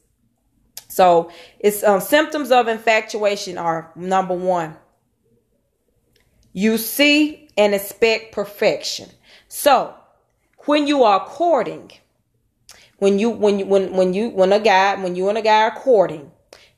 So 0.88 1.30
it's 1.60 1.84
um, 1.84 2.02
symptoms 2.02 2.52
of 2.52 2.68
infatuation 2.68 3.60
are 3.60 3.92
number 3.96 4.34
one. 4.34 4.76
You 6.52 6.80
see 6.80 7.48
and 7.56 7.76
expect 7.76 8.32
perfection. 8.32 9.08
So 9.50 9.94
when 10.66 10.88
you 10.88 11.04
are 11.04 11.24
courting, 11.24 11.92
when 12.98 13.20
you 13.20 13.30
when 13.30 13.60
you 13.60 13.68
when 13.68 13.94
when 13.94 14.16
you 14.16 14.30
when 14.30 14.52
a 14.52 14.60
guy 14.60 14.96
when 14.96 15.16
you 15.16 15.30
and 15.30 15.38
a 15.38 15.44
guy 15.44 15.62
are 15.62 15.76
courting, 15.76 16.32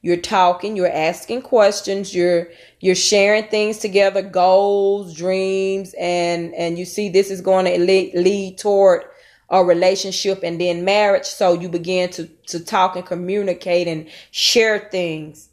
you're 0.03 0.17
talking, 0.17 0.75
you're 0.75 0.91
asking 0.91 1.41
questions, 1.43 2.13
you're 2.13 2.49
you're 2.81 2.93
sharing 2.93 3.45
things 3.45 3.77
together, 3.77 4.21
goals, 4.21 5.15
dreams, 5.15 5.95
and 5.97 6.53
and 6.55 6.77
you 6.77 6.83
see 6.83 7.07
this 7.07 7.31
is 7.31 7.39
going 7.39 7.65
to 7.65 7.79
lead, 7.79 8.13
lead 8.13 8.57
toward 8.57 9.05
a 9.49 9.63
relationship 9.63 10.41
and 10.43 10.59
then 10.59 10.83
marriage. 10.83 11.25
So 11.25 11.53
you 11.53 11.69
begin 11.69 12.09
to 12.11 12.27
to 12.47 12.59
talk 12.59 12.97
and 12.97 13.05
communicate 13.05 13.87
and 13.87 14.09
share 14.31 14.89
things. 14.91 15.47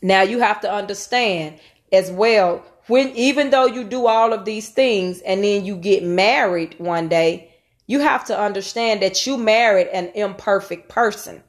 Now 0.00 0.22
you 0.22 0.38
have 0.38 0.62
to 0.62 0.72
understand 0.72 1.60
as 1.92 2.10
well 2.10 2.64
when 2.86 3.10
even 3.10 3.50
though 3.50 3.66
you 3.66 3.84
do 3.84 4.06
all 4.06 4.32
of 4.32 4.46
these 4.46 4.70
things 4.70 5.20
and 5.20 5.44
then 5.44 5.66
you 5.66 5.76
get 5.76 6.02
married 6.02 6.74
one 6.78 7.08
day, 7.08 7.54
you 7.86 8.00
have 8.00 8.24
to 8.26 8.38
understand 8.38 9.02
that 9.02 9.26
you 9.26 9.36
married 9.36 9.88
an 9.88 10.10
imperfect 10.14 10.88
person 10.88 11.42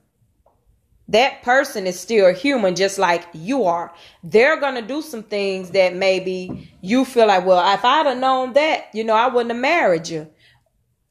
that 1.09 1.41
person 1.41 1.87
is 1.87 1.99
still 1.99 2.33
human 2.33 2.75
just 2.75 2.97
like 2.97 3.25
you 3.33 3.63
are. 3.63 3.93
They're 4.23 4.59
gonna 4.59 4.81
do 4.81 5.01
some 5.01 5.23
things 5.23 5.71
that 5.71 5.95
maybe 5.95 6.69
you 6.81 7.05
feel 7.05 7.27
like 7.27 7.45
well 7.45 7.73
if 7.73 7.83
i'd 7.83 8.05
have 8.05 8.17
known 8.17 8.53
that 8.53 8.87
you 8.93 9.03
know 9.03 9.13
i 9.13 9.27
wouldn't 9.27 9.51
have 9.51 9.61
married 9.61 10.07
you. 10.09 10.27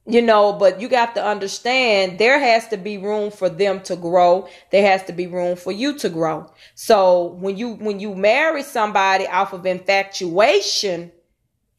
You 0.09 0.23
know 0.23 0.53
but 0.53 0.81
you 0.81 0.89
got 0.89 1.15
to 1.17 1.25
understand 1.25 2.19
there 2.19 2.39
has 2.39 2.69
to 2.69 2.77
be 2.77 2.99
room 2.99 3.31
for 3.31 3.49
them 3.49 3.81
to 3.85 3.97
grow. 3.97 4.49
There 4.71 4.87
has 4.87 5.03
to 5.05 5.13
be 5.13 5.27
room 5.27 5.57
for 5.57 5.73
you 5.73 5.99
to 5.99 6.09
grow. 6.09 6.53
So 6.75 7.33
when 7.41 7.57
you 7.57 7.75
when 7.75 7.99
you 7.99 8.15
marry 8.15 8.63
somebody 8.63 9.27
off 9.27 9.53
of 9.53 9.67
infatuation 9.67 11.11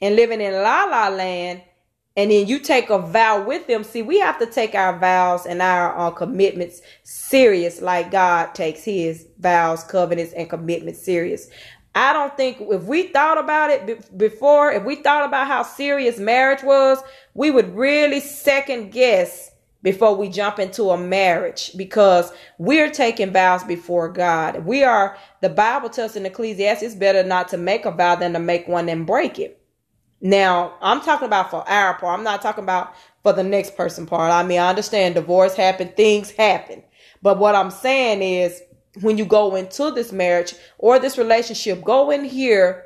and 0.02 0.16
living 0.16 0.42
in 0.42 0.54
la 0.54 0.86
la 0.86 1.08
land 1.10 1.62
and 2.18 2.32
then 2.32 2.48
you 2.48 2.58
take 2.58 2.90
a 2.90 2.98
vow 2.98 3.46
with 3.46 3.68
them. 3.68 3.84
See, 3.84 4.02
we 4.02 4.20
have 4.20 4.40
to 4.40 4.48
take 4.48 4.74
our 4.74 4.98
vows 4.98 5.46
and 5.46 5.62
our 5.62 5.96
uh, 5.96 6.10
commitments 6.10 6.82
serious, 7.04 7.80
like 7.80 8.10
God 8.10 8.56
takes 8.56 8.84
his 8.84 9.28
vows, 9.40 9.84
covenants, 9.84 10.34
and 10.34 10.50
commitments 10.50 11.00
serious. 11.00 11.48
I 11.94 12.14
don't 12.14 12.36
think 12.36 12.58
if 12.60 12.84
we 12.84 13.08
thought 13.08 13.38
about 13.38 13.70
it 13.70 14.18
before, 14.18 14.72
if 14.72 14.84
we 14.84 14.96
thought 14.96 15.26
about 15.26 15.48
how 15.48 15.62
serious 15.62 16.18
marriage 16.18 16.64
was, 16.64 17.00
we 17.36 17.52
would 17.52 17.76
really 17.76 18.20
second 18.20 18.92
guess 18.92 19.52
before 19.84 20.16
we 20.16 20.28
jump 20.28 20.58
into 20.58 20.90
a 20.90 20.98
marriage 20.98 21.72
because 21.78 22.32
we're 22.58 22.90
taking 22.92 23.32
vows 23.32 23.64
before 23.64 24.12
God. 24.12 24.66
We 24.66 24.84
are, 24.84 25.18
the 25.42 25.50
Bible 25.50 25.90
tells 25.90 26.16
in 26.16 26.26
Ecclesiastes, 26.26 26.84
it's 26.84 26.96
better 26.96 27.24
not 27.24 27.48
to 27.50 27.58
make 27.58 27.86
a 27.86 27.92
vow 27.92 28.16
than 28.16 28.34
to 28.34 28.40
make 28.40 28.68
one 28.68 28.90
and 28.90 29.06
break 29.06 29.38
it. 29.38 29.57
Now, 30.22 30.74
I'm 30.82 31.02
talking 31.02 31.28
about 31.28 31.52
for 31.52 31.68
our 31.70 31.94
part. 31.98 32.18
I'm 32.18 32.24
not 32.24 32.42
talking 32.42 32.64
about 32.64 32.94
for 33.24 33.34
the 33.34 33.44
next 33.44 33.76
person 33.78 34.06
part. 34.06 34.32
I 34.32 34.44
mean, 34.44 34.60
I 34.60 34.70
understand 34.70 35.16
divorce 35.16 35.56
happen, 35.56 35.90
things 35.90 36.32
happen. 36.32 36.84
But 37.22 37.38
what 37.38 37.56
I'm 37.56 37.72
saying 37.72 38.22
is 38.22 38.62
when 39.02 39.18
you 39.18 39.26
go 39.26 39.56
into 39.56 39.92
this 39.92 40.12
marriage 40.12 40.56
or 40.78 41.00
this 41.00 41.18
relationship, 41.18 41.84
go 41.84 42.10
in 42.10 42.24
here 42.24 42.86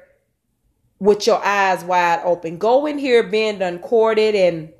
with 1.00 1.26
your 1.26 1.44
eyes 1.44 1.84
wide 1.84 2.22
open. 2.24 2.58
Go 2.58 2.86
in 2.86 2.98
here 2.98 3.24
being 3.24 3.60
done 3.60 3.80
courted 3.80 4.36
and 4.36 4.72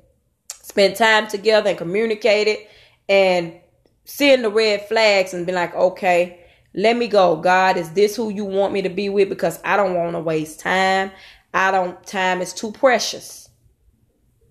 spend 0.48 0.96
time 0.96 1.26
together 1.26 1.70
and 1.70 1.78
communicated 1.78 2.58
and 3.08 3.54
seeing 4.04 4.42
the 4.42 4.50
red 4.50 4.86
flags 4.88 5.34
and 5.34 5.46
be 5.46 5.52
like, 5.52 5.74
okay, 5.74 6.40
let 6.74 6.96
me 6.96 7.08
go. 7.08 7.36
God, 7.36 7.76
is 7.76 7.90
this 7.90 8.16
who 8.16 8.30
you 8.30 8.44
want 8.44 8.72
me 8.72 8.82
to 8.82 8.88
be 8.88 9.08
with? 9.08 9.28
Because 9.28 9.60
I 9.64 9.76
don't 9.76 9.94
want 9.94 10.12
to 10.12 10.20
waste 10.20 10.60
time. 10.60 11.10
I 11.54 11.70
don't, 11.70 12.04
time 12.06 12.40
is 12.40 12.52
too 12.52 12.72
precious. 12.72 13.48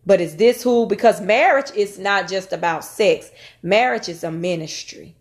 But 0.06 0.22
is 0.22 0.36
this 0.36 0.64
who, 0.64 0.88
because 0.88 1.22
marriage 1.22 1.72
is 1.76 2.00
not 2.00 2.28
just 2.28 2.54
about 2.54 2.84
sex, 2.84 3.30
marriage 3.62 4.10
is 4.10 4.24
a 4.24 4.32
ministry. 4.32 5.16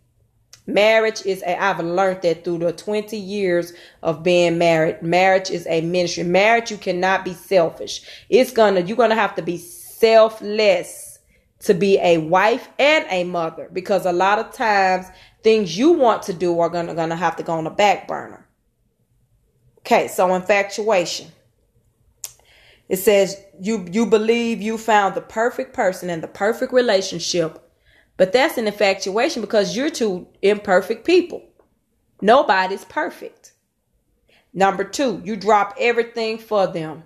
Marriage 0.66 1.24
is 1.26 1.42
a, 1.42 1.60
I've 1.60 1.80
learned 1.80 2.22
that 2.22 2.44
through 2.44 2.58
the 2.58 2.72
20 2.72 3.16
years 3.16 3.72
of 4.02 4.22
being 4.22 4.58
married. 4.58 5.02
Marriage 5.02 5.50
is 5.50 5.66
a 5.66 5.80
ministry. 5.80 6.22
Marriage, 6.22 6.70
you 6.70 6.76
cannot 6.76 7.24
be 7.24 7.34
selfish. 7.34 8.02
It's 8.28 8.52
gonna, 8.52 8.80
you're 8.80 8.96
gonna 8.96 9.14
have 9.14 9.34
to 9.36 9.42
be 9.42 9.58
selfless 9.58 11.18
to 11.60 11.74
be 11.74 11.98
a 11.98 12.18
wife 12.18 12.68
and 12.78 13.04
a 13.10 13.24
mother 13.24 13.68
because 13.72 14.06
a 14.06 14.12
lot 14.12 14.38
of 14.38 14.52
times 14.52 15.06
things 15.42 15.76
you 15.76 15.92
want 15.92 16.22
to 16.24 16.32
do 16.32 16.58
are 16.60 16.70
gonna, 16.70 16.94
gonna 16.94 17.16
have 17.16 17.36
to 17.36 17.42
go 17.42 17.54
on 17.54 17.64
the 17.64 17.70
back 17.70 18.08
burner. 18.08 18.46
Okay, 19.80 20.08
so 20.08 20.34
infatuation. 20.34 21.28
It 22.90 22.96
says 22.96 23.40
you 23.60 23.86
you 23.92 24.04
believe 24.04 24.60
you 24.60 24.76
found 24.76 25.14
the 25.14 25.20
perfect 25.20 25.72
person 25.72 26.10
and 26.10 26.20
the 26.20 26.28
perfect 26.28 26.72
relationship, 26.72 27.62
but 28.16 28.32
that's 28.32 28.58
an 28.58 28.66
infatuation 28.66 29.40
because 29.40 29.76
you're 29.76 29.90
two 29.90 30.26
imperfect 30.42 31.06
people. 31.06 31.44
Nobody's 32.20 32.84
perfect. 32.84 33.52
Number 34.52 34.82
two, 34.82 35.22
you 35.24 35.36
drop 35.36 35.76
everything 35.78 36.36
for 36.38 36.66
them. 36.66 37.04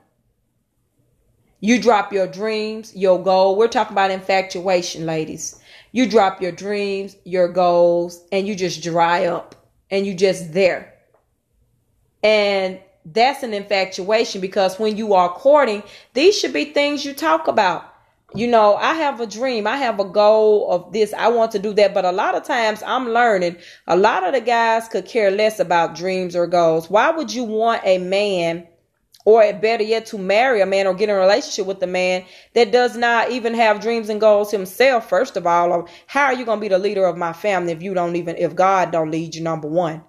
You 1.60 1.80
drop 1.80 2.14
your 2.14 2.28
dreams, 2.28 2.96
your 2.96 3.22
goal. 3.22 3.56
We're 3.56 3.68
talking 3.68 3.92
about 3.92 4.10
infatuation, 4.10 5.04
ladies. 5.04 5.60
You 5.92 6.08
drop 6.08 6.40
your 6.40 6.52
dreams, 6.52 7.14
your 7.24 7.48
goals, 7.48 8.24
and 8.32 8.48
you 8.48 8.54
just 8.54 8.82
dry 8.82 9.26
up 9.26 9.54
and 9.90 10.06
you 10.06 10.14
just 10.14 10.54
there. 10.54 10.94
And 12.22 12.80
that's 13.04 13.42
an 13.42 13.52
infatuation 13.52 14.40
because 14.40 14.78
when 14.78 14.96
you 14.96 15.14
are 15.14 15.28
courting, 15.28 15.82
these 16.14 16.38
should 16.38 16.52
be 16.52 16.66
things 16.66 17.04
you 17.04 17.12
talk 17.12 17.48
about. 17.48 17.90
You 18.34 18.48
know, 18.48 18.74
I 18.74 18.94
have 18.94 19.20
a 19.20 19.26
dream, 19.26 19.66
I 19.66 19.76
have 19.76 20.00
a 20.00 20.04
goal 20.04 20.68
of 20.70 20.92
this, 20.92 21.14
I 21.14 21.28
want 21.28 21.52
to 21.52 21.58
do 21.60 21.72
that. 21.74 21.94
But 21.94 22.04
a 22.04 22.10
lot 22.10 22.34
of 22.34 22.42
times 22.42 22.82
I'm 22.84 23.10
learning 23.10 23.56
a 23.86 23.96
lot 23.96 24.24
of 24.24 24.32
the 24.32 24.40
guys 24.40 24.88
could 24.88 25.06
care 25.06 25.30
less 25.30 25.60
about 25.60 25.94
dreams 25.94 26.34
or 26.34 26.46
goals. 26.48 26.90
Why 26.90 27.10
would 27.10 27.32
you 27.32 27.44
want 27.44 27.82
a 27.84 27.98
man? 27.98 28.66
or 29.24 29.50
better 29.54 29.82
yet 29.82 30.06
to 30.06 30.18
marry 30.18 30.60
a 30.60 30.66
man 30.66 30.86
or 30.86 30.92
get 30.94 31.08
in 31.08 31.14
a 31.14 31.18
relationship 31.18 31.66
with 31.66 31.82
a 31.82 31.86
man 31.86 32.24
that 32.52 32.72
does 32.72 32.94
not 32.96 33.30
even 33.30 33.54
have 33.54 33.80
dreams 33.80 34.10
and 34.10 34.20
goals 34.20 34.50
himself 34.50 35.08
first 35.08 35.36
of 35.36 35.46
all 35.46 35.88
how 36.06 36.24
are 36.24 36.34
you 36.34 36.44
going 36.44 36.58
to 36.58 36.60
be 36.60 36.68
the 36.68 36.78
leader 36.78 37.06
of 37.06 37.16
my 37.16 37.32
family 37.32 37.72
if 37.72 37.82
you 37.82 37.94
don't 37.94 38.16
even 38.16 38.36
if 38.36 38.54
god 38.54 38.90
don't 38.90 39.10
lead 39.10 39.34
you 39.34 39.42
number 39.42 39.68
one 39.68 40.02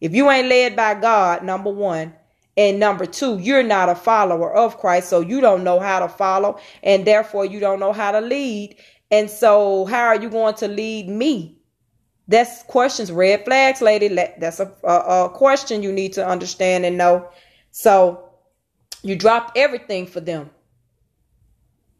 if 0.00 0.14
you 0.14 0.30
ain't 0.30 0.48
led 0.48 0.76
by 0.76 0.94
god 0.94 1.42
number 1.42 1.70
one 1.70 2.14
and 2.56 2.80
number 2.80 3.06
two 3.06 3.38
you're 3.38 3.62
not 3.62 3.88
a 3.88 3.94
follower 3.94 4.52
of 4.54 4.78
christ 4.78 5.08
so 5.08 5.20
you 5.20 5.40
don't 5.40 5.64
know 5.64 5.78
how 5.80 6.00
to 6.00 6.08
follow 6.08 6.58
and 6.82 7.06
therefore 7.06 7.44
you 7.44 7.60
don't 7.60 7.80
know 7.80 7.92
how 7.92 8.12
to 8.12 8.20
lead. 8.20 8.76
And 9.10 9.28
so 9.28 9.84
how 9.86 10.06
are 10.06 10.20
you 10.20 10.30
going 10.30 10.54
to 10.56 10.68
lead 10.68 11.08
me? 11.08 11.58
That's 12.28 12.62
questions 12.64 13.10
red 13.10 13.44
flags 13.44 13.82
lady. 13.82 14.08
That's 14.08 14.60
a, 14.60 14.72
a, 14.84 15.24
a 15.24 15.30
question 15.30 15.82
you 15.82 15.92
need 15.92 16.12
to 16.14 16.26
understand 16.26 16.84
and 16.84 16.96
know. 16.96 17.28
So 17.72 18.28
you 19.02 19.16
dropped 19.16 19.56
everything 19.56 20.06
for 20.06 20.20
them. 20.20 20.50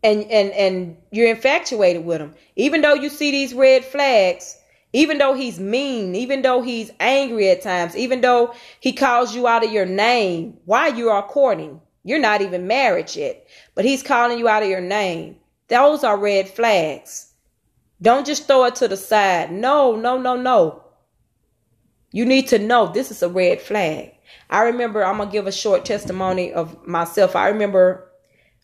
And 0.02 0.22
and 0.30 0.50
and 0.52 0.96
you're 1.10 1.28
infatuated 1.28 2.06
with 2.06 2.18
them. 2.18 2.34
Even 2.56 2.80
though 2.80 2.94
you 2.94 3.10
see 3.10 3.32
these 3.32 3.52
red 3.52 3.84
flags, 3.84 4.56
even 4.92 5.18
though 5.18 5.34
he's 5.34 5.60
mean, 5.60 6.14
even 6.14 6.42
though 6.42 6.62
he's 6.62 6.90
angry 6.98 7.48
at 7.48 7.62
times, 7.62 7.96
even 7.96 8.20
though 8.20 8.54
he 8.80 8.92
calls 8.92 9.34
you 9.34 9.46
out 9.46 9.64
of 9.64 9.72
your 9.72 9.86
name 9.86 10.58
while 10.64 10.94
you 10.94 11.10
are 11.10 11.22
courting. 11.22 11.80
You're 12.02 12.18
not 12.18 12.40
even 12.40 12.66
married 12.66 13.14
yet, 13.14 13.46
but 13.74 13.84
he's 13.84 14.02
calling 14.02 14.38
you 14.38 14.48
out 14.48 14.62
of 14.62 14.70
your 14.70 14.80
name. 14.80 15.36
Those 15.68 16.02
are 16.02 16.16
red 16.16 16.48
flags. 16.48 17.32
Don't 18.02 18.26
just 18.26 18.46
throw 18.46 18.64
it 18.64 18.74
to 18.76 18.88
the 18.88 18.96
side. 18.96 19.52
No, 19.52 19.94
no, 19.94 20.18
no, 20.18 20.34
no. 20.34 20.82
You 22.12 22.24
need 22.24 22.48
to 22.48 22.58
know 22.58 22.86
this 22.86 23.10
is 23.10 23.22
a 23.22 23.28
red 23.28 23.60
flag. 23.60 24.14
I 24.48 24.62
remember, 24.62 25.04
I'm 25.04 25.18
going 25.18 25.28
to 25.28 25.32
give 25.32 25.46
a 25.46 25.52
short 25.52 25.84
testimony 25.84 26.52
of 26.52 26.86
myself. 26.86 27.36
I 27.36 27.48
remember 27.48 28.10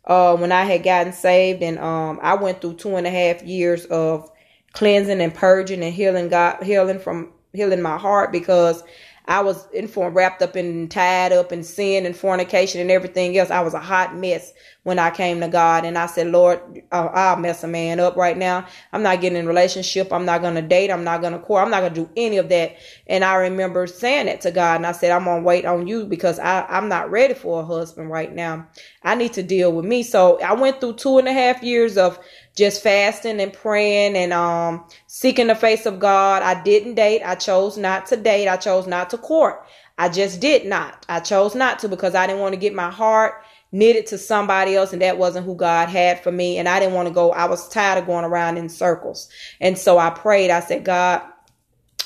uh, 0.06 0.36
when 0.36 0.50
I 0.50 0.64
had 0.64 0.82
gotten 0.82 1.12
saved 1.12 1.62
and 1.62 1.78
um, 1.78 2.18
I 2.22 2.34
went 2.34 2.60
through 2.60 2.74
two 2.74 2.96
and 2.96 3.06
a 3.06 3.10
half 3.10 3.42
years 3.42 3.84
of 3.86 4.30
cleansing 4.76 5.22
and 5.22 5.34
purging 5.34 5.82
and 5.82 5.94
healing 5.94 6.28
God, 6.28 6.62
healing 6.62 6.98
from 6.98 7.32
healing 7.54 7.80
my 7.80 7.96
heart 7.96 8.30
because 8.30 8.84
I 9.28 9.40
was 9.40 9.66
informed, 9.72 10.14
wrapped 10.14 10.42
up 10.42 10.54
and 10.54 10.88
tied 10.88 11.32
up 11.32 11.50
in 11.50 11.64
sin 11.64 12.06
and 12.06 12.16
fornication 12.16 12.80
and 12.80 12.90
everything 12.90 13.36
else. 13.36 13.50
I 13.50 13.60
was 13.60 13.74
a 13.74 13.80
hot 13.80 14.14
mess 14.14 14.52
when 14.84 15.00
I 15.00 15.10
came 15.10 15.40
to 15.40 15.48
God. 15.48 15.84
And 15.84 15.98
I 15.98 16.06
said, 16.06 16.28
Lord, 16.28 16.60
I'll 16.92 17.36
mess 17.36 17.64
a 17.64 17.66
man 17.66 17.98
up 17.98 18.14
right 18.14 18.38
now. 18.38 18.66
I'm 18.92 19.02
not 19.02 19.20
getting 19.20 19.38
in 19.38 19.48
relationship. 19.48 20.12
I'm 20.12 20.26
not 20.26 20.42
going 20.42 20.54
to 20.54 20.62
date. 20.62 20.92
I'm 20.92 21.02
not 21.02 21.22
going 21.22 21.32
to 21.32 21.40
court. 21.40 21.64
I'm 21.64 21.72
not 21.72 21.80
going 21.80 21.94
to 21.94 22.04
do 22.04 22.10
any 22.16 22.36
of 22.36 22.48
that. 22.50 22.76
And 23.08 23.24
I 23.24 23.34
remember 23.34 23.88
saying 23.88 24.26
that 24.26 24.42
to 24.42 24.52
God. 24.52 24.76
And 24.76 24.86
I 24.86 24.92
said, 24.92 25.10
I'm 25.10 25.24
going 25.24 25.40
to 25.40 25.44
wait 25.44 25.64
on 25.64 25.88
you 25.88 26.04
because 26.06 26.38
I, 26.38 26.64
I'm 26.66 26.88
not 26.88 27.10
ready 27.10 27.34
for 27.34 27.62
a 27.62 27.64
husband 27.64 28.10
right 28.10 28.32
now. 28.32 28.68
I 29.02 29.16
need 29.16 29.32
to 29.32 29.42
deal 29.42 29.72
with 29.72 29.86
me. 29.86 30.04
So 30.04 30.40
I 30.40 30.52
went 30.52 30.80
through 30.80 30.94
two 30.94 31.18
and 31.18 31.26
a 31.26 31.32
half 31.32 31.64
years 31.64 31.96
of 31.98 32.16
just 32.56 32.82
fasting 32.82 33.40
and 33.40 33.52
praying 33.52 34.16
and 34.16 34.32
um 34.32 34.84
seeking 35.06 35.46
the 35.46 35.54
face 35.54 35.86
of 35.86 36.00
God. 36.00 36.42
I 36.42 36.60
didn't 36.62 36.94
date. 36.94 37.22
I 37.22 37.34
chose 37.34 37.76
not 37.76 38.06
to 38.06 38.16
date. 38.16 38.48
I 38.48 38.56
chose 38.56 38.86
not 38.86 39.10
to 39.10 39.18
court. 39.18 39.64
I 39.98 40.08
just 40.08 40.40
did 40.40 40.66
not. 40.66 41.06
I 41.08 41.20
chose 41.20 41.54
not 41.54 41.78
to 41.80 41.88
because 41.88 42.14
I 42.14 42.26
didn't 42.26 42.40
want 42.40 42.54
to 42.54 42.60
get 42.60 42.74
my 42.74 42.90
heart 42.90 43.42
knitted 43.72 44.06
to 44.06 44.18
somebody 44.18 44.74
else 44.74 44.92
and 44.92 45.02
that 45.02 45.18
wasn't 45.18 45.44
who 45.44 45.54
God 45.54 45.88
had 45.88 46.22
for 46.22 46.32
me 46.32 46.56
and 46.56 46.68
I 46.68 46.80
didn't 46.80 46.94
want 46.94 47.08
to 47.08 47.14
go 47.14 47.30
I 47.32 47.46
was 47.46 47.68
tired 47.68 47.98
of 47.98 48.06
going 48.06 48.24
around 48.24 48.56
in 48.56 48.68
circles. 48.68 49.28
And 49.60 49.76
so 49.76 49.98
I 49.98 50.10
prayed. 50.10 50.50
I 50.50 50.60
said, 50.60 50.84
"God, 50.84 51.22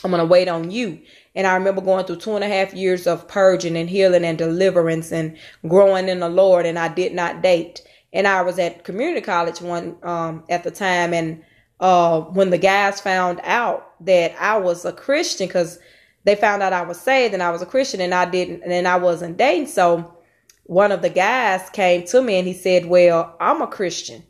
I'm 0.02 0.10
going 0.10 0.20
to 0.20 0.26
wait 0.26 0.48
on 0.48 0.70
you." 0.70 1.00
And 1.36 1.46
I 1.46 1.54
remember 1.54 1.80
going 1.80 2.06
through 2.06 2.16
two 2.16 2.34
and 2.34 2.42
a 2.42 2.48
half 2.48 2.74
years 2.74 3.06
of 3.06 3.28
purging 3.28 3.76
and 3.76 3.88
healing 3.88 4.24
and 4.24 4.36
deliverance 4.36 5.12
and 5.12 5.36
growing 5.68 6.08
in 6.08 6.18
the 6.18 6.28
Lord 6.28 6.66
and 6.66 6.76
I 6.76 6.88
did 6.88 7.14
not 7.14 7.40
date 7.40 7.82
and 8.12 8.26
I 8.26 8.42
was 8.42 8.58
at 8.58 8.84
community 8.84 9.20
college 9.20 9.60
one 9.60 9.96
um, 10.02 10.44
at 10.48 10.64
the 10.64 10.70
time, 10.70 11.14
and 11.14 11.42
uh, 11.80 12.20
when 12.20 12.50
the 12.50 12.58
guys 12.58 13.00
found 13.00 13.40
out 13.44 13.94
that 14.04 14.34
I 14.40 14.56
was 14.58 14.84
a 14.84 14.92
Christian, 14.92 15.46
because 15.46 15.78
they 16.24 16.34
found 16.34 16.62
out 16.62 16.72
I 16.72 16.82
was 16.82 17.00
saved 17.00 17.32
and 17.32 17.42
I 17.42 17.50
was 17.50 17.62
a 17.62 17.66
Christian, 17.66 18.00
and 18.00 18.14
I 18.14 18.28
didn't, 18.28 18.62
and 18.62 18.86
I 18.86 18.96
wasn't 18.96 19.36
dating, 19.36 19.66
so 19.68 20.16
one 20.64 20.92
of 20.92 21.02
the 21.02 21.10
guys 21.10 21.68
came 21.70 22.04
to 22.06 22.22
me 22.22 22.38
and 22.38 22.46
he 22.46 22.54
said, 22.54 22.86
"Well, 22.86 23.36
I'm 23.40 23.60
a 23.62 23.66
Christian." 23.66 24.22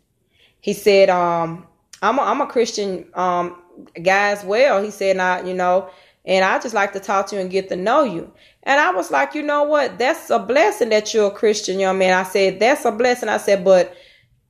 He 0.60 0.72
said, 0.72 1.10
"Um, 1.10 1.66
I'm 2.02 2.18
a, 2.18 2.22
I'm 2.22 2.40
a 2.40 2.46
Christian 2.46 3.06
um 3.14 3.62
guy 4.02 4.30
as 4.30 4.44
well." 4.44 4.82
He 4.82 4.90
said, 4.90 5.18
"I, 5.18 5.42
you 5.42 5.54
know." 5.54 5.90
And 6.30 6.44
I 6.44 6.60
just 6.60 6.76
like 6.76 6.92
to 6.92 7.00
talk 7.00 7.26
to 7.26 7.34
you 7.34 7.42
and 7.42 7.50
get 7.50 7.68
to 7.70 7.76
know 7.76 8.04
you. 8.04 8.32
And 8.62 8.80
I 8.80 8.92
was 8.92 9.10
like, 9.10 9.34
you 9.34 9.42
know 9.42 9.64
what? 9.64 9.98
That's 9.98 10.30
a 10.30 10.38
blessing 10.38 10.90
that 10.90 11.12
you're 11.12 11.26
a 11.26 11.34
Christian 11.34 11.80
young 11.80 11.98
man. 11.98 12.14
I 12.16 12.22
said, 12.22 12.60
that's 12.60 12.84
a 12.84 12.92
blessing. 12.92 13.28
I 13.28 13.38
said, 13.38 13.64
but 13.64 13.94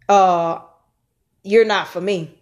uh 0.07 0.61
you're 1.43 1.65
not 1.65 1.89
for 1.89 2.03
me. 2.03 2.39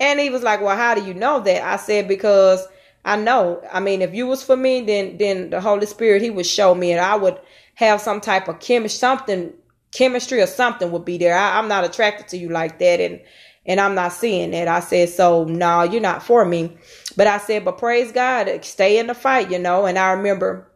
And 0.00 0.18
he 0.18 0.28
was 0.30 0.42
like, 0.42 0.60
Well, 0.60 0.76
how 0.76 0.96
do 0.96 1.04
you 1.04 1.14
know 1.14 1.38
that? 1.40 1.62
I 1.62 1.76
said, 1.76 2.08
Because 2.08 2.66
I 3.04 3.16
know. 3.16 3.62
I 3.72 3.78
mean, 3.78 4.02
if 4.02 4.12
you 4.12 4.26
was 4.26 4.42
for 4.42 4.56
me, 4.56 4.80
then 4.80 5.18
then 5.18 5.50
the 5.50 5.60
Holy 5.60 5.86
Spirit, 5.86 6.22
he 6.22 6.30
would 6.30 6.46
show 6.46 6.74
me 6.74 6.90
and 6.90 7.00
I 7.00 7.14
would 7.14 7.38
have 7.76 8.00
some 8.00 8.20
type 8.20 8.48
of 8.48 8.58
chemistry 8.58 8.98
something 8.98 9.52
chemistry 9.92 10.40
or 10.40 10.46
something 10.46 10.90
would 10.90 11.04
be 11.04 11.16
there. 11.16 11.36
I, 11.36 11.58
I'm 11.58 11.68
not 11.68 11.84
attracted 11.84 12.28
to 12.28 12.38
you 12.38 12.48
like 12.48 12.80
that 12.80 13.00
and 13.00 13.20
and 13.66 13.78
I'm 13.78 13.94
not 13.94 14.12
seeing 14.12 14.52
that. 14.52 14.68
I 14.68 14.80
said, 14.80 15.10
so 15.10 15.44
no, 15.44 15.82
you're 15.82 16.00
not 16.00 16.22
for 16.22 16.44
me. 16.44 16.76
But 17.16 17.26
I 17.26 17.38
said, 17.38 17.64
but 17.64 17.78
praise 17.78 18.12
God, 18.12 18.64
stay 18.64 18.98
in 18.98 19.06
the 19.06 19.14
fight, 19.14 19.50
you 19.50 19.58
know. 19.58 19.86
And 19.86 19.98
I 19.98 20.12
remember 20.12 20.70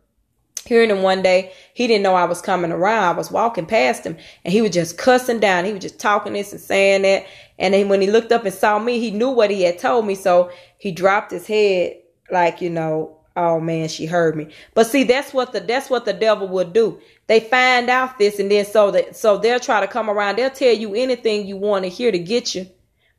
hearing 0.67 0.91
him 0.91 1.03
one 1.03 1.23
day. 1.23 1.53
He 1.75 1.87
didn't 1.87 2.03
know 2.03 2.15
I 2.15 2.25
was 2.25 2.41
coming 2.41 2.73
around. 2.73 3.05
I 3.05 3.13
was 3.13 3.31
walking 3.31 3.67
past 3.67 4.05
him 4.05 4.17
and 4.45 4.53
he 4.53 4.63
was 4.63 4.71
just 4.71 4.99
cussing 4.99 5.41
down. 5.41 5.65
He 5.65 5.73
was 5.73 5.83
just 5.83 5.99
talking 6.01 6.33
this 6.33 6.53
and 6.53 6.61
saying 6.61 7.03
that. 7.03 7.27
And 7.59 7.75
then 7.75 7.89
when 7.89 8.01
he 8.01 8.11
looked 8.11 8.33
up 8.33 8.45
and 8.45 8.55
saw 8.55 8.79
me, 8.79 8.99
he 8.99 9.11
knew 9.11 9.31
what 9.31 9.51
he 9.51 9.63
had 9.63 9.79
told 9.79 10.07
me. 10.07 10.15
So 10.15 10.51
he 10.79 10.93
dropped 10.93 11.31
his 11.31 11.47
head 11.47 11.99
like, 12.31 12.61
you 12.61 12.71
know, 12.71 13.19
oh 13.37 13.61
man, 13.61 13.89
she 13.89 14.07
heard 14.07 14.37
me. 14.37 14.49
But 14.75 14.87
see, 14.87 15.05
that's 15.05 15.33
what 15.33 15.53
the, 15.53 15.61
that's 15.61 15.91
what 15.91 16.05
the 16.05 16.13
devil 16.13 16.49
would 16.49 16.73
do. 16.73 17.01
They 17.27 17.41
find 17.41 17.91
out 17.91 18.19
this 18.19 18.39
and 18.39 18.51
then 18.51 18.65
so 18.65 18.91
that, 18.93 19.17
so 19.17 19.39
they'll 19.39 19.61
try 19.61 19.81
to 19.81 19.87
come 19.87 20.09
around. 20.09 20.37
They'll 20.37 20.51
tell 20.51 20.75
you 20.75 20.95
anything 20.95 21.47
you 21.47 21.57
want 21.57 21.85
to 21.85 21.89
hear 21.91 22.11
to 22.11 22.19
get 22.19 22.55
you. 22.55 22.67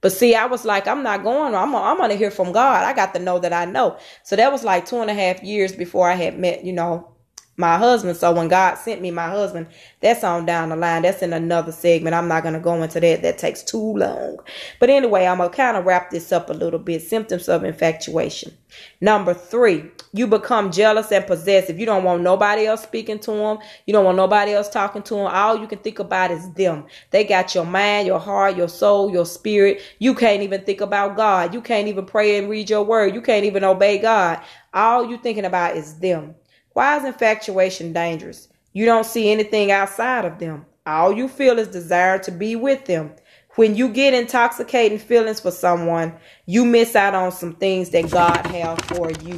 But 0.06 0.14
see, 0.14 0.36
I 0.36 0.46
was 0.46 0.66
like, 0.66 0.88
I'm 0.88 1.02
not 1.02 1.24
going. 1.24 1.56
I'm, 1.56 1.76
I'm 1.76 1.98
to 2.12 2.16
hear 2.16 2.30
from 2.30 2.52
God. 2.52 2.86
I 2.86 2.94
got 2.94 3.16
to 3.16 3.20
know 3.20 3.40
that 3.40 3.52
I 3.52 3.66
know. 3.66 3.98
So 4.22 4.36
that 4.36 4.52
was 4.52 4.64
like 4.64 4.86
two 4.86 4.98
and 5.02 5.10
a 5.10 5.16
half 5.16 5.42
years 5.42 5.72
before 5.76 6.08
I 6.08 6.14
had 6.14 6.38
met, 6.38 6.64
you 6.64 6.74
know, 6.74 7.15
my 7.58 7.78
husband. 7.78 8.18
So 8.18 8.32
when 8.34 8.48
God 8.48 8.76
sent 8.76 9.02
me 9.02 9.12
my 9.12 9.30
husband, 9.30 9.68
that's 10.02 10.24
on 10.24 10.46
down 10.46 10.70
the 10.70 10.76
line. 10.76 11.04
That's 11.04 11.22
in 11.22 11.34
another 11.34 11.72
segment. 11.72 12.16
I'm 12.16 12.28
not 12.28 12.44
going 12.44 12.54
to 12.54 12.60
go 12.60 12.82
into 12.82 13.00
that. 13.00 13.22
That 13.22 13.38
takes 13.38 13.64
too 13.64 13.98
long. 13.98 14.38
But 14.80 14.90
anyway, 14.90 15.26
I'm 15.26 15.38
going 15.38 15.50
to 15.50 15.56
kind 15.56 15.78
of 15.78 15.86
wrap 15.86 16.12
this 16.12 16.32
up 16.32 16.50
a 16.50 16.54
little 16.54 16.80
bit. 16.80 17.02
Symptoms 17.02 17.48
of 17.48 17.64
infatuation. 17.64 18.58
Number 19.00 19.34
three, 19.34 19.86
you 20.12 20.28
become 20.28 20.72
jealous 20.72 21.12
and 21.12 21.26
possessive. 21.26 21.80
You 21.80 21.86
don't 21.86 22.04
want 22.04 22.24
nobody 22.24 22.66
else 22.66 22.84
speaking 22.84 23.20
to 23.20 23.32
them. 23.32 23.60
You 23.86 23.94
don't 23.94 24.06
want 24.06 24.18
nobody 24.18 24.52
else 24.52 24.70
talking 24.70 25.04
to 25.04 25.16
them. 25.16 25.28
All 25.28 25.58
you 25.58 25.68
can 25.68 25.80
think 25.80 26.00
about 26.00 26.32
is 26.32 26.52
them. 26.54 26.86
They 27.12 27.24
got 27.24 27.56
your 27.56 27.66
mind, 27.66 28.08
your 28.08 28.20
heart, 28.20 28.58
your 28.58 28.68
soul, 28.68 29.12
your 29.12 29.26
spirit. 29.26 29.82
You 30.00 30.14
can't 30.14 30.42
even 30.42 30.62
think 30.66 30.82
about 30.82 31.16
God. 31.16 31.54
You 31.54 31.62
can't 31.62 31.88
even 31.88 32.06
pray 32.06 32.38
and 32.38 32.50
read 32.50 32.70
your 32.70 32.84
word. 32.84 33.16
You 33.16 33.22
can't 33.22 33.46
even 33.46 33.64
obey 33.64 33.98
God. 33.98 34.42
All 34.74 35.10
you 35.10 35.18
thinking 35.18 35.46
about 35.46 35.78
is 35.78 35.98
them. 36.00 36.36
Why 36.76 36.98
is 36.98 37.06
infatuation 37.06 37.94
dangerous? 37.94 38.50
You 38.74 38.86
don't 38.86 39.06
see 39.06 39.32
anything 39.32 39.72
outside 39.72 40.26
of 40.26 40.40
them. 40.40 40.66
All 40.86 41.14
you 41.14 41.30
feel 41.30 41.58
is 41.58 41.70
desire 41.70 42.20
to 42.20 42.32
be 42.32 42.58
with 42.58 42.84
them. 42.84 43.14
when 43.56 43.76
you 43.76 43.88
get 43.88 44.14
intoxicating 44.14 45.00
feelings 45.00 45.40
for 45.40 45.52
someone, 45.52 46.14
you 46.46 46.66
miss 46.66 46.94
out 46.94 47.16
on 47.16 47.32
some 47.32 47.56
things 47.56 47.92
that 47.92 48.12
God 48.12 48.46
has 48.48 48.78
for 48.90 49.10
you 49.24 49.38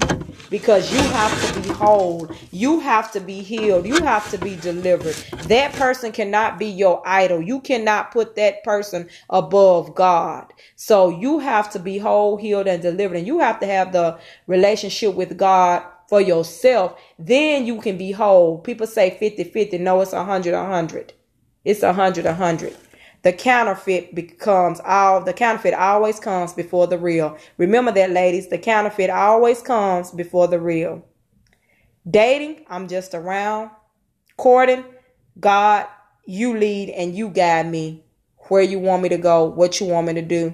because 0.50 0.92
you 0.92 0.98
have 0.98 1.54
to 1.54 1.62
be 1.62 1.70
whole. 1.70 2.28
You 2.50 2.80
have 2.80 3.12
to 3.12 3.20
be 3.20 3.44
healed. 3.44 3.86
You 3.86 4.00
have 4.04 4.28
to 4.32 4.40
be 4.40 4.56
delivered. 4.56 5.14
That 5.44 5.74
person 5.74 6.12
cannot 6.12 6.58
be 6.58 6.66
your 6.66 7.08
idol. 7.08 7.44
You 7.44 7.60
cannot 7.62 8.10
put 8.10 8.36
that 8.38 8.64
person 8.64 9.08
above 9.30 9.94
God. 9.94 10.52
So 10.76 11.10
you 11.10 11.38
have 11.38 11.70
to 11.74 11.80
be 11.80 12.00
whole, 12.00 12.38
healed, 12.38 12.66
and 12.66 12.82
delivered. 12.82 13.18
And 13.18 13.28
you 13.28 13.38
have 13.38 13.60
to 13.60 13.68
have 13.68 13.92
the 13.92 14.18
relationship 14.48 15.14
with 15.14 15.38
God 15.38 15.84
for 16.08 16.22
yourself. 16.22 17.00
Then 17.20 17.66
you 17.66 17.82
can 17.82 17.98
be 17.98 18.12
whole. 18.12 18.60
People 18.60 18.88
say 18.88 19.18
50 19.18 19.46
50. 19.46 19.78
No, 19.78 20.02
it's 20.02 20.14
100 20.14 20.54
100. 20.54 21.14
It's 21.64 21.82
100 21.82 22.26
100 22.26 22.76
the 23.24 23.34
counterfeit 23.34 24.16
becomes 24.16 24.80
all 24.86 25.22
the 25.22 25.34
counterfeit 25.34 25.74
always 25.74 26.20
comes 26.20 26.54
before 26.54 26.88
the 26.88 26.98
real. 26.98 27.38
Remember 27.58 27.92
that, 27.92 28.12
ladies. 28.12 28.48
The 28.48 28.58
counterfeit 28.58 29.10
always 29.10 29.62
comes 29.62 30.12
before 30.12 30.48
the 30.48 30.60
real. 30.60 31.06
Dating, 32.10 32.64
I'm 32.70 32.88
just 32.88 33.14
around. 33.14 33.72
Courting, 34.38 34.86
God, 35.40 35.88
you 36.26 36.58
lead 36.58 36.90
and 36.90 37.16
you 37.16 37.30
guide 37.30 37.70
me 37.70 38.06
where 38.48 38.62
you 38.62 38.80
want 38.80 39.04
me 39.04 39.10
to 39.10 39.18
go, 39.18 39.44
what 39.44 39.82
you 39.82 39.88
want 39.88 40.08
me 40.08 40.14
to 40.14 40.22
do. 40.22 40.54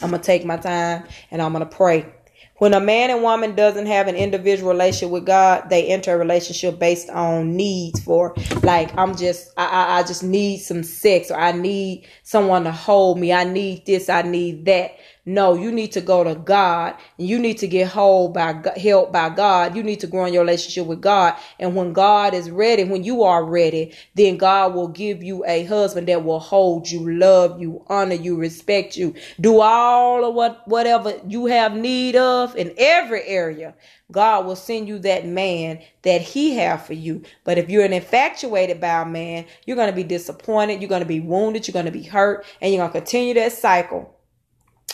I'm 0.00 0.10
going 0.10 0.20
to 0.20 0.26
take 0.26 0.44
my 0.44 0.56
time 0.56 1.04
and 1.30 1.40
I'm 1.40 1.52
going 1.52 1.68
to 1.68 1.76
pray. 1.76 2.12
When 2.58 2.74
a 2.74 2.80
man 2.80 3.10
and 3.10 3.22
woman 3.22 3.54
doesn't 3.54 3.86
have 3.86 4.08
an 4.08 4.16
individual 4.16 4.72
relationship 4.72 5.10
with 5.10 5.26
God, 5.26 5.70
they 5.70 5.86
enter 5.86 6.12
a 6.14 6.18
relationship 6.18 6.78
based 6.78 7.08
on 7.08 7.56
needs 7.56 8.00
for 8.00 8.34
like 8.62 8.96
I'm 8.98 9.16
just 9.16 9.52
I, 9.56 9.66
I, 9.66 9.98
I 9.98 10.02
just 10.02 10.24
need 10.24 10.58
some 10.58 10.82
sex 10.82 11.30
or 11.30 11.38
I 11.38 11.52
need 11.52 12.06
someone 12.24 12.64
to 12.64 12.72
hold 12.72 13.18
me. 13.18 13.32
I 13.32 13.44
need 13.44 13.86
this, 13.86 14.08
I 14.08 14.22
need 14.22 14.64
that. 14.64 14.96
No, 15.28 15.54
you 15.54 15.70
need 15.70 15.92
to 15.92 16.00
go 16.00 16.24
to 16.24 16.34
God 16.34 16.96
you 17.16 17.38
need 17.38 17.58
to 17.58 17.66
get 17.66 17.88
hold 17.88 18.32
by 18.34 18.62
help 18.80 19.12
by 19.12 19.28
God. 19.28 19.76
You 19.76 19.82
need 19.82 20.00
to 20.00 20.06
grow 20.06 20.24
in 20.26 20.32
your 20.32 20.42
relationship 20.42 20.86
with 20.86 21.00
God. 21.00 21.34
And 21.58 21.74
when 21.74 21.92
God 21.92 22.32
is 22.32 22.48
ready, 22.50 22.84
when 22.84 23.02
you 23.02 23.24
are 23.24 23.44
ready, 23.44 23.92
then 24.14 24.36
God 24.36 24.74
will 24.74 24.88
give 24.88 25.22
you 25.22 25.44
a 25.44 25.64
husband 25.64 26.06
that 26.08 26.24
will 26.24 26.38
hold 26.38 26.88
you, 26.88 27.10
love 27.18 27.60
you, 27.60 27.84
honor 27.88 28.14
you, 28.14 28.36
respect 28.36 28.96
you, 28.96 29.14
do 29.40 29.60
all 29.60 30.24
of 30.24 30.34
what 30.34 30.66
whatever 30.68 31.20
you 31.26 31.46
have 31.46 31.74
need 31.74 32.14
of 32.14 32.54
in 32.56 32.72
every 32.78 33.24
area. 33.24 33.74
God 34.10 34.46
will 34.46 34.56
send 34.56 34.88
you 34.88 34.98
that 35.00 35.26
man 35.26 35.80
that 36.02 36.22
he 36.22 36.56
have 36.56 36.86
for 36.86 36.94
you. 36.94 37.22
But 37.44 37.58
if 37.58 37.68
you're 37.68 37.84
an 37.84 37.92
infatuated 37.92 38.80
by 38.80 39.02
a 39.02 39.04
man, 39.04 39.44
you're 39.66 39.76
going 39.76 39.90
to 39.90 39.96
be 39.96 40.04
disappointed. 40.04 40.80
You're 40.80 40.88
going 40.88 41.02
to 41.02 41.06
be 41.06 41.20
wounded. 41.20 41.66
You're 41.66 41.74
going 41.74 41.84
to 41.84 41.92
be 41.92 42.04
hurt 42.04 42.46
and 42.60 42.72
you're 42.72 42.80
going 42.80 42.92
to 42.92 42.98
continue 43.00 43.34
that 43.34 43.52
cycle 43.52 44.14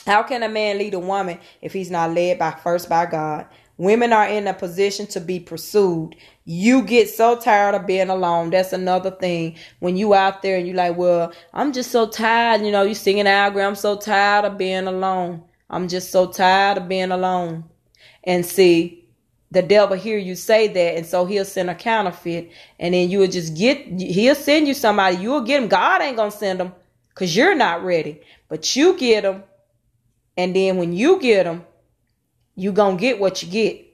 how 0.06 0.22
can 0.22 0.42
a 0.42 0.48
man 0.48 0.78
lead 0.78 0.94
a 0.94 0.98
woman 0.98 1.38
if 1.60 1.72
he's 1.72 1.90
not 1.90 2.12
led 2.12 2.38
by 2.38 2.50
first 2.50 2.88
by 2.88 3.06
God? 3.06 3.46
Women 3.76 4.12
are 4.12 4.28
in 4.28 4.46
a 4.46 4.54
position 4.54 5.06
to 5.08 5.20
be 5.20 5.40
pursued. 5.40 6.14
You 6.44 6.82
get 6.82 7.08
so 7.08 7.36
tired 7.36 7.74
of 7.74 7.86
being 7.86 8.08
alone. 8.08 8.50
That's 8.50 8.72
another 8.72 9.10
thing. 9.10 9.56
When 9.80 9.96
you 9.96 10.14
out 10.14 10.42
there 10.42 10.58
and 10.58 10.66
you 10.66 10.74
like, 10.74 10.96
well, 10.96 11.32
I'm 11.52 11.72
just 11.72 11.90
so 11.90 12.06
tired. 12.06 12.62
You 12.62 12.70
know, 12.70 12.82
you 12.82 12.94
singing 12.94 13.26
out 13.26 13.56
I'm 13.56 13.74
so 13.74 13.96
tired 13.96 14.44
of 14.44 14.58
being 14.58 14.86
alone. 14.86 15.42
I'm 15.68 15.88
just 15.88 16.12
so 16.12 16.30
tired 16.30 16.78
of 16.78 16.88
being 16.88 17.10
alone. 17.10 17.64
And 18.22 18.46
see, 18.46 19.04
the 19.50 19.62
devil 19.62 19.96
hear 19.96 20.18
you 20.18 20.34
say 20.34 20.68
that, 20.68 20.96
and 20.96 21.06
so 21.06 21.24
he'll 21.24 21.44
send 21.44 21.70
a 21.70 21.74
counterfeit, 21.74 22.50
and 22.78 22.92
then 22.92 23.08
you'll 23.08 23.28
just 23.28 23.56
get. 23.56 23.86
He'll 24.00 24.34
send 24.34 24.66
you 24.66 24.74
somebody. 24.74 25.16
You'll 25.16 25.42
get 25.42 25.62
him. 25.62 25.68
God 25.68 26.02
ain't 26.02 26.16
gonna 26.16 26.30
send 26.30 26.60
them, 26.60 26.72
cause 27.14 27.34
you're 27.34 27.54
not 27.54 27.84
ready. 27.84 28.20
But 28.48 28.74
you 28.76 28.96
get 28.96 29.22
them 29.22 29.44
and 30.36 30.54
then 30.54 30.76
when 30.76 30.92
you 30.92 31.20
get 31.20 31.44
them, 31.44 31.64
you 32.56 32.72
going 32.72 32.96
to 32.96 33.00
get 33.00 33.20
what 33.20 33.42
you 33.42 33.50
get. 33.50 33.84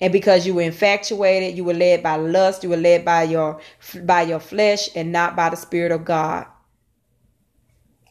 And 0.00 0.12
because 0.12 0.46
you 0.46 0.54
were 0.54 0.62
infatuated, 0.62 1.56
you 1.56 1.64
were 1.64 1.74
led 1.74 2.02
by 2.02 2.16
lust, 2.16 2.62
you 2.62 2.70
were 2.70 2.76
led 2.76 3.04
by 3.04 3.24
your 3.24 3.60
by 4.04 4.22
your 4.22 4.38
flesh 4.38 4.88
and 4.94 5.10
not 5.10 5.34
by 5.34 5.50
the 5.50 5.56
spirit 5.56 5.90
of 5.90 6.04
God. 6.04 6.46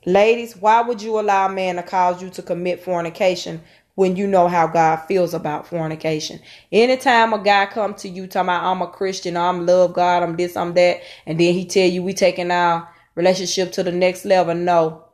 Ladies, 0.06 0.56
why 0.56 0.82
would 0.82 1.02
you 1.02 1.20
allow 1.20 1.48
a 1.48 1.50
man 1.50 1.76
to 1.76 1.84
cause 1.84 2.22
you 2.22 2.30
to 2.32 2.42
commit 2.42 2.84
fornication 2.84 3.62
when 3.96 4.16
you 4.16 4.28
know 4.28 4.48
how 4.48 4.68
God 4.68 4.98
feels 5.08 5.34
about 5.34 5.68
fornication? 5.68 6.42
Anytime 6.72 7.34
a 7.34 7.40
guy 7.40 7.66
come 7.66 7.94
to 7.96 8.10
you 8.10 8.28
talking 8.28 8.48
about 8.48 8.64
I'm 8.64 8.82
a 8.82 8.88
Christian, 8.88 9.38
I'm 9.38 9.66
love 9.66 9.94
God, 9.94 10.24
I'm 10.24 10.36
this, 10.36 10.56
I'm 10.58 10.74
that, 10.76 11.02
and 11.26 11.40
then 11.40 11.54
he 11.54 11.66
tell 11.66 11.90
you 11.90 12.04
we 12.04 12.14
taking 12.14 12.52
our 12.52 12.88
relationship 13.16 13.72
to 13.74 13.84
the 13.84 13.92
next 13.92 14.26
level, 14.26 14.56
no. 14.56 15.07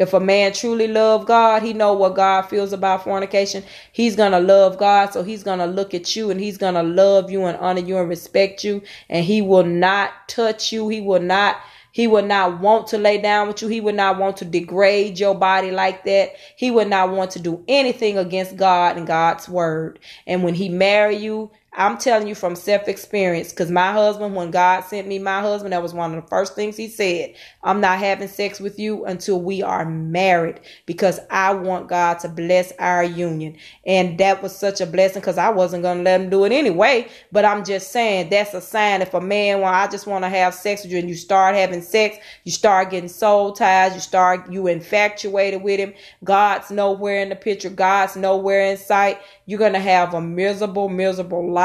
If 0.00 0.14
a 0.14 0.18
man 0.18 0.54
truly 0.54 0.88
love 0.88 1.26
God, 1.26 1.62
he 1.62 1.74
know 1.74 1.92
what 1.92 2.16
God 2.16 2.42
feels 2.42 2.72
about 2.72 3.04
fornication. 3.04 3.62
He's 3.92 4.16
going 4.16 4.32
to 4.32 4.40
love 4.40 4.78
God. 4.78 5.12
So 5.12 5.22
he's 5.22 5.42
going 5.42 5.58
to 5.58 5.66
look 5.66 5.92
at 5.92 6.16
you 6.16 6.30
and 6.30 6.40
he's 6.40 6.56
going 6.56 6.72
to 6.72 6.82
love 6.82 7.30
you 7.30 7.44
and 7.44 7.58
honor 7.58 7.82
you 7.82 7.98
and 7.98 8.08
respect 8.08 8.64
you. 8.64 8.80
And 9.10 9.26
he 9.26 9.42
will 9.42 9.62
not 9.62 10.26
touch 10.26 10.72
you. 10.72 10.88
He 10.88 11.02
will 11.02 11.20
not 11.20 11.58
he 11.92 12.06
would 12.06 12.26
not 12.26 12.60
want 12.60 12.86
to 12.88 12.98
lay 12.98 13.18
down 13.18 13.48
with 13.48 13.62
you. 13.62 13.68
He 13.68 13.80
would 13.80 13.96
not 13.96 14.16
want 14.16 14.36
to 14.38 14.44
degrade 14.44 15.18
your 15.18 15.34
body 15.34 15.70
like 15.70 16.04
that. 16.04 16.34
He 16.56 16.70
would 16.70 16.88
not 16.88 17.10
want 17.10 17.32
to 17.32 17.40
do 17.40 17.64
anything 17.66 18.16
against 18.16 18.56
God 18.56 18.96
and 18.96 19.06
God's 19.06 19.48
word. 19.48 19.98
And 20.26 20.44
when 20.44 20.54
he 20.54 20.68
marry 20.68 21.16
you, 21.16 21.50
I'm 21.72 21.98
telling 21.98 22.26
you 22.26 22.34
from 22.34 22.56
self 22.56 22.88
experience, 22.88 23.50
because 23.50 23.70
my 23.70 23.92
husband, 23.92 24.34
when 24.34 24.50
God 24.50 24.82
sent 24.82 25.06
me 25.06 25.18
my 25.20 25.40
husband, 25.40 25.72
that 25.72 25.82
was 25.82 25.94
one 25.94 26.12
of 26.14 26.22
the 26.22 26.28
first 26.28 26.54
things 26.54 26.76
he 26.76 26.88
said. 26.88 27.34
I'm 27.62 27.80
not 27.80 27.98
having 27.98 28.28
sex 28.28 28.60
with 28.60 28.78
you 28.78 29.04
until 29.04 29.40
we 29.40 29.62
are 29.62 29.84
married 29.84 30.60
because 30.86 31.20
I 31.30 31.54
want 31.54 31.88
God 31.88 32.18
to 32.20 32.28
bless 32.28 32.72
our 32.78 33.04
union. 33.04 33.56
And 33.86 34.18
that 34.18 34.42
was 34.42 34.56
such 34.56 34.80
a 34.80 34.86
blessing 34.86 35.20
because 35.20 35.38
I 35.38 35.50
wasn't 35.50 35.82
going 35.82 35.98
to 35.98 36.04
let 36.04 36.20
him 36.20 36.30
do 36.30 36.44
it 36.44 36.52
anyway. 36.52 37.08
But 37.32 37.44
I'm 37.44 37.64
just 37.64 37.92
saying 37.92 38.30
that's 38.30 38.54
a 38.54 38.60
sign 38.60 39.02
if 39.02 39.14
a 39.14 39.20
man, 39.20 39.60
well, 39.60 39.72
I 39.72 39.86
just 39.88 40.06
want 40.06 40.24
to 40.24 40.28
have 40.28 40.54
sex 40.54 40.82
with 40.82 40.92
you 40.92 40.98
and 40.98 41.08
you 41.08 41.14
start 41.14 41.54
having 41.54 41.82
sex, 41.82 42.16
you 42.44 42.52
start 42.52 42.90
getting 42.90 43.08
soul 43.08 43.52
ties, 43.52 43.94
you 43.94 44.00
start, 44.00 44.50
you 44.50 44.66
infatuated 44.66 45.62
with 45.62 45.78
him. 45.78 45.94
God's 46.24 46.70
nowhere 46.70 47.22
in 47.22 47.28
the 47.28 47.36
picture, 47.36 47.70
God's 47.70 48.16
nowhere 48.16 48.62
in 48.62 48.76
sight. 48.76 49.18
You're 49.46 49.58
going 49.58 49.72
to 49.72 49.80
have 49.80 50.14
a 50.14 50.20
miserable, 50.20 50.88
miserable 50.88 51.50
life, 51.52 51.59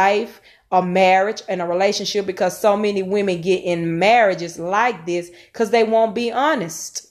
a 0.72 0.82
marriage, 0.82 1.41
and 1.48 1.62
a 1.62 1.66
relationship 1.66 2.26
because 2.26 2.60
so 2.60 2.76
many 2.76 3.04
women 3.04 3.41
get 3.41 3.64
in 3.64 4.00
marriages 4.00 4.60
like 4.60 5.06
this 5.06 5.32
because 5.52 5.70
they 5.70 5.84
won't 5.84 6.16
be 6.16 6.32
honest. 6.32 7.08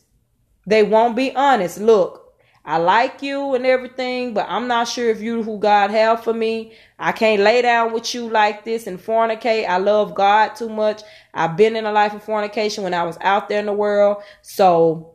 They 0.66 0.82
won't 0.82 1.16
be 1.16 1.35
honest. 1.35 1.78
Look, 1.78 2.24
I 2.64 2.78
like 2.78 3.22
you 3.22 3.55
and 3.55 3.66
everything, 3.66 4.35
but 4.35 4.47
I'm 4.49 4.66
not 4.66 4.89
sure 4.89 5.11
if 5.11 5.20
you 5.20 5.43
who 5.43 5.59
God 5.59 5.91
have 5.91 6.24
for 6.24 6.32
me. 6.32 6.72
I 6.99 7.12
can't 7.12 7.43
lay 7.43 7.62
down 7.62 7.93
with 7.93 8.14
you 8.14 8.28
like 8.28 8.64
this 8.64 8.87
and 8.87 8.99
fornicate. 8.99 9.68
I 9.68 9.76
love 9.78 10.14
God 10.14 10.57
too 10.57 10.70
much. 10.70 11.03
I've 11.35 11.57
been 11.57 11.76
in 11.76 11.85
a 11.85 11.93
life 11.93 12.14
of 12.14 12.22
fornication 12.22 12.82
when 12.82 12.95
I 12.95 13.05
was 13.05 13.18
out 13.20 13.49
there 13.49 13.61
in 13.61 13.66
the 13.66 13.72
world. 13.72 14.22
So, 14.43 15.14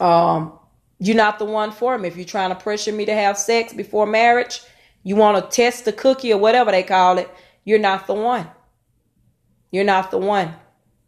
um, 0.00 0.58
you're 0.98 1.16
not 1.16 1.38
the 1.38 1.44
one 1.44 1.70
for 1.70 1.98
me. 1.98 2.08
If 2.08 2.16
you're 2.16 2.24
trying 2.24 2.50
to 2.50 2.56
pressure 2.56 2.92
me 2.92 3.04
to 3.04 3.14
have 3.14 3.36
sex 3.36 3.74
before 3.74 4.06
marriage, 4.06 4.62
you 5.04 5.14
want 5.14 5.50
to 5.50 5.56
test 5.56 5.84
the 5.84 5.92
cookie 5.92 6.32
or 6.32 6.38
whatever 6.38 6.72
they 6.72 6.82
call 6.82 7.18
it, 7.18 7.30
you're 7.64 7.78
not 7.78 8.08
the 8.08 8.14
one. 8.14 8.48
You're 9.70 9.84
not 9.84 10.10
the 10.10 10.18
one. 10.18 10.54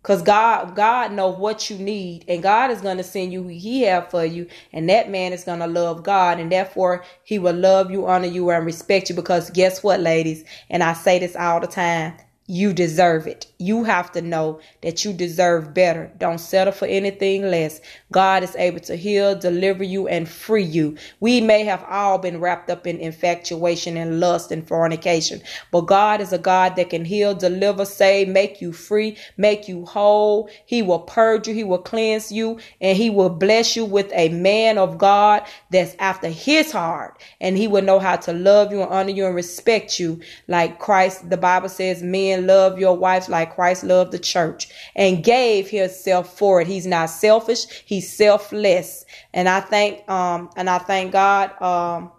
Cause 0.07 0.23
God, 0.23 0.77
God 0.77 1.11
knows 1.13 1.37
what 1.37 1.69
you 1.69 1.79
need, 1.79 2.25
and 2.29 2.41
God 2.41 2.71
is 2.71 2.81
gonna 2.81 3.03
send 3.03 3.33
you 3.33 3.43
who 3.43 3.49
He 3.49 3.83
have 3.83 4.09
for 4.09 4.25
you, 4.25 4.47
and 4.73 4.89
that 4.89 5.11
man 5.11 5.33
is 5.33 5.43
gonna 5.43 5.67
love 5.67 6.05
God, 6.05 6.39
and 6.39 6.53
therefore 6.53 7.03
He 7.25 7.41
will 7.41 7.57
love 7.57 7.91
you, 7.91 8.07
honor 8.07 8.29
you, 8.29 8.49
and 8.51 8.65
respect 8.65 9.09
you. 9.11 9.17
Because 9.17 9.51
guess 9.51 9.83
what, 9.83 9.99
ladies? 9.99 10.45
And 10.71 10.85
I 10.85 10.93
say 10.93 11.19
this 11.19 11.35
all 11.35 11.59
the 11.59 11.67
time: 11.67 12.15
you 12.47 12.73
deserve 12.73 13.27
it. 13.27 13.49
You 13.59 13.83
have 13.83 14.13
to 14.13 14.23
know 14.23 14.61
that 14.83 15.05
you 15.05 15.13
deserve 15.13 15.75
better. 15.75 16.13
Don't 16.19 16.39
settle 16.39 16.73
for 16.73 16.87
anything 16.87 17.43
less. 17.43 17.81
God 18.13 18.43
is 18.43 18.55
able 18.57 18.81
to 18.81 18.97
heal, 18.97 19.35
deliver 19.35 19.85
you, 19.85 20.09
and 20.09 20.29
free 20.29 20.63
you. 20.63 20.97
We 21.21 21.41
may 21.41 21.65
have 21.65 21.85
all 21.89 22.19
been 22.19 22.41
wrapped 22.41 22.71
up 22.71 22.87
in 22.87 22.99
infatuation 22.99 23.97
and 23.97 24.21
lust 24.21 24.53
and 24.53 24.67
fornication, 24.67 25.43
but 25.73 25.83
God 25.83 26.21
is 26.21 26.33
a 26.33 26.39
God 26.39 26.77
that 26.77 26.91
can 26.91 27.05
heal, 27.05 27.35
deliver, 27.35 27.85
save, 27.85 28.29
make 28.29 28.61
you 28.61 28.73
free, 28.73 29.17
make 29.37 29.69
you 29.69 29.85
whole. 29.85 30.49
He 30.67 30.83
will 30.83 31.01
purge 31.01 31.49
you, 31.49 31.55
He 31.55 31.65
will 31.65 31.79
cleanse 31.79 32.31
you, 32.31 32.59
and 32.81 32.97
He 32.97 33.11
will 33.11 33.31
bless 33.31 33.77
you 33.77 33.85
with 33.85 34.11
a 34.13 34.29
man 34.29 34.79
of 34.79 34.99
God 34.99 35.43
that's 35.71 35.97
after 35.99 36.29
His 36.29 36.71
heart. 36.73 37.21
And 37.41 37.57
He 37.57 37.67
will 37.69 37.83
know 37.83 37.99
how 37.99 38.17
to 38.17 38.33
love 38.33 38.73
you 38.73 38.83
and 38.83 38.91
honor 38.91 39.11
you 39.11 39.27
and 39.27 39.35
respect 39.35 39.99
you 39.99 40.21
like 40.49 40.79
Christ. 40.79 41.29
The 41.29 41.37
Bible 41.37 41.69
says, 41.69 42.03
men 42.03 42.47
love 42.47 42.79
your 42.79 42.97
wives 42.97 43.29
like 43.29 43.55
Christ 43.55 43.85
loved 43.85 44.13
the 44.13 44.19
church 44.19 44.69
and 44.95 45.25
gave 45.25 45.69
himself 45.69 46.37
for 46.39 46.61
it. 46.61 46.67
He's 46.67 46.87
not 46.87 47.11
selfish. 47.11 47.67
He's 47.97 48.13
selfless. 48.13 49.07
And 49.33 49.49
I 49.49 49.61
thank, 49.61 50.07
um, 50.11 50.51
and 50.55 50.69
I 50.69 50.77
thank 50.77 51.13
God, 51.13 51.51
um, 51.63 52.13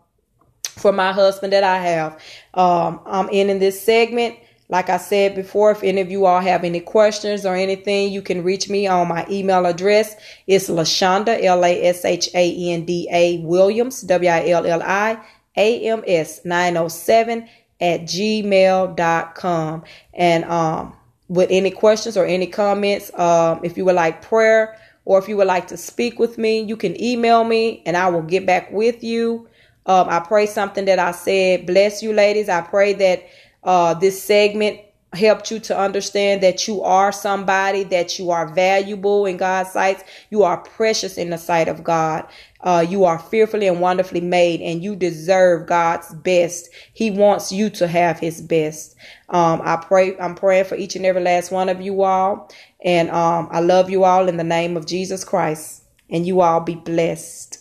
for 0.63 0.91
my 0.91 1.11
husband 1.11 1.53
that 1.53 1.63
I 1.63 1.77
have. 1.77 2.13
Um, 2.55 2.99
I'm 3.05 3.29
ending 3.31 3.59
this 3.59 3.79
segment. 3.79 4.37
Like 4.69 4.89
I 4.89 4.97
said 4.97 5.35
before, 5.35 5.69
if 5.69 5.83
any 5.83 6.01
of 6.01 6.09
you 6.09 6.25
all 6.25 6.41
have 6.41 6.63
any 6.63 6.79
questions 6.79 7.45
or 7.45 7.55
anything, 7.55 8.11
you 8.11 8.23
can 8.23 8.43
reach 8.43 8.69
me 8.69 8.87
on 8.87 9.07
my 9.07 9.23
email 9.29 9.67
address. 9.67 10.15
It's 10.47 10.67
Lashanda, 10.67 11.43
L 11.43 11.63
A 11.63 11.85
S 11.85 12.03
H 12.03 12.29
A 12.33 12.71
N 12.73 12.83
D 12.83 13.07
A 13.11 13.37
Williams, 13.41 14.01
W 14.01 14.29
I 14.29 14.49
L 14.49 14.65
L 14.65 14.81
I 14.81 15.19
A 15.55 15.87
M 15.87 16.03
S 16.07 16.43
907 16.43 17.47
at 17.79 18.01
gmail.com. 18.01 19.83
And 20.15 20.43
um, 20.45 20.97
with 21.27 21.51
any 21.51 21.69
questions 21.69 22.17
or 22.17 22.25
any 22.25 22.47
comments, 22.47 23.11
um, 23.19 23.59
if 23.63 23.77
you 23.77 23.85
would 23.85 23.95
like 23.95 24.23
prayer 24.23 24.75
or 25.07 25.17
if 25.17 25.29
you 25.29 25.37
would 25.37 25.47
like 25.47 25.67
to 25.67 25.77
speak 25.77 26.19
with 26.19 26.37
me, 26.37 26.59
you 26.59 26.75
can 26.75 27.01
email 27.01 27.45
me 27.45 27.81
and 27.85 27.95
I 27.95 28.09
will 28.09 28.23
get 28.23 28.45
back 28.45 28.69
with 28.73 29.05
you. 29.05 29.47
Um, 29.85 30.09
I 30.09 30.19
pray 30.19 30.45
something 30.45 30.83
that 30.83 30.99
I 30.99 31.11
said 31.11 31.65
bless 31.65 32.03
you, 32.03 32.11
ladies. 32.11 32.49
I 32.49 32.59
pray 32.59 32.91
that 32.91 33.23
uh, 33.63 33.93
this 33.93 34.21
segment 34.21 34.81
helped 35.13 35.49
you 35.49 35.59
to 35.59 35.79
understand 35.79 36.43
that 36.43 36.67
you 36.67 36.81
are 36.81 37.13
somebody, 37.13 37.85
that 37.85 38.19
you 38.19 38.31
are 38.31 38.53
valuable 38.53 39.25
in 39.25 39.37
God's 39.37 39.71
sight. 39.71 40.03
You 40.29 40.43
are 40.43 40.57
precious 40.57 41.17
in 41.17 41.29
the 41.29 41.37
sight 41.37 41.69
of 41.69 41.85
God. 41.85 42.27
Uh, 42.61 42.85
you 42.87 43.05
are 43.05 43.19
fearfully 43.19 43.67
and 43.67 43.79
wonderfully 43.81 44.21
made, 44.21 44.61
and 44.61 44.83
you 44.83 44.95
deserve 44.95 45.67
God's 45.67 46.13
best. 46.13 46.69
He 46.93 47.11
wants 47.11 47.51
you 47.51 47.69
to 47.71 47.87
have 47.87 48.19
His 48.19 48.41
best. 48.41 48.95
Um, 49.29 49.61
I 49.63 49.77
pray. 49.77 50.17
I'm 50.17 50.35
praying 50.35 50.65
for 50.65 50.75
each 50.75 50.95
and 50.95 51.05
every 51.05 51.21
last 51.21 51.51
one 51.51 51.69
of 51.69 51.81
you 51.81 52.03
all, 52.03 52.51
and 52.83 53.09
um, 53.11 53.47
I 53.51 53.59
love 53.59 53.89
you 53.89 54.03
all 54.03 54.27
in 54.27 54.37
the 54.37 54.43
name 54.43 54.77
of 54.77 54.87
Jesus 54.87 55.23
Christ. 55.23 55.83
And 56.09 56.25
you 56.25 56.41
all 56.41 56.61
be 56.61 56.75
blessed. 56.75 57.56